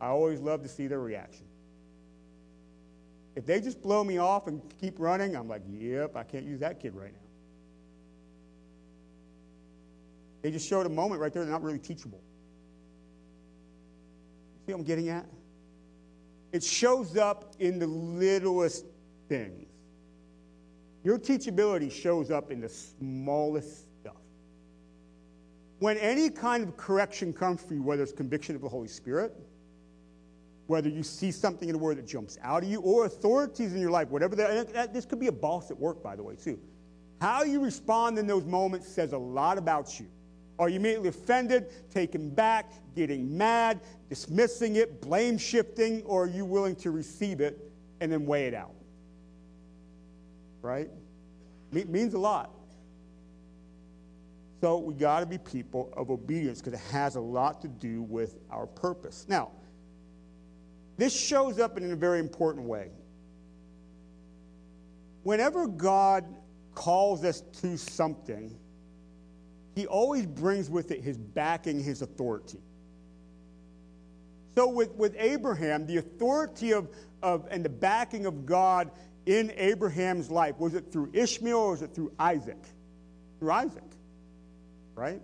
I 0.00 0.08
always 0.08 0.40
love 0.40 0.62
to 0.62 0.68
see 0.68 0.86
their 0.86 1.00
reaction. 1.00 1.46
If 3.34 3.44
they 3.44 3.60
just 3.60 3.82
blow 3.82 4.04
me 4.04 4.18
off 4.18 4.46
and 4.46 4.62
keep 4.80 4.98
running, 4.98 5.36
I'm 5.36 5.48
like, 5.48 5.62
yep, 5.68 6.16
I 6.16 6.22
can't 6.22 6.44
use 6.44 6.60
that 6.60 6.80
kid 6.80 6.94
right 6.94 7.12
now. 7.12 7.18
They 10.42 10.50
just 10.50 10.68
showed 10.68 10.86
a 10.86 10.90
moment 10.90 11.20
right 11.20 11.32
there, 11.32 11.42
they're 11.42 11.52
not 11.52 11.62
really 11.62 11.78
teachable. 11.78 12.20
See 14.64 14.72
what 14.72 14.78
I'm 14.78 14.84
getting 14.84 15.08
at? 15.08 15.26
It 16.52 16.62
shows 16.62 17.16
up 17.16 17.54
in 17.58 17.78
the 17.78 17.86
littlest 17.86 18.84
things. 19.28 19.66
Your 21.02 21.18
teachability 21.18 21.90
shows 21.90 22.30
up 22.30 22.50
in 22.50 22.60
the 22.60 22.68
smallest. 22.68 23.85
When 25.78 25.98
any 25.98 26.30
kind 26.30 26.64
of 26.64 26.76
correction 26.76 27.32
comes 27.32 27.62
for 27.62 27.74
you, 27.74 27.82
whether 27.82 28.02
it's 28.02 28.12
conviction 28.12 28.56
of 28.56 28.62
the 28.62 28.68
Holy 28.68 28.88
Spirit, 28.88 29.36
whether 30.66 30.88
you 30.88 31.02
see 31.02 31.30
something 31.30 31.68
in 31.68 31.74
the 31.74 31.78
word 31.78 31.98
that 31.98 32.06
jumps 32.06 32.38
out 32.42 32.62
of 32.62 32.68
you 32.68 32.80
or 32.80 33.04
authorities 33.04 33.74
in 33.74 33.80
your 33.80 33.90
life, 33.90 34.08
whatever 34.08 34.34
that, 34.36 34.92
this 34.92 35.04
could 35.04 35.20
be 35.20 35.28
a 35.28 35.32
boss 35.32 35.70
at 35.70 35.78
work, 35.78 36.02
by 36.02 36.16
the 36.16 36.22
way, 36.22 36.34
too. 36.34 36.58
How 37.20 37.44
you 37.44 37.60
respond 37.60 38.18
in 38.18 38.26
those 38.26 38.44
moments 38.44 38.88
says 38.88 39.12
a 39.12 39.18
lot 39.18 39.58
about 39.58 40.00
you. 40.00 40.06
Are 40.58 40.68
you 40.68 40.76
immediately 40.76 41.10
offended, 41.10 41.90
taken 41.90 42.30
back, 42.30 42.72
getting 42.94 43.36
mad, 43.36 43.80
dismissing 44.08 44.76
it, 44.76 45.02
blame 45.02 45.36
shifting, 45.36 46.02
or 46.04 46.24
are 46.24 46.28
you 46.28 46.44
willing 46.44 46.74
to 46.76 46.90
receive 46.90 47.40
it 47.40 47.70
and 48.00 48.10
then 48.10 48.24
weigh 48.24 48.46
it 48.46 48.54
out? 48.54 48.74
Right? 50.62 50.88
It 51.72 51.90
means 51.90 52.14
a 52.14 52.18
lot. 52.18 52.55
So 54.66 54.78
we 54.78 54.94
got 54.94 55.20
to 55.20 55.26
be 55.26 55.38
people 55.38 55.92
of 55.96 56.10
obedience 56.10 56.60
because 56.60 56.72
it 56.72 56.84
has 56.90 57.14
a 57.14 57.20
lot 57.20 57.60
to 57.60 57.68
do 57.68 58.02
with 58.02 58.34
our 58.50 58.66
purpose. 58.66 59.24
Now, 59.28 59.52
this 60.96 61.14
shows 61.16 61.60
up 61.60 61.78
in 61.78 61.92
a 61.92 61.94
very 61.94 62.18
important 62.18 62.66
way. 62.66 62.90
Whenever 65.22 65.68
God 65.68 66.24
calls 66.74 67.22
us 67.22 67.42
to 67.60 67.78
something, 67.78 68.58
he 69.76 69.86
always 69.86 70.26
brings 70.26 70.68
with 70.68 70.90
it 70.90 71.00
his 71.00 71.16
backing, 71.16 71.80
his 71.80 72.02
authority. 72.02 72.58
So 74.56 74.68
with, 74.68 74.96
with 74.96 75.14
Abraham, 75.16 75.86
the 75.86 75.98
authority 75.98 76.72
of, 76.72 76.88
of 77.22 77.46
and 77.52 77.64
the 77.64 77.68
backing 77.68 78.26
of 78.26 78.44
God 78.44 78.90
in 79.26 79.52
Abraham's 79.54 80.28
life, 80.28 80.58
was 80.58 80.74
it 80.74 80.90
through 80.90 81.10
Ishmael 81.12 81.56
or 81.56 81.70
was 81.70 81.82
it 81.82 81.94
through 81.94 82.10
Isaac? 82.18 82.64
Through 83.38 83.52
Isaac, 83.52 83.84
right? 84.96 85.20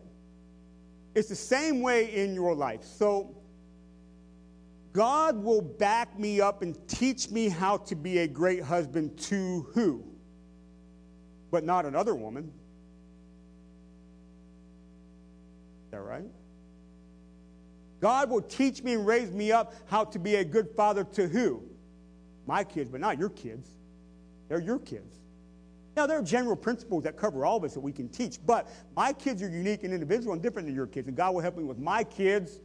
It's 1.14 1.28
the 1.28 1.34
same 1.34 1.80
way 1.80 2.14
in 2.14 2.34
your 2.34 2.54
life. 2.54 2.84
So 2.84 3.34
God 4.92 5.42
will 5.42 5.62
back 5.62 6.18
me 6.18 6.40
up 6.40 6.62
and 6.62 6.76
teach 6.86 7.30
me 7.30 7.48
how 7.48 7.78
to 7.78 7.96
be 7.96 8.18
a 8.18 8.28
great 8.28 8.62
husband 8.62 9.18
to 9.22 9.66
who? 9.74 10.04
But 11.50 11.64
not 11.64 11.86
another 11.86 12.14
woman. 12.14 12.52
Is 15.86 15.90
that 15.90 16.00
right? 16.02 16.24
God 18.00 18.30
will 18.30 18.42
teach 18.42 18.82
me 18.82 18.94
and 18.94 19.06
raise 19.06 19.30
me 19.30 19.52
up 19.52 19.74
how 19.86 20.04
to 20.04 20.18
be 20.18 20.36
a 20.36 20.44
good 20.44 20.68
father 20.76 21.04
to 21.04 21.28
who? 21.28 21.62
My 22.46 22.64
kids, 22.64 22.90
but 22.90 23.00
not 23.00 23.18
your 23.18 23.30
kids. 23.30 23.68
They're 24.48 24.60
your 24.60 24.78
kids. 24.78 25.21
Now, 25.94 26.06
there 26.06 26.18
are 26.18 26.22
general 26.22 26.56
principles 26.56 27.04
that 27.04 27.16
cover 27.16 27.44
all 27.44 27.58
of 27.58 27.64
us 27.64 27.74
that 27.74 27.80
we 27.80 27.92
can 27.92 28.08
teach, 28.08 28.38
but 28.46 28.68
my 28.96 29.12
kids 29.12 29.42
are 29.42 29.48
unique 29.48 29.84
and 29.84 29.92
individual 29.92 30.32
and 30.32 30.42
different 30.42 30.66
than 30.66 30.74
your 30.74 30.86
kids, 30.86 31.08
and 31.08 31.16
God 31.16 31.34
will 31.34 31.42
help 31.42 31.56
me 31.56 31.64
with 31.64 31.78
my 31.78 32.02
kids, 32.02 32.60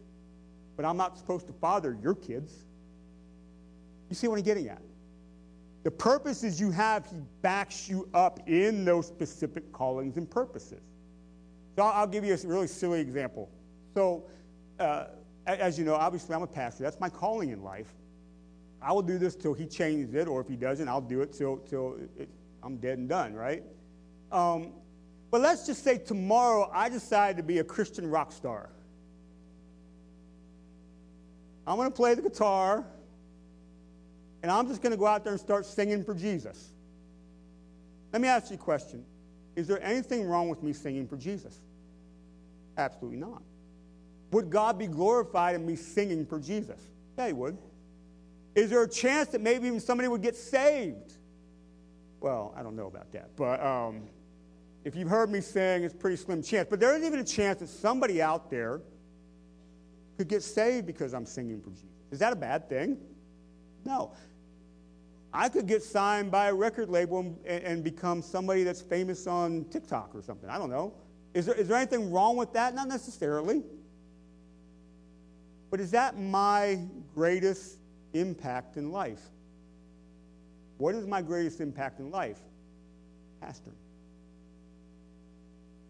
but 0.78 0.86
I'm 0.86 0.96
not 0.96 1.18
supposed 1.18 1.46
to 1.48 1.54
father 1.54 1.98
your 2.02 2.16
kids. 2.16 2.54
You 4.10 4.16
see 4.16 4.28
what 4.28 4.38
I'm 4.38 4.44
getting 4.46 4.70
at? 4.70 4.82
The 5.84 5.92
purposes 5.92 6.60
you 6.60 6.72
have, 6.72 7.06
He 7.06 7.18
backs 7.42 7.90
you 7.90 8.10
up 8.14 8.40
in 8.48 8.86
those 8.86 9.08
specific 9.08 9.72
callings 9.74 10.18
and 10.18 10.30
purposes. 10.30 10.82
So 11.76 11.84
I'll 11.84 12.08
give 12.08 12.24
you 12.24 12.34
a 12.34 12.48
really 12.48 12.68
silly 12.68 13.00
example. 13.00 13.50
So, 13.94 14.24
uh, 14.80 15.06
as 15.46 15.78
you 15.78 15.86
know, 15.86 15.96
obviously 15.96 16.34
I'm 16.36 16.44
a 16.44 16.48
pastor. 16.48 16.84
That's 16.84 17.00
my 17.00 17.10
calling 17.10 17.50
in 17.50 17.62
life. 17.62 17.94
I 18.82 18.92
will 18.94 19.02
do 19.02 19.18
this 19.18 19.36
till 19.36 19.54
he 19.54 19.66
changes 19.66 20.14
it, 20.14 20.28
or 20.28 20.42
if 20.42 20.48
he 20.48 20.56
doesn't, 20.56 20.88
I'll 20.88 21.02
do 21.02 21.22
it 21.22 21.34
till, 21.34 21.58
till 21.58 21.98
it, 22.18 22.30
I'm 22.64 22.78
dead 22.78 22.98
and 22.98 23.08
done, 23.08 23.34
right? 23.34 23.64
Um, 24.32 24.74
but 25.32 25.42
let's 25.42 25.66
just 25.66 25.84
say 25.84 25.98
tomorrow 25.98 26.70
I 26.74 26.90
decide 26.90 27.38
to 27.38 27.44
be 27.44 27.60
a 27.60 27.64
Christian 27.64 28.10
rock 28.10 28.32
star. 28.32 28.70
I'm 31.66 31.76
going 31.76 31.90
to 31.90 31.96
play 31.96 32.14
the 32.16 32.22
guitar, 32.22 32.86
and 34.42 34.52
I'm 34.52 34.68
just 34.68 34.82
going 34.82 34.92
to 34.92 34.98
go 34.98 35.06
out 35.06 35.24
there 35.26 35.34
and 35.34 35.40
start 35.40 35.66
singing 35.66 36.04
for 36.04 36.14
Jesus. 36.14 36.70
Let 38.14 38.22
me 38.22 38.30
ask 38.30 38.50
you 38.50 38.56
a 38.56 38.60
question 38.60 39.04
Is 39.56 39.68
there 39.68 39.82
anything 39.84 40.28
wrong 40.28 40.50
with 40.50 40.64
me 40.64 40.72
singing 40.72 41.08
for 41.08 41.18
Jesus? 41.18 41.60
Absolutely 42.78 43.20
not. 43.20 43.42
Would 44.32 44.50
God 44.50 44.78
be 44.78 44.88
glorified 44.88 45.56
in 45.56 45.66
me 45.66 45.76
singing 45.76 46.26
for 46.26 46.40
Jesus? 46.40 46.80
Yeah, 47.18 47.28
he 47.28 47.34
would. 47.34 47.58
Is 48.56 48.70
there 48.70 48.84
a 48.84 48.90
chance 48.90 49.30
that 49.30 49.42
maybe 49.42 49.68
even 49.68 49.80
somebody 49.80 50.08
would 50.08 50.22
get 50.22 50.36
saved? 50.36 51.14
Well, 52.20 52.54
I 52.58 52.64
don't 52.64 52.76
know 52.76 52.88
about 52.88 53.12
that. 53.14 53.36
But 53.36 53.64
um, 53.64 54.04
if 54.84 54.96
you've 54.96 55.10
heard 55.10 55.30
me 55.30 55.42
sing, 55.42 55.84
it's 55.84 55.94
a 55.94 55.98
pretty 55.98 56.16
slim 56.16 56.42
chance. 56.42 56.68
But 56.70 56.80
there 56.80 56.96
is 56.96 57.04
even 57.04 57.20
a 57.20 57.24
chance 57.24 57.60
that 57.60 57.70
somebody 57.70 58.22
out 58.22 58.50
there 58.50 58.82
could 60.18 60.28
get 60.28 60.44
saved 60.44 60.88
because 60.88 61.14
I'm 61.14 61.26
singing 61.26 61.62
for 61.62 61.70
Jesus. 61.70 61.86
Is 62.12 62.20
that 62.20 62.34
a 62.34 62.36
bad 62.36 62.70
thing? 62.70 62.98
No. 63.86 64.14
I 65.34 65.50
could 65.50 65.68
get 65.68 65.84
signed 65.84 66.32
by 66.32 66.48
a 66.48 66.54
record 66.54 66.90
label 66.90 67.20
and, 67.20 67.64
and 67.64 67.84
become 67.84 68.22
somebody 68.22 68.64
that's 68.64 68.82
famous 68.82 69.28
on 69.28 69.66
TikTok 69.66 70.16
or 70.16 70.22
something. 70.22 70.50
I 70.50 70.58
don't 70.58 70.70
know. 70.70 70.94
Is 71.34 71.46
there, 71.46 71.56
is 71.56 71.68
there 71.68 71.78
anything 71.78 72.12
wrong 72.12 72.36
with 72.38 72.54
that? 72.54 72.74
Not 72.74 72.88
necessarily. 72.88 73.64
But 75.70 75.80
is 75.80 75.92
that 75.92 76.18
my 76.18 76.80
greatest 77.14 77.78
impact 78.14 78.78
in 78.78 78.92
life? 78.92 79.22
What 80.78 80.96
is 80.96 81.08
my 81.08 81.22
greatest 81.22 81.60
impact 81.60 82.00
in 82.00 82.12
life? 82.12 82.40
Pastor. 83.42 83.72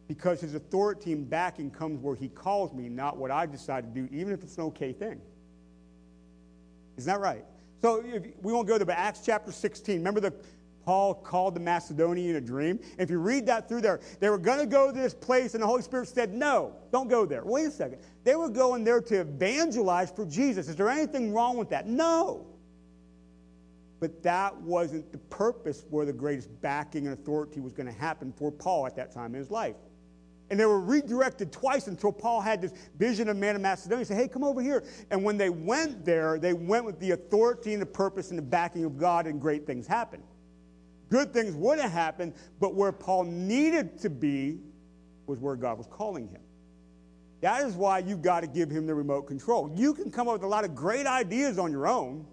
Because 0.07 0.39
his 0.39 0.55
authority 0.55 1.11
and 1.11 1.29
backing 1.29 1.69
comes 1.69 2.01
where 2.01 2.15
he 2.15 2.29
calls 2.29 2.73
me, 2.73 2.87
not 2.87 3.17
what 3.17 3.29
I 3.29 3.45
decide 3.45 3.93
to 3.93 4.01
do, 4.01 4.07
even 4.11 4.33
if 4.33 4.43
it's 4.43 4.57
an 4.57 4.63
okay 4.65 4.93
thing. 4.93 5.19
Isn't 6.97 7.11
that 7.11 7.19
right? 7.19 7.43
So 7.81 8.03
if, 8.05 8.23
we 8.41 8.53
won't 8.53 8.67
go 8.67 8.77
there, 8.77 8.85
but 8.85 8.97
Acts 8.97 9.21
chapter 9.25 9.51
16. 9.51 9.97
Remember 9.97 10.19
the 10.19 10.33
Paul 10.85 11.15
called 11.15 11.53
the 11.53 11.59
Macedonian 11.59 12.37
a 12.37 12.41
dream? 12.41 12.79
If 12.97 13.09
you 13.09 13.19
read 13.19 13.45
that 13.47 13.67
through 13.67 13.81
there, 13.81 13.99
they 14.21 14.29
were 14.29 14.37
going 14.37 14.59
to 14.59 14.65
go 14.65 14.87
to 14.89 14.97
this 14.97 15.13
place, 15.13 15.53
and 15.53 15.61
the 15.61 15.67
Holy 15.67 15.81
Spirit 15.81 16.07
said, 16.07 16.33
No, 16.33 16.73
don't 16.93 17.09
go 17.09 17.25
there. 17.25 17.43
Wait 17.43 17.65
a 17.65 17.71
second. 17.71 17.99
They 18.23 18.35
were 18.35 18.47
going 18.47 18.85
there 18.85 19.01
to 19.01 19.19
evangelize 19.19 20.11
for 20.11 20.25
Jesus. 20.25 20.69
Is 20.69 20.77
there 20.77 20.89
anything 20.89 21.33
wrong 21.33 21.57
with 21.57 21.69
that? 21.71 21.87
No. 21.87 22.47
But 23.99 24.21
that 24.23 24.55
wasn't 24.61 25.11
the 25.11 25.17
purpose 25.17 25.85
where 25.89 26.05
the 26.05 26.13
greatest 26.13 26.49
backing 26.61 27.07
and 27.07 27.17
authority 27.17 27.59
was 27.59 27.73
going 27.73 27.87
to 27.87 27.99
happen 27.99 28.31
for 28.31 28.51
Paul 28.51 28.85
at 28.85 28.95
that 28.95 29.11
time 29.11 29.33
in 29.33 29.39
his 29.39 29.49
life. 29.49 29.75
And 30.49 30.59
they 30.59 30.65
were 30.65 30.79
redirected 30.79 31.51
twice 31.51 31.87
until 31.87 32.11
Paul 32.11 32.39
had 32.39 32.61
this 32.61 32.73
vision 32.97 33.27
of 33.27 33.35
man 33.35 33.55
of 33.55 33.61
Macedonia. 33.61 33.99
He 33.99 34.05
said, 34.05 34.17
Hey, 34.17 34.27
come 34.27 34.43
over 34.43 34.61
here. 34.61 34.83
And 35.11 35.23
when 35.23 35.37
they 35.37 35.49
went 35.49 36.05
there, 36.05 36.39
they 36.39 36.53
went 36.53 36.85
with 36.85 36.99
the 36.99 37.11
authority 37.11 37.73
and 37.73 37.81
the 37.81 37.87
purpose 37.87 38.29
and 38.29 38.37
the 38.37 38.43
backing 38.43 38.85
of 38.85 38.97
God, 38.97 39.27
and 39.27 39.41
great 39.41 39.65
things 39.65 39.87
happened. 39.87 40.23
Good 41.09 41.33
things 41.33 41.55
would 41.55 41.79
have 41.79 41.91
happened, 41.91 42.33
but 42.59 42.75
where 42.75 42.91
Paul 42.91 43.25
needed 43.25 43.99
to 44.01 44.09
be 44.09 44.59
was 45.25 45.39
where 45.39 45.55
God 45.55 45.77
was 45.77 45.87
calling 45.87 46.27
him. 46.27 46.41
That 47.41 47.65
is 47.65 47.75
why 47.75 47.99
you've 47.99 48.21
got 48.21 48.41
to 48.41 48.47
give 48.47 48.69
him 48.69 48.85
the 48.87 48.95
remote 48.95 49.23
control. 49.23 49.71
You 49.75 49.93
can 49.93 50.11
come 50.11 50.27
up 50.27 50.33
with 50.33 50.43
a 50.43 50.47
lot 50.47 50.63
of 50.63 50.75
great 50.75 51.05
ideas 51.05 51.59
on 51.59 51.71
your 51.71 51.87
own 51.87 52.25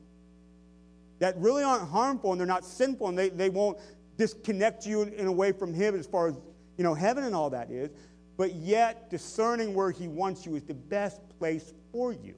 that 1.18 1.36
really 1.38 1.62
aren't 1.62 1.88
harmful 1.88 2.32
and 2.32 2.40
they're 2.40 2.46
not 2.46 2.64
sinful 2.64 3.08
and 3.08 3.18
they, 3.18 3.28
they 3.28 3.50
won't 3.50 3.78
disconnect 4.16 4.86
you 4.86 5.02
in, 5.02 5.26
a 5.26 5.32
way 5.32 5.52
from 5.52 5.72
Him 5.72 5.94
as 5.94 6.06
far 6.06 6.28
as, 6.28 6.34
you 6.76 6.84
know, 6.84 6.94
heaven 6.94 7.24
and 7.24 7.34
all 7.34 7.50
that 7.50 7.70
is. 7.70 7.90
But 8.36 8.54
yet, 8.54 9.10
discerning 9.10 9.74
where 9.74 9.90
He 9.90 10.08
wants 10.08 10.44
you 10.44 10.56
is 10.56 10.64
the 10.64 10.74
best 10.74 11.20
place 11.38 11.72
for 11.92 12.12
you. 12.12 12.34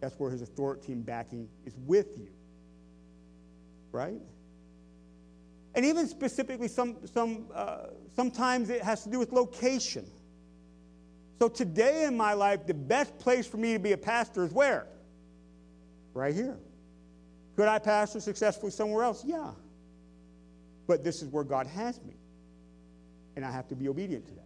That's 0.00 0.18
where 0.18 0.30
His 0.30 0.42
authority 0.42 0.92
and 0.92 1.04
backing 1.04 1.48
is 1.64 1.74
with 1.86 2.16
you. 2.16 2.28
Right? 3.90 4.20
And 5.74 5.84
even 5.84 6.06
specifically, 6.06 6.68
some, 6.68 6.96
some, 7.12 7.46
uh, 7.54 7.86
sometimes 8.14 8.70
it 8.70 8.82
has 8.82 9.04
to 9.04 9.10
do 9.10 9.18
with 9.18 9.32
location. 9.32 10.06
So 11.38 11.48
today 11.48 12.04
in 12.04 12.16
my 12.16 12.34
life, 12.34 12.66
the 12.66 12.74
best 12.74 13.18
place 13.18 13.46
for 13.46 13.56
me 13.56 13.72
to 13.72 13.78
be 13.78 13.92
a 13.92 13.96
pastor 13.96 14.44
is 14.44 14.52
where? 14.52 14.86
Right 16.14 16.34
here. 16.34 16.56
Could 17.56 17.68
I 17.68 17.78
pastor 17.78 18.20
successfully 18.20 18.72
somewhere 18.72 19.04
else? 19.04 19.24
Yeah. 19.24 19.50
But 20.86 21.04
this 21.04 21.22
is 21.22 21.28
where 21.28 21.44
God 21.44 21.66
has 21.66 22.00
me. 22.02 22.14
And 23.36 23.44
I 23.44 23.50
have 23.50 23.68
to 23.68 23.74
be 23.74 23.88
obedient 23.88 24.26
to 24.26 24.34
that. 24.34 24.42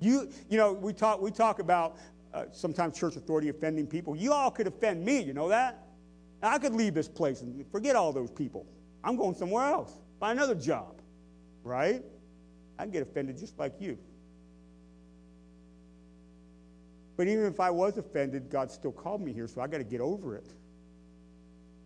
You, 0.00 0.30
you 0.48 0.56
know, 0.56 0.72
we 0.72 0.92
talk, 0.92 1.20
we 1.20 1.30
talk 1.30 1.58
about 1.58 1.96
uh, 2.32 2.44
sometimes 2.52 2.98
church 2.98 3.16
authority 3.16 3.48
offending 3.48 3.86
people. 3.86 4.16
You 4.16 4.32
all 4.32 4.50
could 4.50 4.66
offend 4.66 5.04
me, 5.04 5.20
you 5.20 5.34
know 5.34 5.48
that? 5.48 5.86
I 6.42 6.58
could 6.58 6.74
leave 6.74 6.94
this 6.94 7.08
place 7.08 7.42
and 7.42 7.64
forget 7.70 7.96
all 7.96 8.12
those 8.12 8.30
people. 8.30 8.66
I'm 9.04 9.16
going 9.16 9.34
somewhere 9.34 9.64
else, 9.64 9.92
find 10.18 10.38
another 10.38 10.54
job, 10.54 11.00
right? 11.64 12.02
I 12.78 12.86
get 12.86 13.02
offended 13.02 13.38
just 13.38 13.58
like 13.58 13.74
you. 13.78 13.98
But 17.20 17.28
even 17.28 17.44
if 17.44 17.60
I 17.60 17.70
was 17.70 17.98
offended, 17.98 18.48
God 18.48 18.70
still 18.70 18.92
called 18.92 19.20
me 19.20 19.34
here, 19.34 19.46
so 19.46 19.60
I 19.60 19.66
got 19.66 19.76
to 19.76 19.84
get 19.84 20.00
over 20.00 20.36
it. 20.36 20.46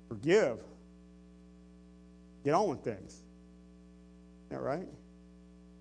Forgive. 0.07 0.61
Get 2.45 2.55
on 2.55 2.69
with 2.69 2.85
things. 2.85 3.15
Is 3.15 3.23
that 4.51 4.61
right? 4.61 4.87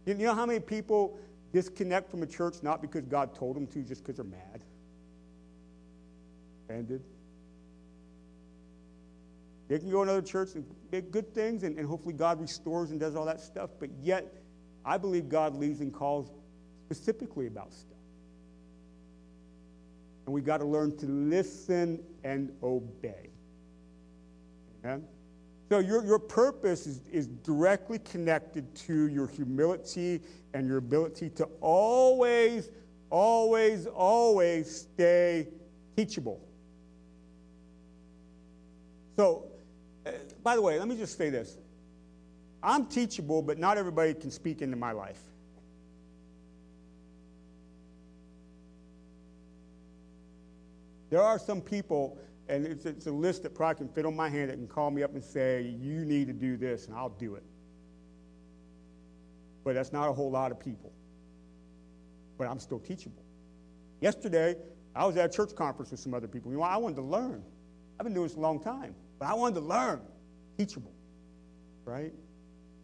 You 0.08 0.16
know 0.16 0.34
how 0.34 0.48
many 0.48 0.60
people 0.60 1.20
disconnect 1.52 2.10
from 2.10 2.24
a 2.24 2.26
church 2.26 2.64
not 2.64 2.82
because 2.82 3.06
God 3.06 3.36
told 3.36 3.56
them 3.56 3.68
to, 3.68 3.84
just 3.84 4.02
because 4.02 4.16
they're 4.16 4.26
mad? 4.26 4.64
Offended? 6.66 7.04
They 9.68 9.78
can 9.78 9.92
go 9.92 9.98
to 9.98 10.02
another 10.02 10.28
church 10.28 10.56
and 10.56 10.66
make 10.92 11.12
good 11.12 11.32
things, 11.36 11.62
and, 11.62 11.78
and 11.78 11.88
hopefully 11.88 12.16
God 12.16 12.42
restores 12.42 12.90
and 12.90 13.00
does 13.00 13.16
all 13.16 13.26
that 13.26 13.40
stuff, 13.40 13.70
but 13.80 13.92
yet 14.02 14.34
I 14.84 14.98
believe 14.98 15.30
God 15.30 15.54
leads 15.54 15.80
and 15.80 15.94
calls 15.94 16.32
specifically 16.90 17.46
about 17.46 17.72
stuff. 17.72 17.93
And 20.26 20.34
we've 20.34 20.46
got 20.46 20.58
to 20.58 20.66
learn 20.66 20.96
to 20.98 21.06
listen 21.06 22.02
and 22.24 22.52
obey. 22.64 23.30
Amen? 24.84 25.04
So 25.70 25.80
your, 25.80 26.06
your 26.06 26.20
purpose 26.20 26.86
is, 26.86 27.08
is 27.12 27.28
directly 27.28 28.00
connected 28.00 28.74
to 28.76 29.08
your 29.08 29.28
humility 29.28 30.22
and 30.54 30.68
your 30.68 30.78
ability 30.78 31.30
to 31.32 31.46
always, 31.62 32.70
always, 33.10 33.88
always 33.88 34.82
stay 34.82 35.48
teachable. 35.98 36.40
So, 39.16 39.46
uh, 40.06 40.12
by 40.44 40.56
the 40.56 40.62
way, 40.62 40.80
let 40.80 40.88
me 40.88 40.96
just 40.98 41.18
say 41.18 41.30
this. 41.30 41.58
I'm 42.62 42.86
teachable, 42.86 43.42
but 43.42 43.58
not 43.58 43.78
everybody 43.78 44.14
can 44.14 44.32
speak 44.32 44.62
into 44.62 44.78
my 44.78 44.92
life. 44.92 45.20
There 51.14 51.22
are 51.22 51.38
some 51.38 51.62
people, 51.62 52.18
and 52.50 52.66
it's, 52.66 52.88
it's 52.88 53.06
a 53.06 53.12
list 53.12 53.44
that 53.44 53.54
probably 53.54 53.86
can 53.86 53.94
fit 53.94 54.04
on 54.04 54.16
my 54.16 54.30
hand 54.30 54.50
that 54.50 54.56
can 54.56 54.68
call 54.68 54.90
me 54.90 55.04
up 55.04 55.14
and 55.14 55.24
say, 55.24 55.62
You 55.62 56.04
need 56.06 56.26
to 56.26 56.34
do 56.34 56.58
this, 56.58 56.88
and 56.88 56.96
I'll 56.96 57.10
do 57.10 57.36
it. 57.36 57.44
But 59.64 59.76
that's 59.76 59.94
not 59.94 60.10
a 60.10 60.12
whole 60.12 60.32
lot 60.32 60.52
of 60.52 60.60
people. 60.60 60.92
But 62.36 62.48
I'm 62.48 62.60
still 62.60 62.80
teachable. 62.80 63.22
Yesterday, 64.02 64.56
I 64.96 65.06
was 65.06 65.16
at 65.18 65.30
a 65.30 65.32
church 65.32 65.54
conference 65.54 65.92
with 65.92 66.00
some 66.00 66.16
other 66.16 66.28
people. 66.28 66.50
You 66.50 66.58
know, 66.58 66.64
I 66.64 66.78
wanted 66.78 66.96
to 66.96 67.04
learn. 67.04 67.44
I've 68.00 68.06
been 68.06 68.16
doing 68.16 68.26
this 68.28 68.36
a 68.36 68.40
long 68.40 68.60
time, 68.60 68.96
but 69.20 69.28
I 69.28 69.36
wanted 69.36 69.60
to 69.60 69.68
learn. 69.68 70.02
Teachable, 70.58 70.96
right? 71.86 72.12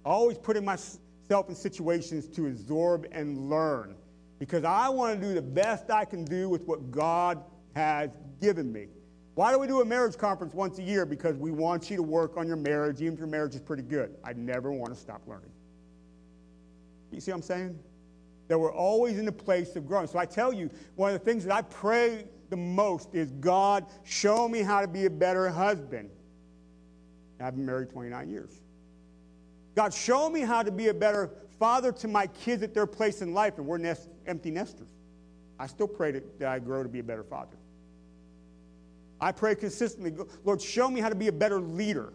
Always 0.05 0.37
putting 0.37 0.63
myself 0.63 1.49
in 1.49 1.55
situations 1.55 2.27
to 2.27 2.45
absorb 2.45 3.07
and 3.11 3.49
learn. 3.49 3.95
because 4.37 4.63
I 4.65 4.87
want 4.89 5.19
to 5.19 5.27
do 5.27 5.33
the 5.33 5.41
best 5.41 5.89
I 5.89 6.05
can 6.05 6.25
do 6.25 6.47
with 6.47 6.67
what 6.67 6.91
God 6.91 7.43
has 7.75 8.17
given 8.41 8.71
me. 8.71 8.87
Why 9.35 9.53
do 9.53 9.59
we 9.59 9.67
do 9.67 9.81
a 9.81 9.85
marriage 9.85 10.17
conference 10.17 10.53
once 10.53 10.79
a 10.79 10.83
year? 10.83 11.05
Because 11.05 11.37
we 11.37 11.51
want 11.51 11.89
you 11.89 11.95
to 11.95 12.03
work 12.03 12.35
on 12.35 12.47
your 12.47 12.57
marriage, 12.57 13.01
even 13.01 13.13
if 13.13 13.19
your 13.19 13.27
marriage 13.27 13.55
is 13.55 13.61
pretty 13.61 13.83
good. 13.83 14.15
I 14.23 14.33
never 14.33 14.71
want 14.71 14.93
to 14.93 14.99
stop 14.99 15.21
learning. 15.27 15.51
You 17.11 17.21
see 17.21 17.31
what 17.31 17.37
I'm 17.37 17.43
saying? 17.43 17.79
That 18.49 18.59
we're 18.59 18.73
always 18.73 19.17
in 19.17 19.27
a 19.27 19.31
place 19.31 19.75
of 19.75 19.87
growing. 19.87 20.07
So 20.07 20.19
I 20.19 20.25
tell 20.25 20.51
you, 20.51 20.69
one 20.95 21.13
of 21.13 21.19
the 21.19 21.23
things 21.23 21.45
that 21.45 21.53
I 21.53 21.61
pray 21.61 22.25
the 22.49 22.57
most 22.57 23.13
is 23.13 23.31
God, 23.31 23.85
show 24.03 24.47
me 24.47 24.61
how 24.61 24.81
to 24.81 24.87
be 24.87 25.05
a 25.05 25.09
better 25.09 25.49
husband. 25.49 26.09
I've 27.39 27.55
been 27.55 27.65
married 27.65 27.89
29 27.91 28.29
years. 28.29 28.59
God, 29.75 29.93
show 29.93 30.29
me 30.29 30.41
how 30.41 30.63
to 30.63 30.71
be 30.71 30.89
a 30.89 30.93
better 30.93 31.29
father 31.57 31.91
to 31.93 32.07
my 32.07 32.27
kids 32.27 32.63
at 32.63 32.73
their 32.73 32.87
place 32.87 33.21
in 33.21 33.33
life, 33.33 33.57
and 33.57 33.65
we're 33.65 33.77
nest, 33.77 34.09
empty 34.25 34.51
nesters. 34.51 34.89
I 35.57 35.67
still 35.67 35.87
pray 35.87 36.11
that, 36.11 36.39
that 36.39 36.49
I 36.49 36.59
grow 36.59 36.83
to 36.83 36.89
be 36.89 36.99
a 36.99 37.03
better 37.03 37.23
father. 37.23 37.55
I 39.21 39.31
pray 39.31 39.55
consistently, 39.55 40.13
Lord, 40.43 40.61
show 40.61 40.89
me 40.89 41.01
how 41.01 41.09
to 41.09 41.15
be 41.15 41.27
a 41.27 41.31
better 41.31 41.59
leader 41.59 42.13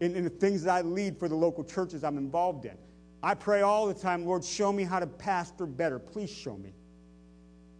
in, 0.00 0.16
in 0.16 0.24
the 0.24 0.30
things 0.30 0.64
that 0.64 0.74
I 0.74 0.80
lead 0.80 1.18
for 1.18 1.28
the 1.28 1.36
local 1.36 1.62
churches 1.62 2.02
I'm 2.02 2.18
involved 2.18 2.64
in. 2.64 2.76
I 3.22 3.34
pray 3.34 3.62
all 3.62 3.86
the 3.86 3.94
time, 3.94 4.24
Lord, 4.24 4.44
show 4.44 4.72
me 4.72 4.82
how 4.82 4.98
to 4.98 5.06
pastor 5.06 5.66
better. 5.66 5.98
Please 5.98 6.30
show 6.30 6.56
me. 6.56 6.72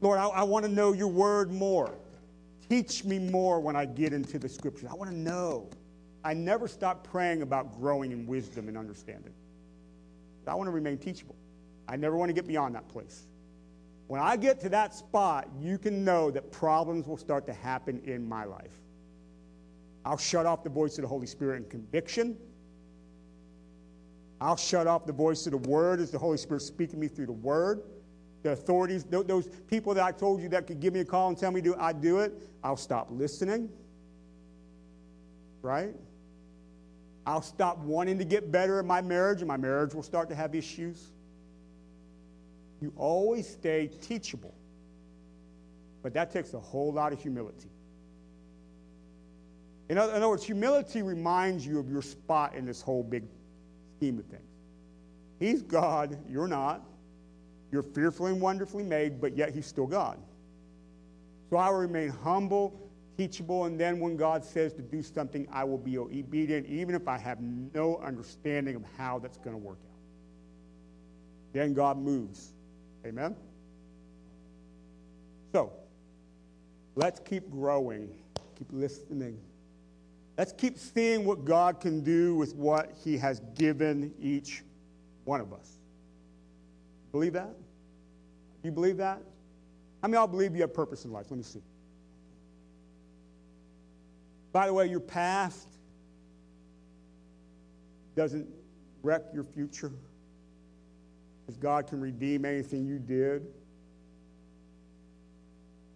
Lord, 0.00 0.18
I, 0.18 0.26
I 0.26 0.42
want 0.42 0.64
to 0.64 0.70
know 0.70 0.92
your 0.92 1.08
word 1.08 1.50
more. 1.50 1.94
Teach 2.68 3.04
me 3.04 3.18
more 3.18 3.58
when 3.58 3.74
I 3.74 3.84
get 3.84 4.12
into 4.12 4.38
the 4.38 4.48
scriptures. 4.48 4.88
I 4.90 4.94
want 4.94 5.10
to 5.10 5.16
know. 5.16 5.68
I 6.22 6.34
never 6.34 6.68
stop 6.68 7.02
praying 7.04 7.42
about 7.42 7.78
growing 7.80 8.12
in 8.12 8.26
wisdom 8.26 8.68
and 8.68 8.76
understanding. 8.76 9.32
I 10.46 10.54
want 10.54 10.66
to 10.66 10.72
remain 10.72 10.98
teachable. 10.98 11.36
I 11.88 11.96
never 11.96 12.16
want 12.16 12.28
to 12.28 12.32
get 12.32 12.46
beyond 12.46 12.74
that 12.74 12.88
place. 12.88 13.26
When 14.10 14.20
I 14.20 14.36
get 14.36 14.58
to 14.62 14.68
that 14.70 14.92
spot, 14.92 15.48
you 15.60 15.78
can 15.78 16.04
know 16.04 16.32
that 16.32 16.50
problems 16.50 17.06
will 17.06 17.16
start 17.16 17.46
to 17.46 17.52
happen 17.52 18.02
in 18.04 18.28
my 18.28 18.42
life. 18.42 18.74
I'll 20.04 20.18
shut 20.18 20.46
off 20.46 20.64
the 20.64 20.68
voice 20.68 20.98
of 20.98 21.02
the 21.02 21.08
Holy 21.08 21.28
Spirit 21.28 21.58
in 21.58 21.68
conviction. 21.68 22.36
I'll 24.40 24.56
shut 24.56 24.88
off 24.88 25.06
the 25.06 25.12
voice 25.12 25.46
of 25.46 25.52
the 25.52 25.70
Word 25.70 26.00
as 26.00 26.10
the 26.10 26.18
Holy 26.18 26.38
Spirit 26.38 26.62
speaking 26.62 26.98
me 26.98 27.06
through 27.06 27.26
the 27.26 27.32
Word. 27.32 27.82
The 28.42 28.50
authorities, 28.50 29.04
those 29.04 29.46
people 29.68 29.94
that 29.94 30.02
I 30.02 30.10
told 30.10 30.42
you 30.42 30.48
that 30.48 30.66
could 30.66 30.80
give 30.80 30.92
me 30.92 30.98
a 30.98 31.04
call 31.04 31.28
and 31.28 31.38
tell 31.38 31.52
me 31.52 31.60
do 31.60 31.76
I 31.78 31.92
do 31.92 32.18
it, 32.18 32.32
I'll 32.64 32.76
stop 32.76 33.06
listening. 33.12 33.68
Right? 35.62 35.94
I'll 37.26 37.42
stop 37.42 37.78
wanting 37.78 38.18
to 38.18 38.24
get 38.24 38.50
better 38.50 38.80
in 38.80 38.88
my 38.88 39.02
marriage, 39.02 39.38
and 39.38 39.46
my 39.46 39.56
marriage 39.56 39.94
will 39.94 40.02
start 40.02 40.28
to 40.30 40.34
have 40.34 40.56
issues. 40.56 41.12
You 42.80 42.92
always 42.96 43.48
stay 43.48 43.90
teachable. 44.00 44.54
But 46.02 46.14
that 46.14 46.30
takes 46.30 46.54
a 46.54 46.60
whole 46.60 46.92
lot 46.92 47.12
of 47.12 47.20
humility. 47.20 47.68
In 49.88 49.98
other, 49.98 50.12
in 50.12 50.18
other 50.18 50.28
words, 50.28 50.44
humility 50.44 51.02
reminds 51.02 51.66
you 51.66 51.78
of 51.78 51.90
your 51.90 52.00
spot 52.00 52.54
in 52.54 52.64
this 52.64 52.80
whole 52.80 53.02
big 53.02 53.24
scheme 53.96 54.18
of 54.18 54.24
things. 54.26 54.42
He's 55.38 55.62
God, 55.62 56.16
you're 56.28 56.46
not. 56.46 56.82
You're 57.72 57.82
fearfully 57.82 58.32
and 58.32 58.40
wonderfully 58.40 58.84
made, 58.84 59.20
but 59.20 59.36
yet 59.36 59.50
He's 59.50 59.66
still 59.66 59.86
God. 59.86 60.18
So 61.50 61.56
I 61.56 61.68
will 61.70 61.78
remain 61.78 62.08
humble, 62.08 62.88
teachable, 63.16 63.64
and 63.64 63.78
then 63.78 64.00
when 64.00 64.16
God 64.16 64.44
says 64.44 64.72
to 64.74 64.82
do 64.82 65.02
something, 65.02 65.48
I 65.52 65.64
will 65.64 65.78
be 65.78 65.98
obedient, 65.98 66.66
even 66.66 66.94
if 66.94 67.08
I 67.08 67.18
have 67.18 67.40
no 67.40 67.98
understanding 67.98 68.76
of 68.76 68.84
how 68.96 69.18
that's 69.18 69.38
going 69.38 69.52
to 69.52 69.58
work 69.58 69.78
out. 69.82 69.98
Then 71.52 71.74
God 71.74 71.98
moves. 71.98 72.52
Amen? 73.04 73.34
So, 75.52 75.72
let's 76.94 77.20
keep 77.20 77.50
growing, 77.50 78.08
keep 78.56 78.68
listening. 78.70 79.38
Let's 80.38 80.52
keep 80.52 80.78
seeing 80.78 81.24
what 81.24 81.44
God 81.44 81.80
can 81.80 82.02
do 82.02 82.34
with 82.34 82.54
what 82.54 82.92
He 83.04 83.18
has 83.18 83.40
given 83.54 84.12
each 84.20 84.62
one 85.24 85.40
of 85.40 85.52
us. 85.52 85.78
Believe 87.12 87.32
that? 87.34 87.54
You 88.62 88.70
believe 88.70 88.98
that? 88.98 89.20
How 90.02 90.08
many 90.08 90.16
of 90.16 90.20
y'all 90.20 90.26
believe 90.28 90.54
you 90.54 90.62
have 90.62 90.72
purpose 90.72 91.04
in 91.04 91.12
life? 91.12 91.26
Let 91.30 91.38
me 91.38 91.42
see. 91.42 91.62
By 94.52 94.66
the 94.66 94.72
way, 94.72 94.86
your 94.86 95.00
past 95.00 95.68
doesn't 98.16 98.48
wreck 99.02 99.22
your 99.32 99.44
future 99.44 99.92
because 101.50 101.60
God 101.60 101.88
can 101.88 102.00
redeem 102.00 102.44
anything 102.44 102.86
you 102.86 103.00
did 103.00 103.44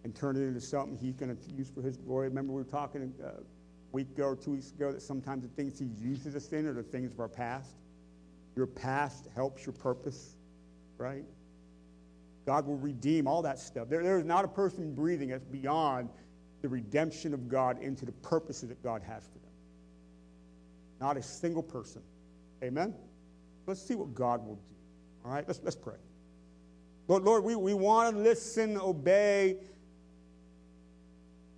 and 0.03 0.13
turn 0.13 0.35
it 0.35 0.41
into 0.41 0.59
something 0.59 0.97
He's 0.97 1.15
going 1.15 1.33
to 1.33 1.53
use 1.53 1.69
for 1.69 1.81
His 1.81 1.95
glory. 1.95 2.27
Remember, 2.27 2.51
we 2.51 2.61
were 2.61 2.69
talking 2.69 3.13
uh, 3.23 3.27
a 3.27 3.33
week 3.93 4.09
ago 4.09 4.25
or 4.25 4.35
two 4.35 4.51
weeks 4.51 4.71
ago 4.71 4.91
that 4.91 5.01
sometimes 5.01 5.43
the 5.43 5.49
things 5.49 5.79
He 5.79 5.85
uses 5.97 6.35
us 6.35 6.51
in 6.51 6.65
are 6.67 6.73
the 6.73 6.83
things 6.83 7.13
of 7.13 7.21
our 7.21 7.29
past. 7.29 7.71
Your 8.57 8.67
past 8.67 9.29
helps 9.33 9.65
your 9.65 9.71
purpose, 9.71 10.35
right? 10.97 11.23
God 12.45 12.67
will 12.67 12.77
redeem 12.77 13.25
all 13.25 13.41
that 13.43 13.57
stuff. 13.57 13.87
There, 13.87 14.03
there 14.03 14.19
is 14.19 14.25
not 14.25 14.43
a 14.43 14.49
person 14.49 14.93
breathing 14.93 15.29
that's 15.29 15.45
beyond 15.45 16.09
the 16.63 16.67
redemption 16.67 17.33
of 17.33 17.47
God 17.47 17.81
into 17.81 18.05
the 18.05 18.11
purposes 18.11 18.67
that 18.67 18.83
God 18.83 19.01
has 19.03 19.23
for 19.23 19.39
them. 19.39 19.53
Not 20.99 21.15
a 21.15 21.23
single 21.23 21.63
person. 21.63 22.01
Amen? 22.61 22.93
Let's 23.67 23.81
see 23.81 23.95
what 23.95 24.13
God 24.13 24.45
will 24.45 24.55
do. 24.55 24.74
All 25.25 25.31
right, 25.31 25.43
let's, 25.47 25.59
let's 25.63 25.75
pray. 25.75 25.95
Lord, 27.07 27.23
Lord, 27.23 27.43
we, 27.43 27.55
we 27.55 27.73
want 27.73 28.15
to 28.15 28.21
listen, 28.21 28.77
obey, 28.77 29.57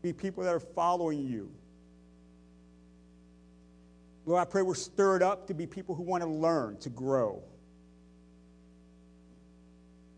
be 0.01 0.13
people 0.13 0.43
that 0.43 0.53
are 0.53 0.59
following 0.59 1.27
you. 1.27 1.51
Lord, 4.25 4.41
I 4.41 4.45
pray 4.45 4.61
we're 4.61 4.75
stirred 4.75 5.21
up 5.21 5.47
to 5.47 5.53
be 5.53 5.67
people 5.67 5.95
who 5.95 6.03
want 6.03 6.23
to 6.23 6.29
learn, 6.29 6.77
to 6.77 6.89
grow. 6.89 7.43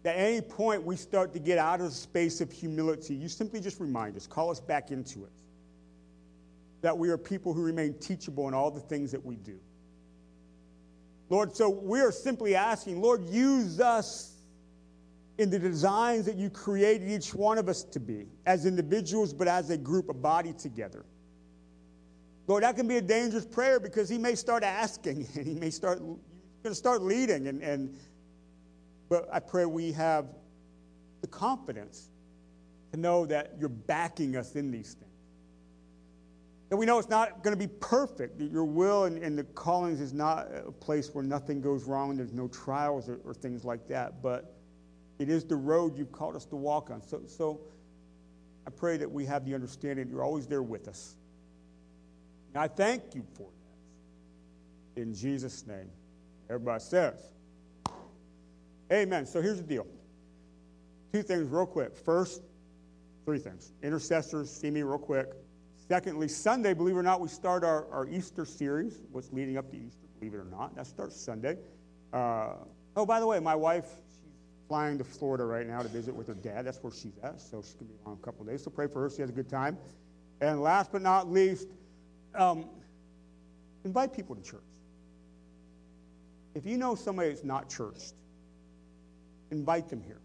At 0.05 0.15
any 0.15 0.41
point 0.41 0.83
we 0.83 0.95
start 0.95 1.33
to 1.33 1.39
get 1.39 1.57
out 1.57 1.81
of 1.81 1.87
the 1.87 1.95
space 1.95 2.41
of 2.41 2.51
humility, 2.51 3.15
you 3.15 3.29
simply 3.29 3.59
just 3.59 3.79
remind 3.79 4.15
us, 4.15 4.25
call 4.25 4.49
us 4.49 4.59
back 4.59 4.91
into 4.91 5.25
it. 5.25 5.31
That 6.81 6.97
we 6.97 7.09
are 7.09 7.17
people 7.17 7.53
who 7.53 7.63
remain 7.63 7.95
teachable 7.95 8.47
in 8.47 8.53
all 8.53 8.71
the 8.71 8.79
things 8.79 9.11
that 9.11 9.23
we 9.23 9.35
do. 9.35 9.59
Lord, 11.29 11.55
so 11.55 11.69
we 11.69 12.01
are 12.01 12.11
simply 12.11 12.55
asking, 12.55 13.01
Lord, 13.01 13.27
use 13.29 13.79
us 13.79 14.33
in 15.37 15.49
the 15.49 15.59
designs 15.59 16.25
that 16.25 16.35
you 16.35 16.49
created 16.49 17.09
each 17.09 17.33
one 17.33 17.57
of 17.57 17.69
us 17.69 17.83
to 17.83 17.99
be, 17.99 18.27
as 18.45 18.65
individuals, 18.65 19.33
but 19.33 19.47
as 19.47 19.69
a 19.69 19.77
group, 19.77 20.09
a 20.09 20.13
body 20.13 20.53
together. 20.53 21.05
Lord, 22.47 22.63
that 22.63 22.75
can 22.75 22.87
be 22.87 22.97
a 22.97 23.01
dangerous 23.01 23.45
prayer 23.45 23.79
because 23.79 24.09
he 24.09 24.17
may 24.17 24.33
start 24.35 24.63
asking 24.63 25.27
and 25.35 25.47
he 25.47 25.53
may 25.53 25.69
start 25.69 25.99
going 25.99 26.19
to 26.63 26.75
start 26.75 27.01
leading. 27.01 27.47
And, 27.47 27.61
and 27.61 27.95
but 29.07 29.29
I 29.31 29.39
pray 29.39 29.65
we 29.65 29.91
have 29.93 30.25
the 31.21 31.27
confidence 31.27 32.09
to 32.91 32.99
know 32.99 33.25
that 33.27 33.53
you're 33.59 33.69
backing 33.69 34.35
us 34.35 34.55
in 34.55 34.71
these 34.71 34.93
things. 34.95 35.08
And 36.69 36.77
we 36.77 36.85
know 36.85 36.99
it's 36.99 37.09
not 37.09 37.43
going 37.43 37.57
to 37.57 37.67
be 37.67 37.71
perfect. 37.79 38.37
that 38.37 38.51
Your 38.51 38.63
will 38.63 39.05
and, 39.05 39.17
and, 39.23 39.37
the 39.37 39.43
callings 39.43 39.99
is 39.99 40.13
not 40.13 40.47
a 40.53 40.71
place 40.71 41.09
where 41.13 41.23
nothing 41.23 41.61
goes 41.61 41.85
wrong, 41.85 42.15
there's 42.15 42.33
no 42.33 42.47
trials 42.47 43.09
or, 43.09 43.19
or, 43.25 43.33
things 43.33 43.65
like 43.65 43.87
that. 43.87 44.21
But 44.21 44.53
it 45.17 45.29
is 45.29 45.43
the 45.43 45.55
road 45.55 45.97
you've 45.97 46.11
called 46.11 46.35
us 46.35 46.45
to 46.45 46.55
walk 46.55 46.91
on. 46.91 47.01
So, 47.01 47.21
so 47.25 47.61
I 48.67 48.69
pray 48.69 48.97
that 48.97 49.09
we 49.09 49.25
have 49.25 49.45
the 49.45 49.55
understanding 49.55 50.05
that 50.05 50.11
you're 50.11 50.23
always 50.23 50.45
there 50.45 50.61
with 50.61 50.87
us. 50.87 51.15
And 52.53 52.61
I 52.63 52.67
thank 52.67 53.15
you 53.15 53.25
for 53.33 53.49
that. 54.95 55.01
In 55.01 55.13
Jesus' 55.13 55.65
name. 55.65 55.89
Everybody 56.49 56.83
says, 56.83 57.31
Amen. 58.91 59.25
So 59.25 59.41
here's 59.41 59.57
the 59.57 59.67
deal. 59.67 59.85
Two 61.13 61.23
things, 61.23 61.47
real 61.49 61.65
quick. 61.65 61.95
First, 61.95 62.41
three 63.25 63.39
things. 63.39 63.71
Intercessors, 63.83 64.51
see 64.51 64.71
me 64.71 64.81
real 64.81 64.97
quick. 64.97 65.29
Secondly, 65.89 66.27
Sunday, 66.27 66.75
believe 66.75 66.95
it 66.95 66.99
or 66.99 67.03
not, 67.03 67.19
we 67.19 67.27
start 67.27 67.63
our, 67.63 67.91
our 67.91 68.07
Easter 68.07 68.45
series, 68.45 69.01
what's 69.11 69.33
leading 69.33 69.57
up 69.57 69.71
to 69.71 69.75
Easter, 69.75 70.05
believe 70.19 70.35
it 70.35 70.37
or 70.37 70.45
not. 70.45 70.75
That 70.75 70.85
starts 70.85 71.19
Sunday. 71.19 71.57
Uh, 72.13 72.51
oh, 72.95 73.07
by 73.07 73.19
the 73.19 73.25
way, 73.25 73.39
my 73.39 73.55
wife, 73.55 73.87
she's 74.07 74.67
flying 74.67 74.99
to 74.99 75.03
Florida 75.03 75.45
right 75.45 75.65
now 75.65 75.81
to 75.81 75.87
visit 75.87 76.13
with 76.13 76.27
her 76.27 76.35
dad. 76.35 76.67
That's 76.67 76.77
where 76.83 76.93
she's 76.93 77.17
at, 77.23 77.41
so 77.41 77.63
she's 77.63 77.73
going 77.73 77.87
to 77.87 77.93
be 77.95 77.99
on 78.05 78.19
a 78.21 78.23
couple 78.23 78.45
days. 78.45 78.63
So 78.63 78.69
pray 78.69 78.85
for 78.85 79.01
her. 79.01 79.09
She 79.09 79.21
has 79.21 79.31
a 79.31 79.33
good 79.33 79.49
time. 79.49 79.79
And 80.41 80.61
last 80.61 80.91
but 80.91 81.01
not 81.01 81.27
least, 81.27 81.69
um, 82.35 82.69
invite 83.83 84.13
people 84.13 84.35
to 84.35 84.43
church. 84.43 84.61
If 86.53 86.67
you 86.67 86.77
know 86.77 86.93
somebody 86.93 87.29
that's 87.29 87.43
not 87.43 87.67
churched, 87.67 88.13
invite 89.49 89.89
them 89.89 90.03
here. 90.05 90.21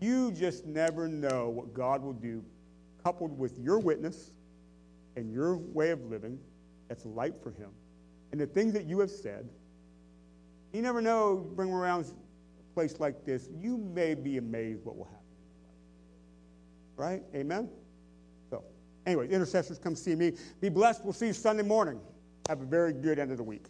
You 0.00 0.32
just 0.32 0.64
never 0.64 1.08
know 1.08 1.50
what 1.50 1.74
God 1.74 2.02
will 2.02 2.14
do 2.14 2.42
coupled 3.04 3.38
with 3.38 3.58
your 3.58 3.78
witness 3.78 4.30
and 5.16 5.32
your 5.32 5.56
way 5.56 5.90
of 5.90 6.02
living 6.04 6.38
that's 6.88 7.04
light 7.04 7.34
for 7.42 7.50
him 7.50 7.70
and 8.32 8.40
the 8.40 8.46
things 8.46 8.72
that 8.72 8.84
you 8.84 8.98
have 9.00 9.10
said. 9.10 9.48
You 10.72 10.82
never 10.82 11.02
know, 11.02 11.50
bring 11.54 11.68
them 11.68 11.78
around 11.78 12.06
a 12.06 12.74
place 12.74 12.98
like 12.98 13.24
this, 13.24 13.48
you 13.54 13.76
may 13.76 14.14
be 14.14 14.38
amazed 14.38 14.84
what 14.84 14.96
will 14.96 15.04
happen. 15.04 15.18
Right? 16.96 17.22
Amen? 17.34 17.68
So, 18.48 18.64
anyway, 19.06 19.28
intercessors, 19.28 19.78
come 19.78 19.94
see 19.94 20.14
me. 20.14 20.32
Be 20.60 20.70
blessed. 20.70 21.04
We'll 21.04 21.12
see 21.12 21.26
you 21.26 21.32
Sunday 21.32 21.62
morning. 21.62 22.00
Have 22.48 22.62
a 22.62 22.66
very 22.66 22.92
good 22.92 23.18
end 23.18 23.30
of 23.30 23.36
the 23.36 23.42
week. 23.42 23.66